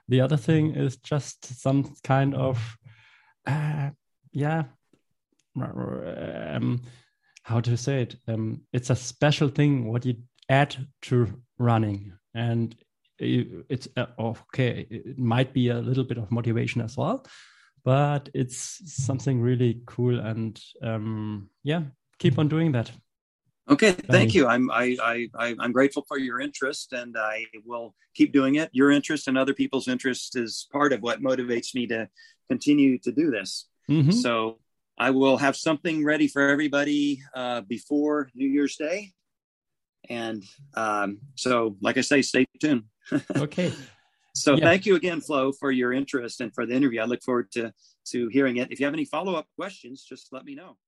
the 0.08 0.20
other 0.20 0.36
thing 0.36 0.74
is 0.74 0.96
just 0.96 1.44
some 1.60 1.94
kind 2.04 2.34
of 2.34 2.76
uh, 3.46 3.90
yeah 4.32 4.64
um, 5.60 6.80
how 7.42 7.60
to 7.60 7.76
say 7.76 8.02
it 8.02 8.16
um, 8.28 8.62
it's 8.72 8.90
a 8.90 8.96
special 8.96 9.48
thing 9.48 9.90
what 9.90 10.06
you 10.06 10.14
add 10.48 10.74
to 11.02 11.28
running 11.58 12.12
and 12.34 12.76
it's 13.18 13.88
uh, 13.96 14.06
okay 14.18 14.86
it 14.90 15.18
might 15.18 15.52
be 15.52 15.68
a 15.68 15.78
little 15.78 16.04
bit 16.04 16.18
of 16.18 16.30
motivation 16.30 16.80
as 16.80 16.96
well 16.96 17.24
but 17.84 18.28
it's 18.34 18.80
something 18.86 19.40
really 19.40 19.82
cool 19.86 20.18
and 20.20 20.60
um, 20.82 21.48
yeah 21.62 21.82
keep 22.18 22.38
on 22.38 22.48
doing 22.48 22.72
that 22.72 22.90
Okay, 23.70 23.92
thank 23.92 24.34
you. 24.34 24.48
I'm 24.48 24.70
I, 24.70 24.96
I, 25.00 25.28
I 25.38 25.56
I'm 25.60 25.72
grateful 25.72 26.04
for 26.08 26.18
your 26.18 26.40
interest, 26.40 26.92
and 26.92 27.16
I 27.16 27.46
will 27.64 27.94
keep 28.14 28.32
doing 28.32 28.56
it. 28.56 28.70
Your 28.72 28.90
interest 28.90 29.28
and 29.28 29.38
other 29.38 29.54
people's 29.54 29.86
interest 29.86 30.36
is 30.36 30.66
part 30.72 30.92
of 30.92 31.00
what 31.00 31.22
motivates 31.22 31.74
me 31.74 31.86
to 31.86 32.08
continue 32.48 32.98
to 32.98 33.12
do 33.12 33.30
this. 33.30 33.68
Mm-hmm. 33.88 34.10
So 34.10 34.58
I 34.98 35.10
will 35.10 35.36
have 35.36 35.56
something 35.56 36.04
ready 36.04 36.26
for 36.26 36.48
everybody 36.48 37.22
uh, 37.34 37.60
before 37.62 38.28
New 38.34 38.48
Year's 38.48 38.76
Day, 38.76 39.12
and 40.10 40.42
um, 40.74 41.18
so 41.36 41.76
like 41.80 41.98
I 41.98 42.02
say, 42.02 42.20
stay 42.22 42.46
tuned. 42.60 42.84
Okay. 43.36 43.72
So 44.34 44.54
yeah. 44.54 44.64
thank 44.64 44.86
you 44.86 44.96
again, 44.96 45.20
Flo, 45.20 45.52
for 45.52 45.70
your 45.70 45.92
interest 45.92 46.40
and 46.40 46.54
for 46.54 46.64
the 46.64 46.74
interview. 46.74 47.02
I 47.02 47.04
look 47.04 47.22
forward 47.22 47.52
to 47.52 47.70
to 48.06 48.28
hearing 48.28 48.56
it. 48.56 48.72
If 48.72 48.80
you 48.80 48.86
have 48.86 48.94
any 48.94 49.04
follow 49.04 49.34
up 49.34 49.46
questions, 49.56 50.04
just 50.08 50.32
let 50.32 50.46
me 50.46 50.54
know. 50.54 50.78